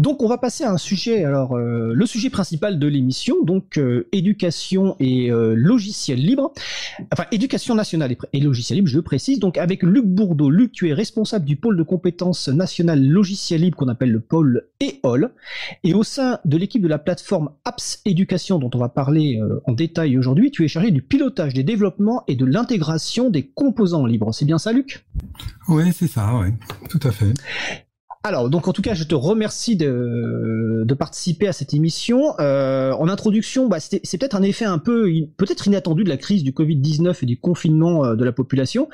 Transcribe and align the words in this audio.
Donc 0.00 0.22
on 0.22 0.28
va 0.28 0.38
passer 0.38 0.64
à 0.64 0.72
un 0.72 0.78
sujet, 0.78 1.24
alors 1.24 1.58
euh, 1.58 1.92
le 1.94 2.06
sujet 2.06 2.30
principal 2.30 2.78
de 2.78 2.86
l'émission, 2.86 3.44
donc 3.44 3.76
euh, 3.76 4.08
éducation 4.12 4.96
et 4.98 5.30
euh, 5.30 5.54
logiciel 5.54 6.18
libre, 6.18 6.54
enfin 7.12 7.26
éducation 7.32 7.74
nationale 7.74 8.16
et, 8.32 8.40
logiciel 8.40 8.78
libre, 8.78 8.88
je 8.88 8.96
le 8.96 9.02
précise, 9.02 9.38
donc 9.38 9.58
avec 9.58 9.82
Luc 9.82 10.06
Bourdeau. 10.06 10.48
Luc, 10.48 10.72
tu 10.72 10.88
es 10.88 10.94
responsable 10.94 11.44
du 11.44 11.56
pôle 11.56 11.76
de 11.76 11.82
compétences 11.82 12.48
nationales 12.48 13.06
logiciel 13.06 13.60
libre 13.60 13.76
qu'on 13.76 13.88
appelle 13.88 14.10
le 14.10 14.20
pôle 14.20 14.68
EOL, 14.80 15.32
et 15.84 15.92
au 15.92 16.02
sein 16.02 16.38
de 16.46 16.56
l'équipe 16.56 16.80
de 16.80 16.88
la 16.88 16.98
plateforme 16.98 17.50
Apps 17.66 18.00
Éducation 18.06 18.58
dont 18.58 18.70
on 18.72 18.78
va 18.78 18.88
parler 18.88 19.38
en 19.66 19.72
détail 19.72 20.16
aujourd'hui, 20.16 20.50
tu 20.50 20.64
es 20.64 20.68
chargé 20.68 20.92
du 20.92 21.02
pilotage 21.02 21.52
des 21.52 21.62
développements 21.62 22.24
et 22.26 22.36
de 22.36 22.46
l'intégration 22.46 23.28
des 23.28 23.46
composants 23.46 24.06
libres. 24.06 24.32
C'est 24.32 24.46
bien 24.46 24.58
ça, 24.58 24.72
Luc? 24.72 25.04
Oui, 25.68 25.92
c'est 25.92 26.08
ça, 26.08 26.38
oui, 26.40 26.48
tout 26.88 27.00
à 27.06 27.10
fait. 27.10 27.34
Alors, 28.22 28.50
donc 28.50 28.68
en 28.68 28.74
tout 28.74 28.82
cas, 28.82 28.92
je 28.92 29.04
te 29.04 29.14
remercie 29.14 29.76
de, 29.76 30.84
participer 30.98 31.48
à 31.48 31.54
cette 31.54 31.72
émission. 31.72 32.38
Euh, 32.38 32.92
en 32.92 33.08
introduction, 33.08 33.66
bah, 33.66 33.78
c'est 33.80 34.18
peut-être 34.18 34.36
un 34.36 34.42
effet 34.42 34.66
un 34.66 34.76
peu, 34.76 35.10
peut-être 35.38 35.66
inattendu 35.66 36.04
de 36.04 36.10
la 36.10 36.18
crise 36.18 36.44
du 36.44 36.52
Covid-19 36.52 37.16
et 37.22 37.26
du 37.26 37.38
confinement 37.38 38.04
euh, 38.04 38.16
de 38.16 38.24
la 38.24 38.32
population, 38.32 38.90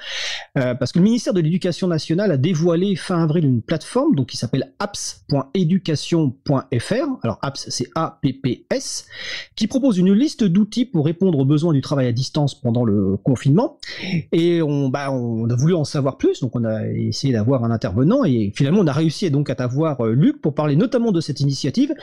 euh, 0.57 0.77
parce 0.77 0.93
que 0.93 1.01
le 1.01 1.05
ministère 1.05 1.35
de 1.35 1.41
l'Éducation 1.41 1.89
nationale 1.89 2.31
a 2.31 2.37
dévoilé 2.37 2.95
fin 2.95 3.21
avril 3.21 3.45
une 3.45 3.63
plateforme 3.63 4.15
donc 4.15 4.29
qui 4.29 4.37
s'appelle 4.37 4.73
apps.education.fr. 4.79 7.25
Alors 7.25 7.41
apps, 7.43 7.67
c'est 7.69 7.89
A-P-P-S, 7.97 9.07
qui 9.57 9.67
propose 9.67 9.99
une 9.99 10.13
liste 10.13 10.45
d'outils 10.45 10.85
pour 10.85 11.05
répondre 11.05 11.41
aux 11.41 11.45
besoins 11.45 11.73
du 11.73 11.81
travail 11.81 12.07
à 12.07 12.13
distance 12.13 12.55
pendant 12.55 12.85
le 12.85 13.17
confinement. 13.17 13.81
Et 14.31 14.63
on, 14.63 14.89
bah, 14.89 15.11
on 15.11 15.51
a 15.51 15.57
voulu 15.57 15.75
en 15.75 15.83
savoir 15.83 16.17
plus, 16.17 16.41
donc 16.41 16.55
on 16.55 16.65
a 16.65 16.87
essayé 16.87 17.33
d'avoir 17.33 17.65
un 17.65 17.73
intervenant 17.73 18.25
et 18.25 18.53
finalement 18.55 18.83
on 18.83 18.87
a 18.87 18.93
réussi 18.93 19.16
donc 19.31 19.51
à 19.51 19.55
t'avoir 19.55 20.05
euh, 20.05 20.13
Luc 20.13 20.41
pour 20.41 20.55
parler 20.55 20.77
notamment 20.77 21.13
de 21.13 21.21
cette 21.21 21.41
initiative 21.41 21.95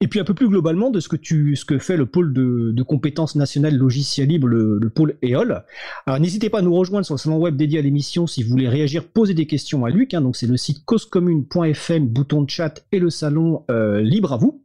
et 0.00 0.08
puis 0.08 0.20
un 0.20 0.24
peu 0.24 0.34
plus 0.34 0.48
globalement 0.48 0.90
de 0.90 1.00
ce 1.00 1.08
que 1.08 1.16
tu 1.16 1.56
ce 1.56 1.64
que 1.64 1.78
fait 1.78 1.96
le 1.96 2.06
pôle 2.06 2.32
de, 2.32 2.82
compétences 2.82 3.36
nationales 3.36 3.76
logiciel 3.76 4.28
libre, 4.28 4.46
le, 4.46 4.90
pôle 4.90 5.16
EOL. 5.22 5.62
Alors 6.06 6.20
n'hésitez 6.20 6.48
pas 6.48 6.60
à 6.60 6.62
nous 6.62 6.74
rejoindre 6.74 7.04
sur 7.04 7.14
le 7.14 7.18
salon 7.18 7.38
web 7.38 7.56
dédié 7.56 7.78
à 7.78 7.82
l'émission 7.82 8.26
si 8.26 8.42
vous 8.42 8.50
voulez 8.50 8.68
réagir, 8.68 9.04
poser 9.04 9.34
des 9.34 9.46
questions 9.46 9.84
à 9.84 9.90
Luc. 9.90 10.14
Hein. 10.14 10.20
donc 10.20 10.36
c'est 10.36 10.46
le 10.46 10.56
site 10.56 10.84
causecommune.fm, 10.84 12.06
bouton 12.06 12.42
de 12.42 12.50
chat 12.50 12.84
et 12.92 12.98
le 12.98 13.10
salon 13.10 13.64
euh, 13.70 14.00
libre 14.00 14.32
à 14.32 14.36
vous. 14.36 14.62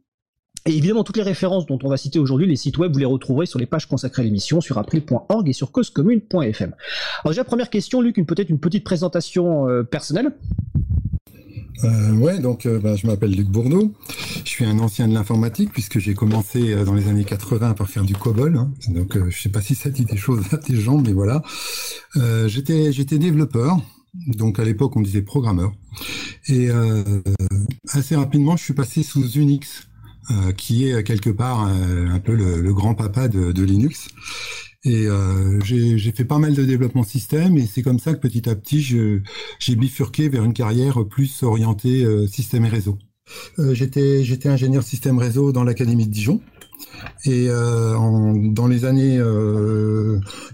Et 0.66 0.70
évidemment, 0.70 1.04
toutes 1.04 1.18
les 1.18 1.22
références 1.22 1.66
dont 1.66 1.78
on 1.82 1.88
va 1.88 1.98
citer 1.98 2.18
aujourd'hui, 2.18 2.46
les 2.46 2.56
sites 2.56 2.78
web, 2.78 2.90
vous 2.90 2.98
les 2.98 3.04
retrouverez 3.04 3.44
sur 3.44 3.58
les 3.58 3.66
pages 3.66 3.86
consacrées 3.86 4.22
à 4.22 4.24
l'émission, 4.24 4.62
sur 4.62 4.78
april.org 4.78 5.46
et 5.46 5.52
sur 5.52 5.70
causecommune.fm. 5.70 6.74
Alors 7.22 7.32
déjà, 7.32 7.44
première 7.44 7.68
question, 7.68 8.00
Luc, 8.00 8.16
peut-être 8.26 8.48
une 8.48 8.60
petite 8.60 8.82
présentation 8.82 9.68
euh, 9.68 9.82
personnelle. 9.82 10.32
Euh, 11.82 12.12
ouais, 12.12 12.38
donc 12.38 12.66
euh, 12.66 12.78
bah, 12.78 12.94
je 12.94 13.06
m'appelle 13.06 13.32
Luc 13.32 13.48
Bourneau. 13.48 13.92
Je 14.44 14.48
suis 14.48 14.64
un 14.64 14.78
ancien 14.78 15.08
de 15.08 15.14
l'informatique 15.14 15.70
puisque 15.72 15.98
j'ai 15.98 16.14
commencé 16.14 16.72
euh, 16.72 16.84
dans 16.84 16.94
les 16.94 17.08
années 17.08 17.24
80 17.24 17.74
par 17.74 17.88
faire 17.88 18.04
du 18.04 18.14
COBOL. 18.14 18.56
Hein. 18.56 18.70
Donc 18.88 19.18
je 19.28 19.36
sais 19.36 19.48
pas 19.48 19.60
si 19.60 19.74
ça 19.74 19.90
dit 19.90 20.04
des 20.04 20.16
choses 20.16 20.44
à 20.52 20.58
tes 20.58 20.76
gens, 20.76 20.98
mais 20.98 21.12
voilà. 21.12 21.42
j'étais 22.46 22.92
j'étais 22.92 23.18
développeur. 23.18 23.78
Donc 24.28 24.60
à 24.60 24.64
l'époque 24.64 24.96
on 24.96 25.00
disait 25.00 25.22
programmeur. 25.22 25.72
Et 26.46 26.68
assez 27.88 28.14
rapidement 28.14 28.56
je 28.56 28.62
suis 28.62 28.74
passé 28.74 29.02
sous 29.02 29.28
Unix, 29.32 29.88
qui 30.56 30.88
est 30.88 31.02
quelque 31.02 31.30
part 31.30 31.60
un 31.62 32.20
peu 32.20 32.34
le, 32.34 32.72
grand 32.72 32.94
papa 32.94 33.28
de 33.28 33.62
Linux. 33.62 34.08
Et 34.84 35.06
euh, 35.06 35.60
j'ai 35.64 36.12
fait 36.12 36.26
pas 36.26 36.38
mal 36.38 36.54
de 36.54 36.62
développement 36.64 37.04
système 37.04 37.56
et 37.56 37.66
c'est 37.66 37.82
comme 37.82 37.98
ça 37.98 38.12
que 38.12 38.18
petit 38.18 38.48
à 38.48 38.54
petit 38.54 38.82
j'ai 38.82 39.76
bifurqué 39.76 40.28
vers 40.28 40.44
une 40.44 40.52
carrière 40.52 41.06
plus 41.06 41.42
orientée 41.42 42.04
euh, 42.04 42.26
système 42.26 42.66
et 42.66 42.68
réseau. 42.68 42.98
Euh, 43.58 43.72
J'étais 43.72 44.48
ingénieur 44.48 44.82
système 44.82 45.18
réseau 45.18 45.52
dans 45.52 45.64
l'académie 45.64 46.06
de 46.06 46.12
Dijon 46.12 46.40
et 47.24 47.48
euh, 47.48 47.96
en, 47.96 48.34
dans 48.34 48.66
les 48.66 48.84
années 48.84 49.18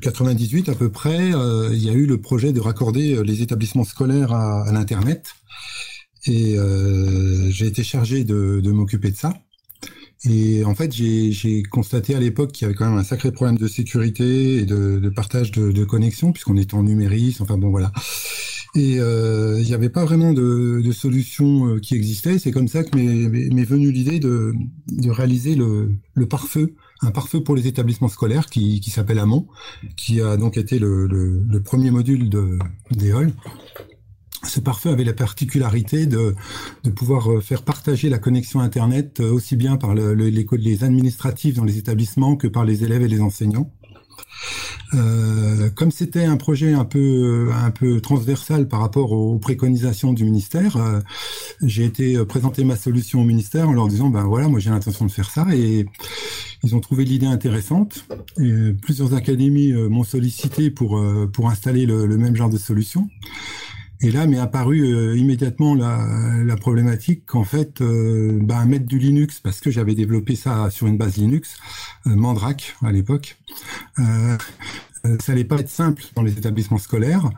98 0.01 0.69
à 0.69 0.75
peu 0.77 0.91
près, 0.91 1.31
il 1.73 1.83
y 1.83 1.89
a 1.91 1.93
eu 1.93 2.07
le 2.07 2.21
projet 2.21 2.53
de 2.53 2.61
raccorder 2.61 3.21
les 3.25 3.43
établissements 3.43 3.85
scolaires 3.85 4.33
à, 4.33 4.63
à 4.63 4.73
l'internet 4.73 5.35
et 6.27 6.55
j'ai 7.49 7.67
été 7.67 7.83
chargé 7.83 8.23
de, 8.23 8.61
de 8.63 8.71
m'occuper 8.71 9.11
de 9.11 9.17
ça. 9.17 9.35
Et 10.29 10.65
en 10.65 10.75
fait, 10.75 10.93
j'ai 10.93 11.63
constaté 11.63 12.15
à 12.15 12.21
l'époque 12.21 12.53
qu'il 12.53 12.67
y 12.67 12.67
avait 12.67 12.75
quand 12.75 12.89
même 12.89 12.99
un 12.99 13.05
sacré 13.05 13.33
problème 13.33 13.57
de 13.57 13.67
sécurité 13.67 14.57
et 14.57 14.65
de, 14.67 14.99
de 14.99 15.09
partage 15.09 15.51
de, 15.51 15.73
de 15.73 15.85
connexion, 15.85 16.33
puisqu'on 16.33 16.59
était 16.59 16.75
en 16.75 16.83
numérisme, 16.83 17.43
enfin 17.43 17.57
bon 17.57 17.71
voilà. 17.71 17.91
Et 18.75 19.01
euh, 19.01 19.59
il 19.61 19.67
n'y 19.67 19.75
avait 19.75 19.89
pas 19.89 20.05
vraiment 20.05 20.33
de, 20.33 20.81
de 20.85 20.93
solution 20.93 21.67
euh, 21.67 21.79
qui 21.81 21.95
existait. 21.95 22.39
C'est 22.39 22.53
comme 22.53 22.69
ça 22.69 22.85
que 22.85 22.97
m'est 22.97 23.65
venue 23.65 23.91
l'idée 23.91 24.21
de, 24.21 24.55
de, 24.93 25.11
réaliser 25.11 25.57
le, 25.57 25.97
le 26.15 26.27
pare-feu, 26.27 26.75
un 27.01 27.11
pare-feu 27.11 27.43
pour 27.43 27.57
les 27.57 27.67
établissements 27.67 28.09
scolaires 28.09 28.47
qui, 28.47 28.81
qui 28.81 28.91
s'appelle 28.91 29.19
Amont, 29.19 29.49
qui 29.97 30.21
a 30.21 30.37
donc 30.37 30.57
été 30.57 30.79
le, 30.79 31.07
le, 31.07 31.43
le 31.49 31.63
premier 31.63 31.91
module 31.91 32.29
de 32.29 32.59
d'EOL 32.93 33.33
ce 34.43 34.61
pare-feu 34.61 34.91
avait 34.91 35.05
la 35.05 35.13
particularité 35.13 36.07
de, 36.07 36.35
de, 36.85 36.91
pouvoir 36.91 37.31
euh, 37.31 37.41
faire 37.41 37.63
partager 37.63 38.09
la 38.09 38.19
connexion 38.19 38.61
Internet 38.61 39.21
euh, 39.21 39.31
aussi 39.31 39.57
bien 39.57 39.77
par 39.77 39.95
le, 39.95 40.15
les, 40.15 40.47
les, 40.51 40.85
administratifs 40.85 41.57
dans 41.57 41.65
les 41.65 41.79
établissements 41.79 42.37
que 42.37 42.49
par 42.49 42.65
les 42.65 42.85
élèves 42.85 43.03
et 43.03 43.09
les 43.09 43.21
enseignants. 43.21 43.71
Euh, 44.95 45.71
comme 45.71 45.91
c'était 45.91 46.25
un 46.25 46.37
projet 46.37 46.73
un 46.73 46.85
peu 46.85 47.51
un 47.55 47.71
peu 47.71 48.01
transversal 48.01 48.69
par 48.69 48.81
rapport 48.81 49.13
aux 49.13 49.39
préconisations 49.39 50.13
du 50.13 50.25
ministère, 50.25 50.77
euh, 50.77 51.01
j'ai 51.63 51.85
été 51.85 52.23
présenter 52.25 52.65
ma 52.65 52.77
solution 52.77 53.21
au 53.21 53.25
ministère 53.25 53.69
en 53.69 53.73
leur 53.73 53.89
disant 53.89 54.09
ben 54.09 54.25
voilà 54.25 54.49
moi 54.49 54.59
j'ai 54.59 54.71
l'intention 54.71 55.07
de 55.07 55.11
faire 55.11 55.31
ça 55.31 55.47
et 55.53 55.87
ils 56.63 56.75
ont 56.75 56.81
trouvé 56.81 57.05
l'idée 57.05 57.27
intéressante. 57.27 58.05
Plusieurs 58.83 59.15
académies 59.15 59.73
m'ont 59.73 60.05
sollicité 60.05 60.71
pour 60.71 61.01
pour 61.33 61.49
installer 61.49 61.87
le, 61.87 62.07
le, 62.07 62.19
même 62.19 62.35
genre 62.35 62.51
de 62.51 62.59
solution. 62.59 63.09
Et 64.03 64.11
là 64.11 64.27
m'est 64.27 64.39
apparu 64.39 64.81
euh, 64.81 65.17
immédiatement 65.17 65.75
la, 65.75 66.43
la 66.43 66.57
problématique 66.57 67.27
qu'en 67.27 67.45
fait, 67.45 67.83
euh, 67.83 68.39
bah, 68.43 68.65
mettre 68.65 68.87
du 68.87 68.99
Linux, 68.99 69.41
parce 69.41 69.61
que 69.61 69.71
j'avais 69.71 69.95
développé 69.95 70.37
ça 70.37 70.71
sur 70.71 70.87
une 70.87 70.97
base 70.97 71.17
Linux, 71.19 71.59
euh, 72.07 72.17
Mandrake 72.17 72.77
à 72.83 72.93
l'époque, 72.93 73.37
euh, 73.99 74.39
ça 75.21 75.33
allait 75.33 75.45
pas 75.45 75.57
être 75.57 75.69
simple 75.69 76.03
dans 76.15 76.23
les 76.23 76.33
établissements 76.33 76.79
scolaires. 76.79 77.31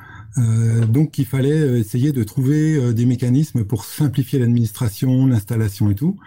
donc 0.89 1.19
il 1.19 1.27
fallait 1.27 1.79
essayer 1.79 2.11
de 2.11 2.25
trouver 2.25 2.93
des 2.93 3.07
mécanismes 3.07 3.65
pour 3.65 3.85
simplifier 3.85 4.41
l'administration, 4.41 5.27
l'installation 5.29 5.89
et 5.89 5.95
tout. 5.95 6.19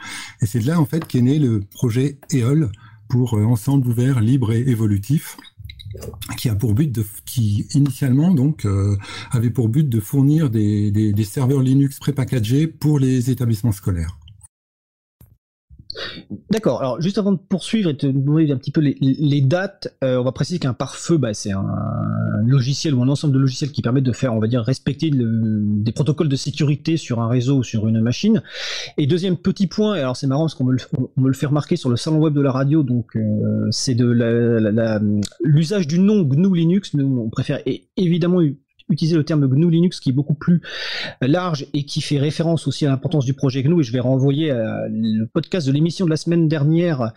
Et 0.41 0.45
c'est 0.45 0.59
de 0.59 0.67
là 0.67 0.79
en 0.79 0.85
fait 0.85 1.05
qu'est 1.05 1.21
né 1.21 1.37
le 1.37 1.59
projet 1.59 2.19
EOL 2.31 2.71
pour 3.09 3.33
ensemble 3.33 3.85
ouvert, 3.89 4.21
libre 4.21 4.53
et 4.53 4.61
évolutif 4.61 5.35
qui 6.37 6.49
a 6.49 6.55
pour 6.55 6.73
but 6.73 6.91
de, 6.91 7.05
qui 7.25 7.67
initialement 7.73 8.31
donc 8.31 8.65
euh, 8.65 8.97
avait 9.31 9.49
pour 9.49 9.69
but 9.69 9.87
de 9.87 9.99
fournir 9.99 10.49
des, 10.49 11.13
serveurs 11.23 11.61
Linux 11.61 11.99
prépackagés 11.99 12.67
pour 12.67 12.99
les 12.99 13.29
établissements 13.31 13.71
scolaires. 13.71 14.17
D'accord. 16.51 16.81
Alors, 16.81 17.01
juste 17.01 17.17
avant 17.17 17.31
de 17.31 17.37
poursuivre 17.37 17.89
et 17.89 17.93
de 17.93 18.11
demander 18.11 18.51
un 18.51 18.57
petit 18.57 18.71
peu 18.71 18.81
les, 18.81 19.41
dates, 19.41 19.95
euh, 20.03 20.17
on 20.17 20.23
va 20.23 20.31
préciser 20.31 20.59
qu'un 20.59 20.73
pare-feu, 20.73 21.17
bah, 21.17 21.33
c'est 21.33 21.51
un, 21.51 21.65
logiciel 22.45 22.93
ou 22.93 23.01
un 23.01 23.09
ensemble 23.09 23.33
de 23.33 23.39
logiciels 23.39 23.71
qui 23.71 23.81
permettent 23.81 24.03
de 24.03 24.11
faire, 24.11 24.33
on 24.33 24.39
va 24.39 24.47
dire, 24.47 24.61
respecter 24.61 25.11
des 25.11 25.91
protocoles 25.91 26.29
de 26.29 26.35
sécurité 26.35 26.97
sur 26.97 27.21
un 27.21 27.27
réseau 27.27 27.57
ou 27.57 27.63
sur 27.63 27.87
une 27.87 28.01
machine. 28.01 28.43
Et 28.97 29.07
deuxième 29.07 29.37
petit 29.37 29.67
point, 29.67 29.93
alors 29.93 30.17
c'est 30.17 30.27
marrant 30.27 30.43
parce 30.43 30.55
qu'on 30.55 30.65
me, 30.65 30.75
me, 31.17 31.27
le 31.27 31.33
fait 31.33 31.45
remarquer 31.45 31.75
sur 31.75 31.89
le 31.89 31.95
salon 31.95 32.19
web 32.19 32.33
de 32.33 32.41
la 32.41 32.51
radio, 32.51 32.83
donc 32.83 33.15
euh, 33.15 33.67
c'est 33.71 33.95
de 33.95 34.05
l'usage 35.43 35.87
du 35.87 35.99
nom 35.99 36.23
GNU 36.23 36.55
Linux. 36.55 36.93
Nous, 36.93 37.23
on 37.25 37.29
préfère 37.29 37.59
évidemment 37.97 38.41
utiliser 38.89 39.15
le 39.15 39.23
terme 39.23 39.47
GNU 39.47 39.71
Linux 39.71 39.99
qui 39.99 40.09
est 40.09 40.13
beaucoup 40.13 40.35
plus 40.35 40.61
large 41.21 41.65
et 41.73 41.83
qui 41.83 42.01
fait 42.01 42.19
référence 42.19 42.67
aussi 42.67 42.85
à 42.85 42.89
l'importance 42.89 43.25
du 43.25 43.33
projet 43.33 43.63
GNU. 43.63 43.81
Et 43.81 43.83
je 43.83 43.91
vais 43.91 43.99
renvoyer 43.99 44.51
euh, 44.51 44.87
le 44.89 45.25
podcast 45.25 45.65
de 45.67 45.71
l'émission 45.71 46.05
de 46.05 46.11
la 46.11 46.17
semaine 46.17 46.47
dernière 46.47 47.11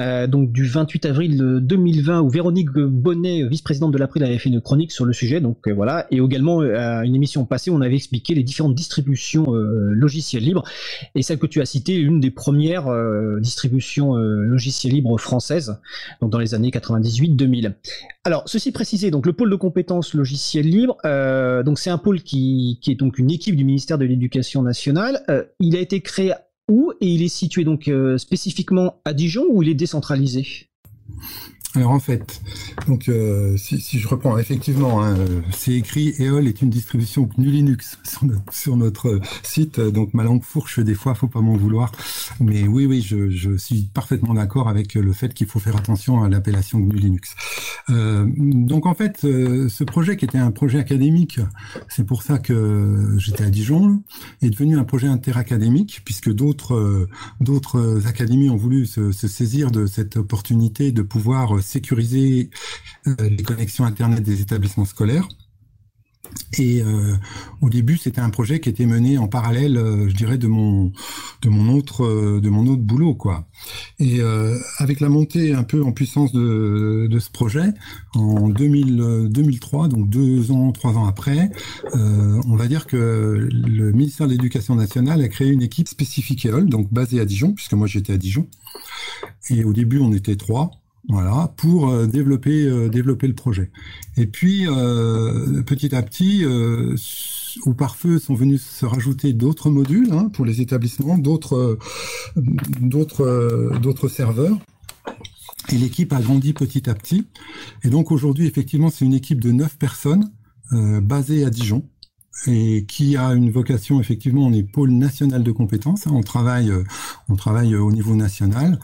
euh, 0.00 0.26
donc 0.26 0.50
du 0.50 0.66
28 0.66 1.06
avril 1.06 1.58
2020 1.62 2.20
où 2.20 2.28
Véronique 2.28 2.70
Bonnet 2.70 3.46
vice-présidente 3.48 3.92
de 3.92 3.98
l'April 3.98 4.24
avait 4.24 4.38
fait 4.38 4.48
une 4.48 4.60
chronique 4.60 4.90
sur 4.90 5.04
le 5.04 5.12
sujet. 5.12 5.40
Donc 5.40 5.68
euh, 5.68 5.72
voilà. 5.72 6.06
Et 6.10 6.18
également 6.18 6.62
une 6.62 7.14
émission 7.14 7.44
passée 7.44 7.70
on 7.70 7.80
avait 7.80 7.96
expliqué 7.96 8.34
les 8.34 8.42
différentes 8.42 8.74
distributions 8.74 9.46
logicielles 9.50 10.42
libres. 10.42 10.64
Et 11.14 11.22
celle 11.22 11.38
que 11.38 11.46
tu 11.46 11.60
as 11.60 11.66
citée 11.66 11.96
une 11.96 12.20
des 12.20 12.30
premières 12.30 12.86
distributions 13.40 14.14
logicielles 14.14 14.94
libres 14.94 15.18
françaises 15.18 15.78
donc 16.20 16.30
dans 16.30 16.38
les 16.38 16.54
années 16.54 16.70
98-2000 16.70 17.74
alors 18.24 18.42
ceci 18.46 18.72
précisé 18.72 19.10
donc 19.10 19.26
le 19.26 19.32
pôle 19.32 19.50
de 19.50 19.56
compétences 19.56 20.14
logicielles 20.14 20.66
libres 20.66 20.96
euh, 21.04 21.62
donc 21.62 21.78
c'est 21.78 21.90
un 21.90 21.98
pôle 21.98 22.22
qui, 22.22 22.80
est 22.86 22.94
donc 22.94 23.18
une 23.18 23.30
équipe 23.30 23.56
du 23.56 23.64
ministère 23.64 23.98
de 23.98 24.04
l'Éducation 24.04 24.62
nationale. 24.62 25.22
Euh, 25.28 25.44
il 25.60 25.76
a 25.76 25.80
été 25.80 26.00
créé 26.00 26.32
où 26.68 26.92
et 27.00 27.06
il 27.06 27.22
est 27.22 27.28
situé 27.28 27.64
donc 27.64 27.88
euh, 27.88 28.16
spécifiquement 28.18 29.00
à 29.04 29.12
Dijon 29.12 29.44
ou 29.50 29.62
il 29.62 29.68
est 29.68 29.74
décentralisé? 29.74 30.46
Alors 31.76 31.90
en 31.90 31.98
fait, 31.98 32.40
donc 32.86 33.08
euh, 33.08 33.56
si, 33.56 33.98
je 33.98 34.06
reprends, 34.06 34.38
effectivement, 34.38 35.02
hein, 35.02 35.16
c'est 35.50 35.72
écrit 35.72 36.14
EOL 36.20 36.46
est 36.46 36.62
une 36.62 36.70
distribution 36.70 37.28
GNU 37.36 37.50
Linux 37.50 37.98
sur 38.04 38.24
notre, 38.24 38.76
notre 38.76 39.20
site. 39.42 39.80
Donc 39.80 40.14
ma 40.14 40.22
langue 40.22 40.44
fourche 40.44 40.78
des 40.78 40.94
fois, 40.94 41.16
faut 41.16 41.26
pas 41.26 41.40
m'en 41.40 41.56
vouloir. 41.56 41.90
Mais 42.38 42.68
oui, 42.68 42.86
oui, 42.86 43.02
je, 43.02 43.56
suis 43.56 43.88
parfaitement 43.92 44.34
d'accord 44.34 44.68
avec 44.68 44.94
le 44.94 45.12
fait 45.12 45.34
qu'il 45.34 45.48
faut 45.48 45.58
faire 45.58 45.76
attention 45.76 46.22
à 46.22 46.28
l'appellation 46.28 46.78
GNU 46.78 46.96
Linux. 46.96 47.34
Euh, 47.90 48.24
donc 48.36 48.86
en 48.86 48.94
fait, 48.94 49.24
euh, 49.24 49.68
ce 49.68 49.82
projet 49.82 50.16
qui 50.16 50.24
était 50.24 50.38
un 50.38 50.52
projet 50.52 50.78
académique, 50.78 51.40
c'est 51.88 52.04
pour 52.04 52.22
ça 52.22 52.38
que 52.38 53.16
j'étais 53.18 53.44
à 53.44 53.50
Dijon, 53.50 54.02
est 54.42 54.50
devenu 54.50 54.78
un 54.78 54.84
projet 54.84 55.08
interacadémique 55.08 56.02
puisque 56.04 56.32
d'autres 56.32 56.74
euh, 56.74 58.00
académies 58.06 58.48
ont 58.48 58.56
voulu 58.56 58.86
se 58.86 59.10
saisir 59.12 59.72
de 59.72 59.86
cette 59.86 60.16
opportunité 60.16 60.92
de 60.92 61.02
pouvoir 61.02 61.63
sécuriser 61.64 62.50
euh, 63.06 63.14
les 63.20 63.42
connexions 63.42 63.84
Internet 63.84 64.22
des 64.22 64.40
établissements 64.40 64.84
scolaires. 64.84 65.28
Et 66.58 66.82
euh, 66.82 67.14
au 67.60 67.68
début, 67.68 67.96
c'était 67.96 68.20
un 68.20 68.30
projet 68.30 68.58
qui 68.58 68.68
était 68.68 68.86
mené 68.86 69.18
en 69.18 69.28
parallèle, 69.28 69.76
euh, 69.76 70.08
je 70.08 70.14
dirais, 70.14 70.38
de 70.38 70.46
mon 70.48 70.90
de 71.42 71.48
mon 71.48 71.76
autre 71.76 72.40
de 72.40 72.48
mon 72.48 72.66
autre 72.66 72.80
boulot, 72.80 73.14
quoi. 73.14 73.46
Et 73.98 74.20
avec 74.78 75.00
la 75.00 75.10
montée 75.10 75.52
un 75.52 75.62
peu 75.62 75.84
en 75.84 75.92
puissance 75.92 76.32
de, 76.32 77.18
ce 77.20 77.30
projet, 77.30 77.74
en 78.14 78.48
2000, 78.48 79.28
2003, 79.30 79.88
donc 79.88 80.08
deux 80.08 80.50
ans, 80.50 80.72
trois 80.72 80.92
ans 80.96 81.06
après, 81.06 81.50
on 81.92 82.56
va 82.56 82.66
dire 82.66 82.86
que 82.86 83.46
le 83.52 83.92
ministère 83.92 84.26
de 84.26 84.32
l'Éducation 84.32 84.74
nationale 84.74 85.20
a 85.20 85.28
créé 85.28 85.50
une 85.50 85.62
équipe 85.62 85.88
spécifique 85.88 86.46
EOL, 86.46 86.70
donc 86.70 86.90
basée 86.90 87.20
à 87.20 87.26
Dijon, 87.26 87.52
puisque 87.52 87.74
moi 87.74 87.86
j'étais 87.86 88.14
à 88.14 88.18
Dijon. 88.18 88.48
Et 89.50 89.64
au 89.64 89.74
début, 89.74 89.98
on 89.98 90.12
était 90.14 90.36
trois 90.36 90.70
voilà, 91.08 91.52
pour 91.56 91.90
euh, 91.90 92.06
développer 92.06 92.66
euh, 92.66 92.88
développer 92.88 93.26
le 93.26 93.34
projet. 93.34 93.70
Et 94.16 94.26
puis 94.26 94.66
euh, 94.66 95.62
petit 95.62 95.94
à 95.94 96.02
petit, 96.02 96.44
au 97.66 97.74
pare-feu 97.74 98.18
sont 98.18 98.34
venus 98.34 98.62
se 98.62 98.86
rajouter 98.86 99.32
d'autres 99.32 99.70
modules 99.70 100.12
hein, 100.12 100.30
pour 100.32 100.44
les 100.44 100.60
établissements, 100.60 101.18
d'autres 101.18 101.78
d'autres 102.36 103.78
d'autres 103.82 104.08
serveurs. 104.08 104.56
Et 105.72 105.76
l'équipe 105.76 106.12
a 106.12 106.20
grandi 106.20 106.52
petit 106.52 106.88
à 106.88 106.94
petit. 106.94 107.26
Et 107.82 107.90
donc 107.90 108.10
aujourd'hui, 108.10 108.46
effectivement, 108.46 108.90
c'est 108.90 109.04
une 109.04 109.14
équipe 109.14 109.40
de 109.40 109.50
neuf 109.50 109.76
personnes 109.78 110.30
basée 110.72 111.44
à 111.44 111.50
Dijon 111.50 111.86
et 112.46 112.84
qui 112.86 113.16
a 113.16 113.32
une 113.34 113.50
vocation 113.50 114.00
effectivement 114.00 114.46
on 114.46 114.52
est 114.52 114.62
pôle 114.62 114.90
national 114.90 115.42
de 115.42 115.52
compétences 115.52 116.06
hein. 116.06 116.12
on 116.14 116.22
travaille 116.22 116.70
euh, 116.70 116.84
on 117.28 117.36
travaille 117.36 117.74
au 117.76 117.90
niveau 117.92 118.14
national 118.14 118.78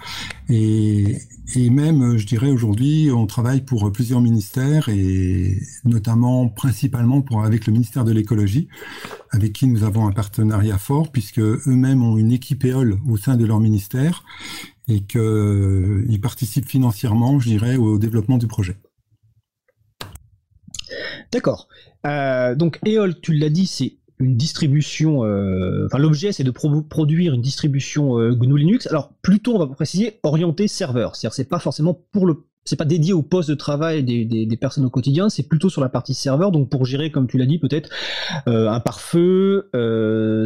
et, 0.48 1.18
et 1.54 1.70
même 1.70 2.16
je 2.16 2.26
dirais 2.26 2.50
aujourd'hui 2.50 3.10
on 3.12 3.26
travaille 3.26 3.62
pour 3.62 3.90
plusieurs 3.92 4.20
ministères 4.20 4.88
et 4.88 5.58
notamment 5.84 6.48
principalement 6.48 7.22
pour 7.22 7.44
avec 7.44 7.66
le 7.66 7.72
ministère 7.72 8.04
de 8.04 8.12
l'écologie 8.12 8.68
avec 9.30 9.52
qui 9.52 9.66
nous 9.66 9.84
avons 9.84 10.06
un 10.06 10.12
partenariat 10.12 10.78
fort 10.78 11.10
puisque 11.10 11.40
eux-mêmes 11.40 12.02
ont 12.02 12.16
une 12.16 12.32
équipe 12.32 12.64
EOL 12.64 12.98
au 13.08 13.16
sein 13.16 13.36
de 13.36 13.44
leur 13.44 13.60
ministère 13.60 14.24
et 14.88 15.00
qu'ils 15.00 16.20
participent 16.22 16.68
financièrement 16.68 17.38
je 17.40 17.48
dirais 17.48 17.76
au 17.76 17.98
développement 17.98 18.38
du 18.38 18.46
projet. 18.46 18.76
D'accord. 21.32 21.68
Euh, 22.06 22.54
donc 22.54 22.78
EOL, 22.86 23.20
tu 23.20 23.32
l'as 23.34 23.50
dit, 23.50 23.66
c'est 23.66 23.96
une 24.18 24.36
distribution. 24.36 25.24
Euh, 25.24 25.86
enfin, 25.86 25.98
l'objet, 25.98 26.32
c'est 26.32 26.44
de 26.44 26.50
produire 26.50 27.34
une 27.34 27.42
distribution 27.42 28.18
euh, 28.18 28.34
GNU 28.34 28.58
Linux. 28.58 28.86
Alors, 28.88 29.12
plutôt, 29.22 29.54
on 29.54 29.58
va 29.58 29.66
préciser, 29.66 30.18
orienté 30.22 30.68
serveur. 30.68 31.16
C'est-à-dire, 31.16 31.34
c'est 31.34 31.48
pas 31.48 31.58
forcément 31.58 31.98
pour 32.12 32.26
le 32.26 32.44
c'est 32.66 32.76
pas 32.76 32.84
dédié 32.84 33.14
au 33.14 33.22
poste 33.22 33.48
de 33.48 33.54
travail 33.54 34.04
des, 34.04 34.26
des, 34.26 34.56
personnes 34.56 34.84
au 34.84 34.90
quotidien, 34.90 35.30
c'est 35.30 35.42
plutôt 35.42 35.70
sur 35.70 35.80
la 35.80 35.88
partie 35.88 36.12
serveur, 36.12 36.52
donc 36.52 36.68
pour 36.68 36.84
gérer, 36.84 37.10
comme 37.10 37.26
tu 37.26 37.38
l'as 37.38 37.46
dit, 37.46 37.58
peut-être 37.58 37.88
un 38.46 38.78
pare-feu, 38.80 39.70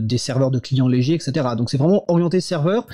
des 0.00 0.16
serveurs 0.16 0.52
de 0.52 0.60
clients 0.60 0.86
légers, 0.86 1.14
etc. 1.14 1.32
Donc 1.58 1.70
c'est 1.70 1.76
vraiment 1.76 2.04
orienté 2.06 2.40
serveur. 2.40 2.86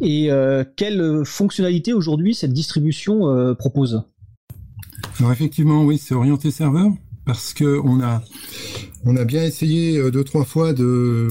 Et 0.00 0.30
quelle 0.76 1.22
fonctionnalité 1.24 1.92
aujourd'hui 1.92 2.36
cette 2.36 2.52
distribution 2.52 3.54
propose? 3.56 4.04
Alors 5.18 5.32
effectivement, 5.32 5.84
oui, 5.84 5.98
c'est 5.98 6.14
orienté 6.14 6.52
serveur 6.52 6.92
parce 7.28 7.52
que 7.52 7.78
on 7.84 8.00
a 8.00 8.22
on 9.04 9.14
a 9.16 9.24
bien 9.24 9.44
essayé 9.44 9.98
euh, 9.98 10.10
deux 10.10 10.24
trois 10.24 10.46
fois 10.46 10.72
de, 10.72 11.30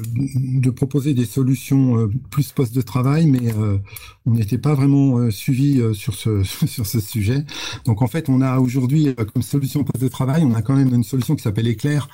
proposer 0.76 1.16
des 1.16 1.26
solutions 1.26 1.98
euh, 1.98 2.08
plus 2.30 2.52
poste 2.52 2.76
de 2.76 2.82
travail, 2.82 3.26
mais 3.26 3.52
euh, 3.58 3.80
on 4.28 4.32
n'était 4.36 4.60
pas 4.60 4.76
vraiment 4.76 5.32
suivi 5.32 5.82
sur 5.96 6.14
ce 6.14 6.44
sur 6.68 6.86
ce 6.86 7.00
sujet. 7.00 7.44
Donc 7.86 8.04
en 8.04 8.08
fait, 8.08 8.30
on 8.30 8.42
a 8.42 8.60
aujourd'hui 8.60 9.16
comme 9.34 9.42
solution 9.42 9.84
poste 9.84 10.04
de 10.04 10.08
travail, 10.08 10.44
on 10.46 10.54
a 10.54 10.62
quand 10.62 10.76
même 10.76 10.94
une 10.94 11.04
solution 11.04 11.36
qui 11.36 11.42
s'appelle 11.42 11.68
Éclair, 11.68 12.08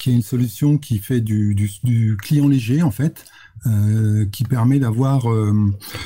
qui 0.00 0.10
est 0.10 0.14
une 0.14 0.22
solution 0.22 0.76
qui 0.76 0.98
fait 0.98 1.20
du, 1.20 1.54
du, 1.54 1.70
du 1.84 2.16
client 2.16 2.48
léger 2.48 2.82
en 2.82 2.90
fait. 2.90 3.24
Euh, 3.66 4.24
qui 4.26 4.44
permet 4.44 4.78
d'avoir 4.78 5.30
euh, 5.30 5.52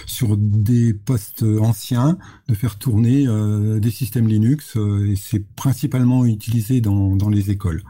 sur 0.06 0.38
des 0.38 0.94
postes 0.94 1.42
anciens 1.60 2.16
de 2.48 2.54
faire 2.54 2.78
tourner 2.78 3.26
euh, 3.26 3.78
des 3.78 3.90
systèmes 3.90 4.26
Linux 4.26 4.76
et 4.76 5.16
c'est 5.16 5.44
principalement 5.54 6.24
utilisé 6.24 6.80
dans, 6.80 7.14
dans 7.14 7.28
les 7.28 7.50
écoles. 7.50 7.82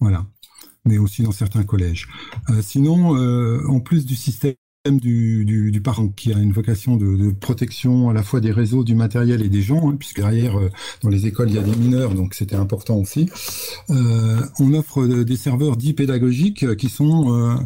Voilà 0.00 0.26
mais 0.84 0.98
aussi 0.98 1.22
dans 1.22 1.30
certains 1.30 1.62
collèges. 1.62 2.08
sinon, 2.60 3.16
en 3.68 3.78
plus 3.78 4.04
du 4.04 4.16
système 4.16 4.56
du, 4.84 5.44
du, 5.44 5.80
parent 5.80 6.08
qui 6.08 6.32
a 6.34 6.38
une 6.38 6.52
vocation 6.52 6.96
de, 6.96 7.30
protection 7.30 8.10
à 8.10 8.12
la 8.12 8.24
fois 8.24 8.40
des 8.40 8.50
réseaux, 8.50 8.82
du 8.82 8.96
matériel 8.96 9.42
et 9.42 9.48
des 9.48 9.62
gens, 9.62 9.90
hein, 9.90 9.96
puisque 9.96 10.16
derrière, 10.16 10.58
dans 11.00 11.08
les 11.08 11.28
écoles, 11.28 11.50
il 11.50 11.54
y 11.54 11.58
a 11.60 11.62
des 11.62 11.76
mineurs, 11.76 12.16
donc 12.16 12.34
c'était 12.34 12.56
important 12.56 12.96
aussi. 12.96 13.30
On 13.88 14.74
offre 14.74 15.06
des 15.06 15.36
serveurs 15.36 15.76
dits 15.76 15.94
pédagogiques 15.94 16.74
qui 16.74 16.88
sont 16.88 17.60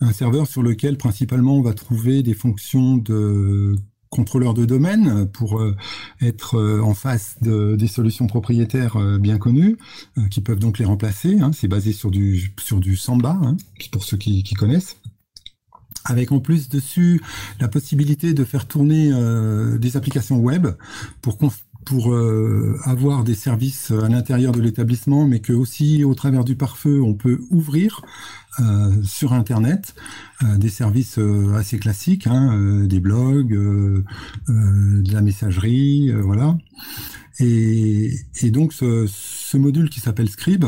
un 0.00 0.12
serveur 0.12 0.46
sur 0.46 0.62
lequel 0.62 0.96
principalement 0.96 1.56
on 1.56 1.62
va 1.62 1.74
trouver 1.74 2.22
des 2.22 2.34
fonctions 2.34 2.96
de 2.96 3.76
contrôleur 4.10 4.54
de 4.54 4.64
domaine 4.64 5.28
pour 5.28 5.60
euh, 5.60 5.76
être 6.20 6.56
euh, 6.56 6.80
en 6.80 6.94
face 6.94 7.36
de, 7.42 7.76
des 7.76 7.88
solutions 7.88 8.26
propriétaires 8.26 8.96
euh, 8.96 9.18
bien 9.18 9.38
connues 9.38 9.76
qui 10.30 10.40
peuvent 10.40 10.58
donc 10.58 10.78
les 10.78 10.84
remplacer. 10.84 11.38
Hein. 11.40 11.50
C'est 11.52 11.68
basé 11.68 11.92
sur 11.92 12.10
du 12.10 12.54
sur 12.58 12.80
du 12.80 12.96
Samba 12.96 13.38
hein, 13.42 13.56
pour 13.92 14.04
ceux 14.04 14.16
qui, 14.16 14.42
qui, 14.42 14.54
connaissent. 14.54 14.96
Avec 16.04 16.32
en 16.32 16.40
plus 16.40 16.68
dessus 16.68 17.20
la 17.60 17.68
possibilité 17.68 18.32
de 18.32 18.44
faire 18.44 18.66
tourner 18.66 19.10
des 19.78 19.96
applications 19.96 20.38
web 20.38 20.68
pour 21.20 21.36
pour 21.88 22.12
euh, 22.12 22.78
avoir 22.84 23.24
des 23.24 23.34
services 23.34 23.92
à 23.92 24.10
l'intérieur 24.10 24.52
de 24.52 24.60
l'établissement, 24.60 25.26
mais 25.26 25.40
que 25.40 25.54
aussi 25.54 26.04
au 26.04 26.14
travers 26.14 26.44
du 26.44 26.54
pare-feu, 26.54 27.00
on 27.00 27.14
peut 27.14 27.40
ouvrir 27.48 28.02
euh, 28.60 29.02
sur 29.04 29.32
Internet 29.32 29.94
euh, 30.42 30.58
des 30.58 30.68
services 30.68 31.18
assez 31.56 31.78
classiques, 31.78 32.26
hein, 32.26 32.84
des 32.84 33.00
blogs, 33.00 33.54
de 34.48 35.12
la 35.12 35.22
messagerie, 35.22 36.12
voilà. 36.12 36.58
Et, 37.40 38.12
donc 38.50 38.74
ce, 38.74 39.56
module 39.56 39.88
qui 39.88 40.00
s'appelle 40.00 40.28
Scribe 40.28 40.66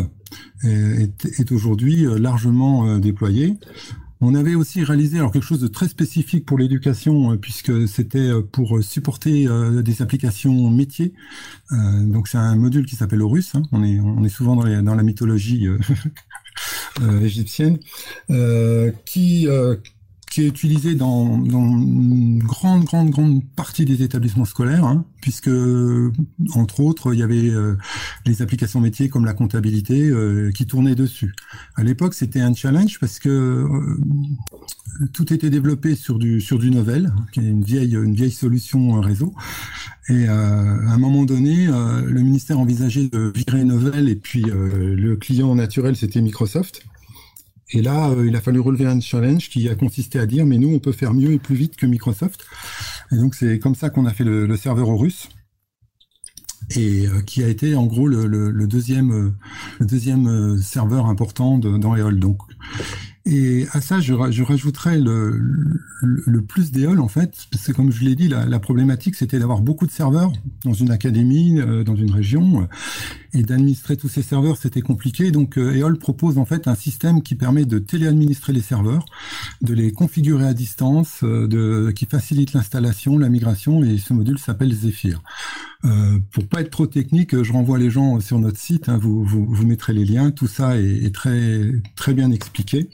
est 0.63 1.53
aujourd'hui 1.53 2.07
largement 2.19 2.99
déployé. 2.99 3.59
On 4.23 4.35
avait 4.35 4.55
aussi 4.55 4.85
réalisé 4.85 5.19
quelque 5.33 5.45
chose 5.45 5.61
de 5.61 5.67
très 5.67 5.89
spécifique 5.89 6.45
pour 6.45 6.59
l'éducation, 6.59 7.33
euh, 7.33 7.37
puisque 7.37 7.89
c'était 7.89 8.19
euh, 8.19 8.43
pour 8.43 8.83
supporter 8.83 9.47
euh, 9.47 9.81
des 9.81 10.03
applications 10.03 10.71
métiers. 10.71 11.15
donc 11.71 12.29
c'est 12.29 12.39
un 12.39 12.57
module 12.57 12.85
qui 12.85 12.97
s'appelle 12.97 13.23
Horus. 13.23 13.55
Hein. 13.55 13.63
On, 13.73 13.83
est, 13.83 13.99
on 13.99 14.23
est 14.25 14.29
souvent 14.29 14.57
dans, 14.57 14.83
dans 14.83 14.95
la 14.95 15.03
mythologie 15.03 15.67
égyptienne, 17.23 17.79
qui 19.07 19.49
qui 20.31 20.43
est 20.43 20.47
utilisé 20.47 20.95
dans, 20.95 21.45
une 21.45 22.39
grande, 22.39 22.85
grande, 22.85 23.11
grande 23.11 23.45
partie 23.57 23.85
des 23.85 24.05
établissements 24.05 24.45
scolaires, 24.45 24.85
hein, 24.85 25.05
puisque, 25.21 25.51
entre 26.55 26.81
autres, 26.81 27.13
il 27.13 27.19
y 27.19 27.25
avait 27.25 27.51
euh, 27.51 27.77
les 28.27 28.41
applications 28.41 28.81
métiers 28.81 29.09
comme 29.09 29.25
la 29.25 29.35
comptabilité 29.35 30.09
euh, 30.09 30.53
qui 30.53 30.67
tournaient 30.67 30.95
dessus. 30.95 31.35
À 31.75 31.83
l'époque, 31.83 32.15
c'était 32.15 32.41
un 32.41 32.55
challenge 32.55 33.01
parce 33.01 33.19
que 33.19 33.29
euh, 33.29 33.99
tout 35.13 35.33
était 35.33 35.51
développé 35.51 35.97
sur 35.97 36.17
du 36.21 36.41
sur 36.41 36.61
du 36.61 36.71
Novel, 36.71 37.13
qui 37.33 37.41
est 37.41 37.49
une 37.49 37.65
vieille 37.65 37.95
une 37.95 38.15
vieille 38.15 38.31
solution 38.31 39.01
réseau. 39.01 39.35
Et 40.09 40.27
à 40.27 40.35
un 40.35 40.99
moment 40.99 41.25
donné, 41.25 41.67
le 41.67 42.21
ministère 42.21 42.59
envisageait 42.59 43.09
de 43.09 43.33
virer 43.35 43.65
Novel 43.65 44.09
et 44.09 44.17
puis 44.17 44.43
le 44.43 45.15
client 45.15 45.55
naturel 45.55 45.95
c'était 45.95 46.21
Microsoft. 46.21 46.83
Et 47.73 47.83
là, 47.83 48.11
euh, 48.11 48.27
il 48.27 48.35
a 48.37 48.41
fallu 48.41 48.61
relever 48.61 48.87
un 48.87 49.01
challenge 49.01 49.49
qui 49.49 49.69
a 49.69 49.75
consisté 49.75 50.19
à 50.19 50.27
dire, 50.27 50.47
mais 50.47 50.59
nous, 50.59 50.75
on 50.75 50.79
peut 50.79 50.93
faire 50.93 51.15
mieux 51.15 51.33
et 51.33 51.39
plus 51.39 51.55
vite 51.55 51.77
que 51.77 51.87
Microsoft. 51.87 52.45
Et 53.13 53.17
donc, 53.17 53.35
c'est 53.35 53.59
comme 53.59 53.75
ça 53.75 53.91
qu'on 53.91 54.07
a 54.07 54.13
fait 54.13 54.25
le, 54.25 54.57
serveur 54.57 54.89
au 54.89 54.97
russe 54.97 55.29
et 56.77 57.07
euh, 57.07 57.23
qui 57.23 57.43
a 57.43 57.49
été 57.49 57.75
en 57.75 57.87
gros 57.87 58.07
le, 58.07 58.67
deuxième 58.67 59.35
le 59.79 59.87
deuxième 59.87 60.29
euh, 60.29 60.59
serveur 60.59 61.07
important 61.07 61.59
dans 61.59 61.97
EOL. 61.97 62.21
Donc 62.21 62.39
Et 63.33 63.69
à 63.71 63.81
ça, 63.81 64.01
je, 64.01 64.13
rajouterais 64.13 64.99
le, 64.99 66.43
plus 66.49 66.73
d'EOL, 66.73 66.99
en 66.99 67.07
fait, 67.07 67.47
parce 67.53 67.65
que 67.65 67.71
comme 67.71 67.93
je 67.93 68.05
l'ai 68.05 68.17
dit, 68.17 68.27
la, 68.27 68.59
problématique, 68.59 69.15
c'était 69.15 69.39
d'avoir 69.39 69.61
beaucoup 69.61 69.87
de 69.87 69.93
serveurs 69.93 70.33
dans 70.65 70.73
une 70.73 70.91
académie, 70.91 71.61
euh, 71.61 71.85
dans 71.85 71.95
une 71.95 72.11
région, 72.11 72.63
euh, 72.63 72.65
et 73.33 73.45
d'administrer 73.45 73.97
tous 73.97 74.09
ces 74.09 74.23
serveurs, 74.23 74.57
c'était 74.57 74.81
compliqué. 74.81 75.31
Donc, 75.31 75.59
euh, 75.59 75.77
EOL 75.77 75.97
propose 75.97 76.39
en 76.39 76.45
fait 76.45 76.67
un 76.67 76.75
système 76.75 77.23
qui 77.23 77.37
permet 77.37 77.65
de 77.67 77.79
téléadministrer 77.79 78.53
les 78.53 78.63
serveurs, 78.63 79.05
de 79.63 79.75
les 79.75 79.93
configurer 79.93 80.49
à 80.49 80.53
distance, 80.53 81.23
de, 81.23 81.93
qui 81.95 82.07
facilite 82.07 82.53
l'installation, 82.53 83.17
la 83.17 83.29
migration, 83.29 83.85
et 83.85 83.99
ce 83.99 84.13
module 84.13 84.41
s'appelle 84.41 84.75
Zephyr. 84.75 85.23
Euh, 85.85 86.19
pour 86.33 86.49
pas 86.49 86.63
être 86.63 86.71
trop 86.71 86.89
technique, 86.89 87.41
je 87.41 87.53
renvoie 87.53 87.79
les 87.79 87.91
gens 87.91 88.19
sur 88.19 88.41
notre 88.41 88.59
site, 88.59 88.89
hein, 88.89 88.99
vous, 89.01 89.25
mettrez 89.65 89.93
les 89.93 90.05
liens, 90.05 90.33
tout 90.33 90.49
ça 90.49 90.77
est, 90.79 91.15
très 91.15 92.13
bien 92.13 92.33
expliqué. 92.33 92.89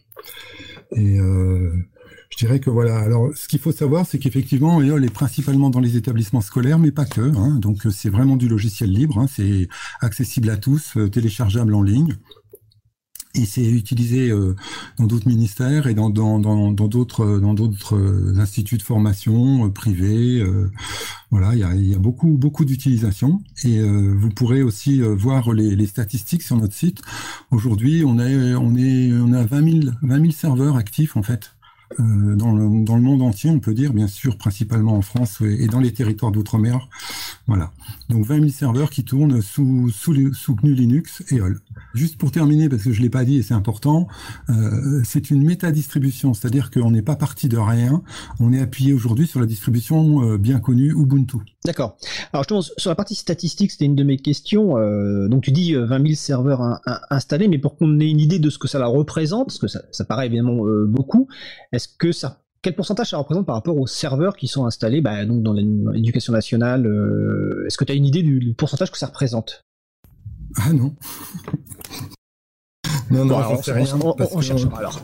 Et 0.94 1.18
euh, 1.18 1.72
je 2.30 2.36
dirais 2.36 2.60
que 2.60 2.70
voilà. 2.70 2.98
Alors, 2.98 3.30
ce 3.34 3.48
qu'il 3.48 3.58
faut 3.58 3.72
savoir, 3.72 4.06
c'est 4.06 4.18
qu'effectivement, 4.18 4.80
EOL 4.80 5.04
est 5.04 5.12
principalement 5.12 5.70
dans 5.70 5.80
les 5.80 5.96
établissements 5.96 6.40
scolaires, 6.40 6.78
mais 6.78 6.90
pas 6.90 7.04
que. 7.04 7.20
Hein. 7.20 7.58
donc, 7.58 7.82
c'est 7.90 8.10
vraiment 8.10 8.36
du 8.36 8.48
logiciel 8.48 8.90
libre. 8.90 9.18
Hein. 9.18 9.26
c'est 9.28 9.68
accessible 10.00 10.50
à 10.50 10.56
tous, 10.56 10.96
euh, 10.96 11.08
téléchargeable 11.08 11.74
en 11.74 11.82
ligne. 11.82 12.16
Et 13.36 13.44
c'est 13.44 13.64
utilisé 13.64 14.30
euh, 14.30 14.56
dans 14.98 15.06
d'autres 15.06 15.28
ministères 15.28 15.86
et 15.86 15.94
dans 15.94 16.10
dans 16.10 16.38
dans 16.38 16.70
d'autres 16.88 17.38
dans 17.38 17.54
d'autres 17.54 17.98
instituts 18.38 18.78
de 18.78 18.82
formation 18.82 19.70
privés. 19.70 20.44
voilà, 21.30 21.54
il 21.54 21.88
y 21.88 21.94
a, 21.94 21.98
beaucoup 21.98 22.28
beaucoup 22.28 22.64
d'utilisation 22.64 23.42
et 23.64 23.80
vous 23.80 24.30
pourrez 24.30 24.62
aussi 24.62 25.00
voir 25.00 25.52
les, 25.52 25.86
statistiques 25.86 26.42
sur 26.42 26.56
notre 26.56 26.74
site. 26.74 27.02
Aujourd'hui, 27.50 28.04
on 28.04 28.16
on 28.16 29.32
a 29.32 29.44
20 29.44 29.82
000 29.82 29.94
20 30.02 30.20
000 30.20 30.30
serveurs 30.30 30.76
actifs 30.76 31.16
en 31.16 31.22
fait 31.22 31.50
euh, 32.00 32.34
dans, 32.34 32.52
le, 32.52 32.84
dans 32.84 32.96
le 32.96 33.02
monde 33.02 33.22
entier, 33.22 33.48
on 33.48 33.60
peut 33.60 33.72
dire, 33.72 33.92
bien 33.92 34.08
sûr, 34.08 34.36
principalement 34.36 34.96
en 34.96 35.02
France 35.02 35.40
et 35.40 35.66
dans 35.68 35.80
les 35.80 35.92
territoires 35.92 36.32
d'outre-mer. 36.32 36.88
Voilà. 37.46 37.70
Donc 38.08 38.24
20 38.24 38.36
000 38.36 38.48
serveurs 38.50 38.90
qui 38.90 39.04
tournent 39.04 39.42
sous, 39.42 39.90
sous, 39.90 40.14
GNU 40.14 40.74
Linux 40.74 41.24
et 41.30 41.40
OL. 41.40 41.58
Juste 41.94 42.18
pour 42.18 42.30
terminer, 42.30 42.68
parce 42.68 42.84
que 42.84 42.92
je 42.92 43.02
l'ai 43.02 43.10
pas 43.10 43.24
dit 43.24 43.38
et 43.38 43.42
c'est 43.42 43.54
important, 43.54 44.06
euh, 44.48 45.00
c'est 45.04 45.30
une 45.30 45.42
méta-distribution, 45.42 46.32
c'est-à-dire 46.32 46.70
qu'on 46.70 46.90
n'est 46.90 47.02
pas 47.02 47.16
parti 47.16 47.48
de 47.48 47.58
rien, 47.58 48.02
on 48.38 48.52
est 48.52 48.60
appuyé 48.60 48.92
aujourd'hui 48.92 49.26
sur 49.26 49.40
la 49.40 49.46
distribution 49.46 50.22
euh, 50.22 50.38
bien 50.38 50.60
connue 50.60 50.92
Ubuntu. 50.92 51.38
D'accord. 51.64 51.96
Alors 52.32 52.44
justement, 52.44 52.62
sur 52.62 52.90
la 52.90 52.96
partie 52.96 53.16
statistique, 53.16 53.72
c'était 53.72 53.86
une 53.86 53.96
de 53.96 54.04
mes 54.04 54.18
questions. 54.18 54.78
Euh, 54.78 55.28
donc 55.28 55.42
tu 55.42 55.50
dis 55.50 55.74
20 55.74 56.02
000 56.02 56.14
serveurs 56.14 56.80
installés, 57.10 57.48
mais 57.48 57.58
pour 57.58 57.76
qu'on 57.76 57.98
ait 57.98 58.10
une 58.10 58.20
idée 58.20 58.38
de 58.38 58.50
ce 58.50 58.58
que 58.58 58.68
ça 58.68 58.78
la 58.78 58.86
représente, 58.86 59.46
parce 59.46 59.58
que 59.58 59.66
ça 59.66 60.04
paraît 60.04 60.26
évidemment 60.26 60.62
beaucoup, 60.86 61.28
est-ce 61.72 61.88
que 61.88 62.12
ça 62.12 62.45
quel 62.62 62.74
pourcentage 62.74 63.10
ça 63.10 63.18
représente 63.18 63.46
par 63.46 63.54
rapport 63.54 63.76
aux 63.76 63.86
serveurs 63.86 64.36
qui 64.36 64.48
sont 64.48 64.66
installés 64.66 65.00
bah, 65.00 65.24
donc 65.24 65.42
dans 65.42 65.52
l'éducation 65.52 66.32
nationale 66.32 66.86
euh, 66.86 67.64
Est-ce 67.66 67.78
que 67.78 67.84
tu 67.84 67.92
as 67.92 67.94
une 67.94 68.06
idée 68.06 68.22
du, 68.22 68.54
pourcentage 68.56 68.90
que 68.90 68.98
ça 68.98 69.06
représente? 69.06 69.62
Ah 70.56 70.72
non. 70.72 70.94
non, 73.10 73.24
non, 73.24 73.36
on, 73.50 73.62
sais 73.62 73.72
rien, 73.72 73.86
on, 74.32 74.40
cherchera 74.40 74.78
alors. 74.78 75.00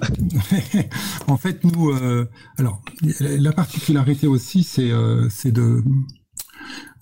en 1.29 1.37
fait, 1.37 1.63
nous, 1.65 1.91
euh, 1.91 2.29
alors, 2.59 2.83
la 3.21 3.53
particularité 3.53 4.27
aussi, 4.27 4.65
c'est 4.65 4.91
euh, 4.91 5.29
de 5.45 5.83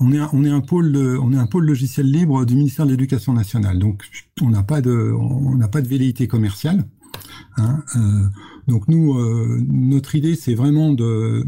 on 0.00 0.12
est, 0.12 0.18
un, 0.18 0.30
on 0.32 0.44
est 0.44 0.50
un 0.50 0.60
pôle, 0.60 0.96
on 0.96 1.32
est 1.32 1.36
un 1.36 1.46
pôle 1.46 1.66
logiciel 1.66 2.10
libre 2.10 2.44
du 2.44 2.54
ministère 2.54 2.86
de 2.86 2.90
l'Éducation 2.90 3.32
nationale. 3.32 3.78
Donc, 3.78 4.02
on 4.40 4.48
n'a 4.50 4.62
pas 4.62 4.80
de, 4.80 5.12
on 5.12 5.54
n'a 5.54 5.68
pas 5.68 5.80
de 5.82 5.88
velléité 5.88 6.26
commerciale. 6.26 6.84
Hein, 7.56 7.82
euh, 7.96 8.26
donc 8.70 8.88
nous, 8.88 9.18
euh, 9.18 9.60
notre 9.68 10.14
idée, 10.14 10.36
c'est 10.36 10.54
vraiment 10.54 10.92
de 10.92 11.44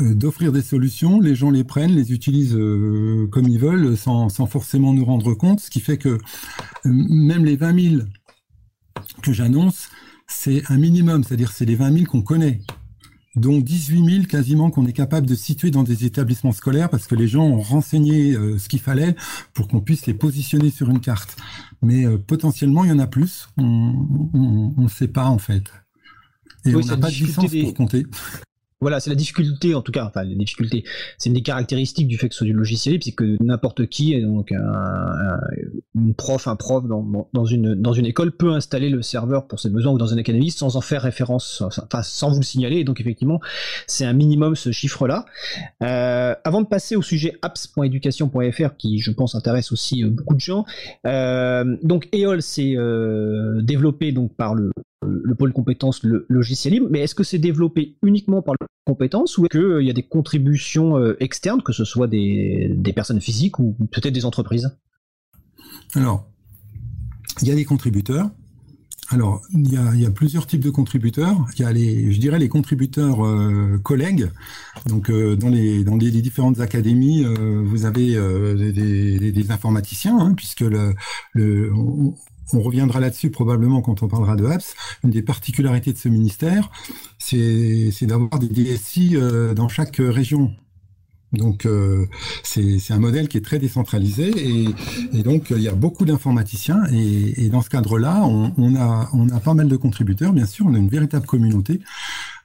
euh, 0.00 0.14
d'offrir 0.14 0.52
des 0.52 0.62
solutions. 0.62 1.20
Les 1.20 1.34
gens 1.34 1.50
les 1.50 1.64
prennent, 1.64 1.94
les 1.94 2.12
utilisent 2.12 2.58
comme 3.30 3.46
ils 3.46 3.58
veulent, 3.58 3.96
sans, 3.96 4.28
sans, 4.28 4.46
forcément 4.46 4.94
nous 4.94 5.04
rendre 5.04 5.34
compte. 5.34 5.60
Ce 5.60 5.70
qui 5.70 5.80
fait 5.80 5.98
que 5.98 6.18
même 6.84 7.44
les 7.44 7.56
20 7.56 7.80
000 7.80 8.02
que 9.22 9.32
j'annonce, 9.32 9.90
c'est 10.26 10.62
un 10.70 10.78
minimum, 10.78 11.24
c'est-à-dire 11.24 11.52
c'est 11.52 11.66
les 11.66 11.76
20 11.76 11.92
000 11.92 12.04
qu'on 12.06 12.22
connaît 12.22 12.60
dont 13.36 13.60
18 13.60 14.04
000 14.04 14.24
quasiment 14.24 14.70
qu'on 14.70 14.86
est 14.86 14.92
capable 14.92 15.24
de 15.24 15.36
situer 15.36 15.70
dans 15.70 15.84
des 15.84 16.04
établissements 16.04 16.50
scolaires 16.50 16.90
parce 16.90 17.06
que 17.06 17.14
les 17.14 17.28
gens 17.28 17.44
ont 17.44 17.60
renseigné 17.60 18.32
ce 18.32 18.68
qu'il 18.68 18.80
fallait 18.80 19.14
pour 19.54 19.68
qu'on 19.68 19.80
puisse 19.80 20.06
les 20.06 20.14
positionner 20.14 20.70
sur 20.70 20.90
une 20.90 20.98
carte 20.98 21.36
mais 21.82 22.04
euh, 22.04 22.18
potentiellement 22.18 22.84
il 22.84 22.90
y 22.90 22.92
en 22.92 22.98
a 22.98 23.06
plus. 23.06 23.48
On 23.56 24.72
ne 24.76 24.88
sait 24.88 25.08
pas 25.08 25.26
en 25.26 25.38
fait. 25.38 25.64
Et 26.66 26.74
on 26.74 26.80
n'a 26.80 26.96
pas 26.96 27.08
de 27.08 27.14
licence 27.14 27.50
pour 27.50 27.74
compter. 27.74 28.04
Voilà, 28.82 28.98
c'est 28.98 29.10
la 29.10 29.16
difficulté, 29.16 29.74
en 29.74 29.82
tout 29.82 29.92
cas, 29.92 30.06
enfin, 30.06 30.24
la 30.24 30.34
difficulté, 30.34 30.84
c'est 31.18 31.28
une 31.28 31.34
des 31.34 31.42
caractéristiques 31.42 32.08
du 32.08 32.16
fait 32.16 32.28
que 32.28 32.34
ce 32.34 32.38
soit 32.38 32.46
du 32.46 32.54
logiciel 32.54 32.94
libre, 32.94 33.04
c'est 33.04 33.12
que 33.12 33.36
n'importe 33.42 33.86
qui, 33.88 34.18
donc 34.22 34.52
un, 34.52 35.38
une 35.94 36.14
prof, 36.14 36.48
un 36.48 36.56
prof 36.56 36.86
dans, 36.86 37.28
dans, 37.34 37.44
une, 37.44 37.74
dans 37.74 37.92
une 37.92 38.06
école 38.06 38.32
peut 38.32 38.52
installer 38.52 38.88
le 38.88 39.02
serveur 39.02 39.46
pour 39.48 39.60
ses 39.60 39.68
besoins 39.68 39.92
ou 39.92 39.98
dans 39.98 40.06
une 40.06 40.18
académie 40.18 40.50
sans 40.50 40.76
en 40.76 40.80
faire 40.80 41.02
référence, 41.02 41.60
enfin, 41.60 42.02
sans 42.02 42.30
vous 42.30 42.38
le 42.38 42.44
signaler, 42.44 42.78
et 42.78 42.84
donc 42.84 43.02
effectivement, 43.02 43.40
c'est 43.86 44.06
un 44.06 44.14
minimum 44.14 44.56
ce 44.56 44.72
chiffre-là. 44.72 45.26
Euh, 45.82 46.34
avant 46.44 46.62
de 46.62 46.66
passer 46.66 46.96
au 46.96 47.02
sujet 47.02 47.36
apps.education.fr, 47.42 48.76
qui, 48.78 48.98
je 48.98 49.10
pense, 49.10 49.34
intéresse 49.34 49.72
aussi 49.72 50.02
euh, 50.02 50.08
beaucoup 50.08 50.34
de 50.34 50.40
gens, 50.40 50.64
euh, 51.06 51.76
donc 51.82 52.08
EOL, 52.14 52.40
c'est 52.40 52.76
euh, 52.76 53.60
développé 53.60 54.12
donc 54.12 54.34
par 54.36 54.54
le, 54.54 54.70
le 55.06 55.34
pôle 55.34 55.52
compétences 55.52 56.02
le 56.02 56.26
logiciel 56.28 56.74
libre, 56.74 56.88
mais 56.90 57.00
est-ce 57.00 57.14
que 57.14 57.24
c'est 57.24 57.38
développé 57.38 57.96
uniquement 58.02 58.42
par 58.42 58.54
le 58.60 58.66
compétences 58.86 59.38
ou 59.38 59.44
est-ce 59.44 59.58
qu'il 59.58 59.60
euh, 59.60 59.82
y 59.82 59.90
a 59.90 59.94
des 59.94 60.02
contributions 60.02 60.96
euh, 60.96 61.16
externes, 61.20 61.62
que 61.62 61.72
ce 61.72 61.84
soit 61.84 62.06
des, 62.06 62.76
personnes 62.94 63.20
physiques 63.20 63.58
ou 63.58 63.76
peut-être 63.90 64.12
des 64.12 64.24
entreprises? 64.24 64.76
Alors, 65.94 66.28
il 67.40 67.48
y 67.48 67.52
a 67.52 67.54
des 67.54 67.64
contributeurs. 67.64 68.30
Alors, 69.12 69.42
il 69.52 69.72
y, 69.72 70.06
a, 70.06 70.10
plusieurs 70.12 70.46
types 70.46 70.62
de 70.62 70.70
contributeurs. 70.70 71.44
Il 71.56 71.62
y 71.62 71.64
a 71.64 71.72
les, 71.72 72.12
je 72.12 72.20
dirais, 72.20 72.38
les 72.38 72.48
contributeurs 72.48 73.26
euh, 73.26 73.76
collègues. 73.82 74.30
Donc, 74.86 75.10
dans 75.10 75.48
les 75.48 75.82
dans 75.82 75.96
les, 75.96 76.10
différentes 76.12 76.60
académies, 76.60 77.24
vous 77.24 77.86
avez 77.86 78.14
des, 78.72 79.50
informaticiens, 79.50 80.16
hein, 80.16 80.34
puisque 80.34 80.60
le, 80.60 80.94
reviendra 82.60 83.00
là-dessus 83.00 83.30
probablement 83.30 83.82
quand 83.82 84.02
on 84.02 84.08
parlera 84.08 84.36
de 84.36 84.44
apps. 84.46 84.74
Une 85.04 85.10
des 85.10 85.22
particularités 85.22 85.92
de 85.92 85.98
ce 85.98 86.08
ministère, 86.08 86.70
c'est 87.18 87.92
d'avoir 88.02 88.38
des 88.38 88.48
DSI 88.48 89.16
euh, 89.16 89.54
dans 89.54 89.68
chaque 89.68 89.96
région. 89.98 90.52
Donc 91.32 91.64
euh, 91.64 92.06
c'est 92.42 92.90
un 92.90 92.98
modèle 92.98 93.28
qui 93.28 93.38
est 93.38 93.44
très 93.44 93.60
décentralisé 93.60 94.32
et, 95.12 95.22
donc 95.22 95.50
il 95.50 95.62
y 95.62 95.68
a 95.68 95.74
beaucoup 95.74 96.04
d'informaticiens 96.04 96.82
et, 96.92 97.48
dans 97.50 97.62
ce 97.62 97.70
cadre-là, 97.70 98.24
on, 98.24 98.74
a, 98.74 99.08
on 99.12 99.28
pas 99.28 99.54
mal 99.54 99.68
de 99.68 99.76
contributeurs, 99.76 100.32
bien 100.32 100.46
sûr, 100.46 100.66
on 100.66 100.74
a 100.74 100.78
une 100.78 100.88
véritable 100.88 101.26
communauté 101.26 101.80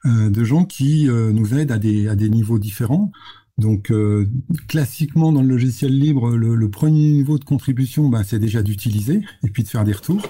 euh, 0.04 0.30
de 0.30 0.44
gens 0.44 0.64
qui 0.64 1.08
nous 1.08 1.54
aident 1.54 1.72
à 1.72 1.78
des 1.78 2.28
niveaux 2.28 2.60
différents. 2.60 3.10
Donc 3.58 3.90
euh, 3.90 4.28
classiquement 4.68 5.32
dans 5.32 5.40
le 5.40 5.48
logiciel 5.48 5.98
libre, 5.98 6.36
le, 6.36 6.70
premier 6.70 7.12
niveau 7.12 7.38
de 7.38 7.44
contribution, 7.44 8.08
bah, 8.08 8.22
c'est 8.22 8.38
déjà 8.38 8.62
d'utiliser 8.62 9.22
et 9.44 9.48
puis 9.48 9.62
de 9.62 9.68
faire 9.68 9.84
des 9.84 9.92
retours. 9.92 10.20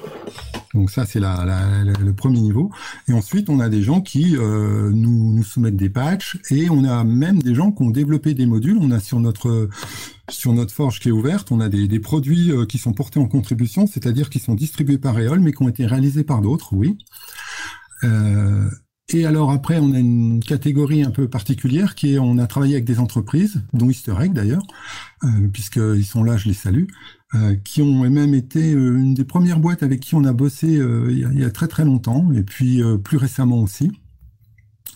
Donc 0.75 0.91
ça 0.91 1.07
c'est 1.07 1.19
la, 1.19 1.85
le 1.85 2.13
premier 2.13 2.41
niveau. 2.41 2.71
Et 3.09 3.13
ensuite 3.13 3.51
on 3.51 3.59
a 3.59 3.69
des 3.69 3.83
gens 3.83 4.01
qui 4.01 4.37
euh, 4.37 4.91
nous, 4.93 5.33
nous, 5.33 5.43
soumettent 5.43 5.77
des 5.77 5.89
patchs 5.89 6.39
et 6.51 6.71
on 6.71 6.85
a 6.85 7.03
même 7.03 7.43
des 7.43 7.55
gens 7.55 7.73
qui 7.73 7.83
ont 7.83 7.91
développé 7.91 8.35
des 8.35 8.47
modules. 8.47 8.79
On 8.81 8.93
a 8.93 9.01
sur 9.01 9.19
notre 9.19 9.69
sur 10.29 10.53
notre 10.53 10.73
forge 10.73 11.01
qui 11.01 11.09
est 11.09 11.13
ouverte, 11.13 11.51
on 11.51 11.61
a 11.61 11.69
des, 11.69 11.89
des 11.89 12.01
produits 12.01 12.53
euh, 12.53 12.65
qui 12.65 12.79
sont 12.79 12.93
portés 12.93 13.19
en 13.19 13.27
contribution, 13.27 13.87
c'est-à-dire 13.87 14.31
qui 14.31 14.39
sont 14.39 14.55
distribués 14.55 14.99
par 14.99 15.19
Eol 15.19 15.41
mais 15.41 15.53
qui 15.53 15.63
ont 15.63 15.69
été 15.69 15.87
réalisés 15.87 16.25
par 16.25 16.43
d'autres, 16.43 16.73
oui. 16.73 16.99
Euh, 18.05 18.69
et 19.13 19.25
alors 19.25 19.53
après, 19.53 19.79
on 19.79 19.93
a 19.93 19.99
une 19.99 20.43
catégorie 20.43 21.05
un 21.05 21.13
peu 21.13 21.29
particulière 21.29 21.95
qui 21.95 22.15
est, 22.15 22.19
on 22.19 22.39
a 22.39 22.47
travaillé 22.49 22.75
avec 22.75 22.85
des 22.85 22.99
entreprises, 22.99 23.63
dont 23.73 23.89
Easter 23.89 24.15
Egg 24.21 24.33
d'ailleurs, 24.33 24.67
euh, 25.23 25.49
puisqu'ils 25.53 26.05
sont 26.05 26.25
là, 26.25 26.37
je 26.37 26.49
les 26.49 26.55
salue, 26.55 26.87
euh, 27.35 27.55
qui 27.55 27.83
ont 27.83 28.11
même 28.11 28.35
été 28.35 28.75
euh, 28.75 28.97
une 28.97 29.15
des 29.15 29.25
premières 29.25 29.61
boîtes 29.61 29.85
avec 29.85 30.01
qui 30.01 30.17
on 30.17 30.25
a 30.25 30.33
bossé 30.33 30.81
il, 31.09 31.39
y 31.39 31.45
a, 31.45 31.51
très 31.51 31.69
très 31.69 31.85
longtemps, 31.85 32.33
et 32.33 32.43
puis 32.43 32.83
plus 33.05 33.17
récemment 33.17 33.61
aussi. 33.61 33.93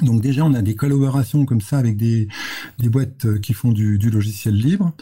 Donc 0.02 0.22
déjà, 0.22 0.44
on 0.44 0.54
a 0.54 0.62
des 0.62 0.74
collaborations 0.74 1.44
comme 1.44 1.60
ça 1.60 1.78
avec 1.78 1.96
des, 1.96 2.26
boîtes 2.78 3.40
qui 3.40 3.52
font 3.52 3.70
du 3.70 4.10
logiciel 4.10 4.56
libre 4.56 4.92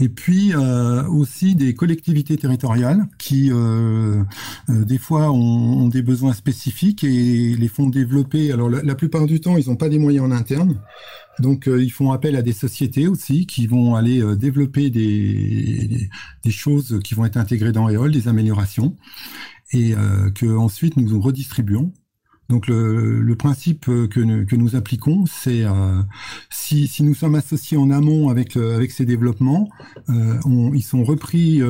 et 0.00 0.08
puis 0.08 0.52
euh, 0.54 1.06
aussi 1.08 1.54
des 1.54 1.74
collectivités 1.74 2.36
territoriales 2.36 3.06
qui 3.18 3.50
euh, 3.52 4.22
euh, 4.70 4.84
des 4.84 4.98
fois 4.98 5.30
ont, 5.30 5.88
des 5.88 6.02
besoins 6.02 6.32
spécifiques 6.32 7.04
et 7.04 7.54
les 7.54 7.68
font 7.68 7.88
développer. 7.88 8.52
Alors 8.52 8.70
la, 8.70 8.94
plupart 8.94 9.26
du 9.26 9.40
temps, 9.40 9.56
ils 9.56 9.68
n'ont 9.68 9.76
pas 9.76 9.88
des 9.88 9.98
moyens 9.98 10.26
en 10.26 10.30
interne, 10.30 10.80
donc 11.38 11.66
ils 11.66 11.90
font 11.90 12.12
appel 12.12 12.36
à 12.36 12.42
des 12.42 12.52
sociétés 12.52 13.08
aussi 13.08 13.46
qui 13.46 13.66
vont 13.66 13.94
aller 13.94 14.22
développer 14.36 14.90
des, 14.90 16.08
des, 16.44 16.50
choses 16.50 17.00
qui 17.04 17.14
vont 17.14 17.24
être 17.24 17.36
intégrées 17.36 17.72
dans 17.72 17.90
EOL, 17.90 18.10
des 18.10 18.28
améliorations, 18.28 18.96
et 19.72 19.94
que 20.34 20.56
ensuite 20.56 20.96
nous 20.96 21.20
redistribuons 21.20 21.92
Donc 22.52 22.66
le, 22.66 23.34
principe 23.34 23.86
que, 23.86 24.06
que, 24.44 24.56
nous 24.56 24.76
appliquons, 24.76 25.24
c'est 25.24 25.64
si, 26.50 26.86
si, 26.86 27.02
nous 27.02 27.14
sommes 27.14 27.34
associés 27.34 27.78
en 27.78 27.90
amont 27.90 28.28
avec, 28.28 28.58
avec 28.58 28.90
ces 28.90 29.06
développements, 29.06 29.70
ils 30.08 30.82
sont 30.82 31.02
repris 31.02 31.62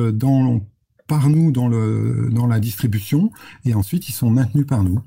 par 1.07 1.29
nous 1.29 1.51
dans, 1.53 2.47
la 2.47 2.59
distribution 2.59 3.31
et 3.63 3.73
ensuite 3.73 4.09
ils 4.09 4.13
sont 4.13 4.29
maintenus 4.29 4.67
par 4.67 4.83
nous. 4.83 4.99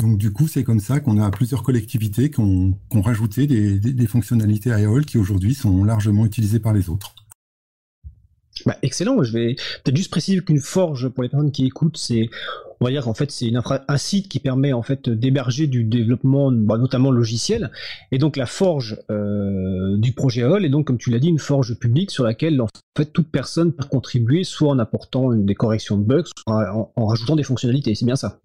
Donc 0.00 0.18
du 0.18 0.32
coup, 0.32 0.48
c'est 0.48 0.64
comme 0.64 0.80
ça 0.80 0.98
qu'on 0.98 1.22
a 1.22 1.30
plusieurs 1.30 1.62
collectivités 1.62 2.28
qui 2.30 2.40
ont, 2.40 2.74
rajouté 2.92 3.46
des, 3.46 3.78
des, 3.78 4.06
fonctionnalités 4.08 4.70
AEOL 4.70 5.04
qui 5.04 5.16
aujourd'hui 5.16 5.54
sont 5.54 5.84
largement 5.84 6.26
utilisées 6.26 6.58
par 6.58 6.72
les 6.72 6.90
autres. 6.90 7.14
Bah, 8.66 8.76
excellent, 8.82 9.22
je 9.22 9.32
vais 9.32 9.54
peut-être 9.84 9.96
juste 9.96 10.10
préciser 10.10 10.40
qu'une 10.40 10.60
forge, 10.60 11.08
pour 11.08 11.22
les 11.22 11.28
personnes 11.28 11.52
qui 11.52 11.66
écoutent, 11.66 11.96
c'est 11.96 12.28
on 12.80 12.86
va 12.86 12.90
dire 12.90 13.08
en 13.08 13.14
fait 13.14 13.30
c'est 13.30 13.52
un 13.88 13.96
site 13.96 14.28
qui 14.28 14.38
permet 14.38 14.72
en 14.72 14.82
fait 14.82 15.08
d'héberger 15.08 15.66
du 15.66 15.84
développement 15.84 16.50
bah, 16.50 16.78
notamment 16.78 17.10
logiciel. 17.10 17.70
Et 18.10 18.18
donc 18.18 18.36
la 18.36 18.46
forge 18.46 18.98
euh, 19.10 19.96
du 19.98 20.12
projet 20.12 20.42
AOL 20.42 20.64
est 20.64 20.70
donc 20.70 20.86
comme 20.86 20.98
tu 20.98 21.10
l'as 21.10 21.18
dit 21.18 21.28
une 21.28 21.38
forge 21.38 21.78
publique 21.78 22.10
sur 22.10 22.24
laquelle 22.24 22.60
en 22.60 22.68
fait 22.96 23.12
toute 23.12 23.30
personne 23.30 23.72
peut 23.72 23.84
contribuer 23.84 24.44
soit 24.44 24.70
en 24.70 24.78
apportant 24.78 25.32
des 25.32 25.54
corrections 25.54 25.96
de 25.96 26.04
bugs 26.04 26.24
soit 26.36 26.90
en 26.96 27.06
rajoutant 27.06 27.36
des 27.36 27.42
fonctionnalités. 27.42 27.94
C'est 27.94 28.06
bien 28.06 28.16
ça? 28.16 28.40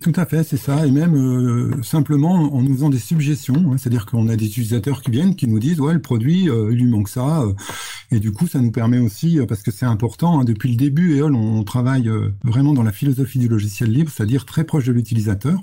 Tout 0.00 0.12
à 0.16 0.26
fait, 0.26 0.42
c'est 0.42 0.56
ça. 0.56 0.86
Et 0.86 0.90
même 0.90 1.14
euh, 1.14 1.82
simplement 1.82 2.54
en 2.54 2.62
nous 2.62 2.74
faisant 2.74 2.88
des 2.88 2.98
suggestions. 2.98 3.54
Hein. 3.54 3.76
C'est-à-dire 3.78 4.06
qu'on 4.06 4.28
a 4.28 4.36
des 4.36 4.46
utilisateurs 4.46 5.02
qui 5.02 5.10
viennent, 5.10 5.36
qui 5.36 5.46
nous 5.46 5.58
disent 5.58 5.80
ouais 5.80 5.92
le 5.92 6.00
produit, 6.00 6.48
euh, 6.48 6.70
il 6.72 6.78
lui 6.78 6.86
manque 6.86 7.08
ça. 7.08 7.42
Euh. 7.42 7.52
et 8.10 8.20
du 8.20 8.32
coup, 8.32 8.46
ça 8.46 8.60
nous 8.60 8.72
permet 8.72 8.98
aussi, 8.98 9.38
parce 9.48 9.62
que 9.62 9.70
c'est 9.70 9.86
important, 9.86 10.40
hein, 10.40 10.44
depuis 10.44 10.70
le 10.70 10.76
début, 10.76 11.18
EOL, 11.18 11.34
on, 11.34 11.62
travaille 11.64 12.10
vraiment 12.42 12.72
dans 12.72 12.82
la 12.82 12.90
philosophie 12.90 13.38
du 13.38 13.46
logiciel 13.46 13.92
libre, 13.92 14.10
c'est-à-dire 14.10 14.44
très 14.46 14.64
proche 14.64 14.86
de 14.86 14.92
l'utilisateur. 14.92 15.60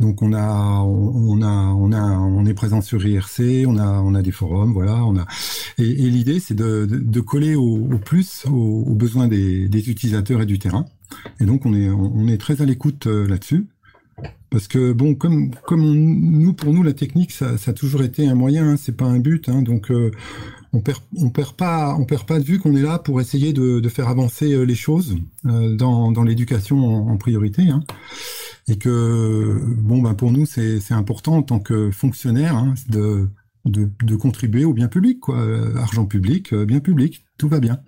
Donc 0.00 0.20
on 0.20 0.32
a, 0.34 0.80
on, 0.82 1.40
a, 1.42 1.48
on 1.48 1.92
a, 1.92 2.02
on 2.02 2.44
est 2.44 2.54
présent 2.54 2.80
sur 2.80 3.06
IRC, 3.06 3.66
on 3.66 3.78
a, 3.78 4.00
on 4.00 4.14
a 4.14 4.22
des 4.22 4.32
forums, 4.32 4.72
voilà. 4.72 5.04
On 5.04 5.16
a. 5.16 5.26
Et, 5.78 5.84
l'idée, 5.84 6.40
c'est 6.40 6.54
de, 6.54 7.20
coller 7.20 7.54
au, 7.54 7.86
plus 8.04 8.44
aux, 8.50 8.94
besoins 8.94 9.28
des 9.28 9.88
utilisateurs 9.88 10.42
et 10.42 10.46
du 10.46 10.58
terrain. 10.58 10.86
Et 11.40 11.44
donc 11.44 11.66
on 11.66 11.74
est 11.74 11.88
on 11.90 12.26
est 12.28 12.38
très 12.38 12.62
à 12.62 12.64
l'écoute 12.64 13.06
euh, 13.06 13.26
là-dessus. 13.26 13.66
Parce 14.50 14.66
que 14.66 14.92
bon, 14.92 15.14
comme 15.14 15.54
comme 15.66 15.82
nous 15.82 16.52
pour 16.52 16.72
nous 16.72 16.82
la 16.82 16.92
technique 16.92 17.32
ça, 17.32 17.50
a 17.66 17.72
toujours 17.72 18.02
été 18.02 18.26
un 18.26 18.34
moyen, 18.34 18.70
hein, 18.70 18.76
c'est 18.76 18.96
pas 18.96 19.04
un 19.04 19.18
but. 19.18 19.48
Hein, 19.48 19.62
donc 19.62 19.90
euh, 19.90 20.10
on 20.72 20.80
perd 20.80 21.00
on 21.16 21.30
perd 21.30 21.54
pas 21.54 21.96
perd 22.06 22.26
pas 22.26 22.38
de 22.38 22.44
vue 22.44 22.58
qu'on 22.58 22.74
est 22.74 22.82
là 22.82 22.98
pour 22.98 23.20
essayer 23.20 23.52
de, 23.52 23.80
de 23.80 23.88
faire 23.88 24.08
avancer 24.08 24.52
euh, 24.52 24.62
les 24.62 24.74
choses 24.74 25.16
dans, 25.44 26.10
dans 26.12 26.22
l'éducation 26.24 27.08
en, 27.08 27.16
priorité. 27.16 27.68
Hein, 27.68 27.84
et 28.68 28.76
que 28.76 29.60
bon 29.78 30.02
ben 30.02 30.14
pour 30.14 30.32
nous 30.32 30.46
c'est 30.46 30.80
c'est 30.80 30.94
important 30.94 31.36
en 31.36 31.42
tant 31.42 31.60
que 31.60 31.90
fonctionnaire 31.90 32.56
hein, 32.56 32.74
de, 32.88 33.28
de 33.66 33.90
de 34.02 34.16
contribuer 34.16 34.64
au 34.64 34.72
bien 34.72 34.88
public 34.88 35.20
quoi, 35.20 35.38
argent 35.76 36.06
public, 36.06 36.54
bien 36.54 36.80
public, 36.80 37.24
tout 37.38 37.48
va 37.48 37.60
bien. 37.60 37.80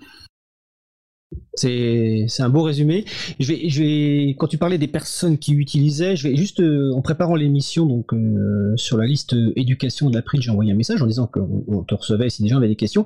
C'est 1.54 2.26
un 2.40 2.49
beau 2.49 2.62
résumé. 2.62 3.04
Je 3.38 3.82
vais, 3.82 4.30
quand 4.30 4.46
tu 4.46 4.58
parlais 4.58 4.78
des 4.78 4.88
personnes 4.88 5.38
qui 5.38 5.52
utilisaient, 5.52 6.16
je 6.16 6.28
vais 6.28 6.37
juste 6.37 6.60
euh, 6.60 6.92
en 6.94 7.02
préparant 7.02 7.34
l'émission 7.34 7.87
donc 7.87 8.12
euh, 8.12 8.72
sur 8.76 8.96
la 8.96 9.06
liste 9.06 9.37
éducation 9.56 10.10
de 10.10 10.16
l'April, 10.16 10.40
j'ai 10.40 10.50
envoyé 10.50 10.72
un 10.72 10.76
message 10.76 11.02
en 11.02 11.06
disant 11.06 11.26
qu'on 11.26 11.84
te 11.84 11.94
recevait 11.94 12.30
si 12.30 12.42
des 12.42 12.49
gens 12.49 12.56
avaient 12.56 12.68
des 12.68 12.76
questions. 12.76 13.04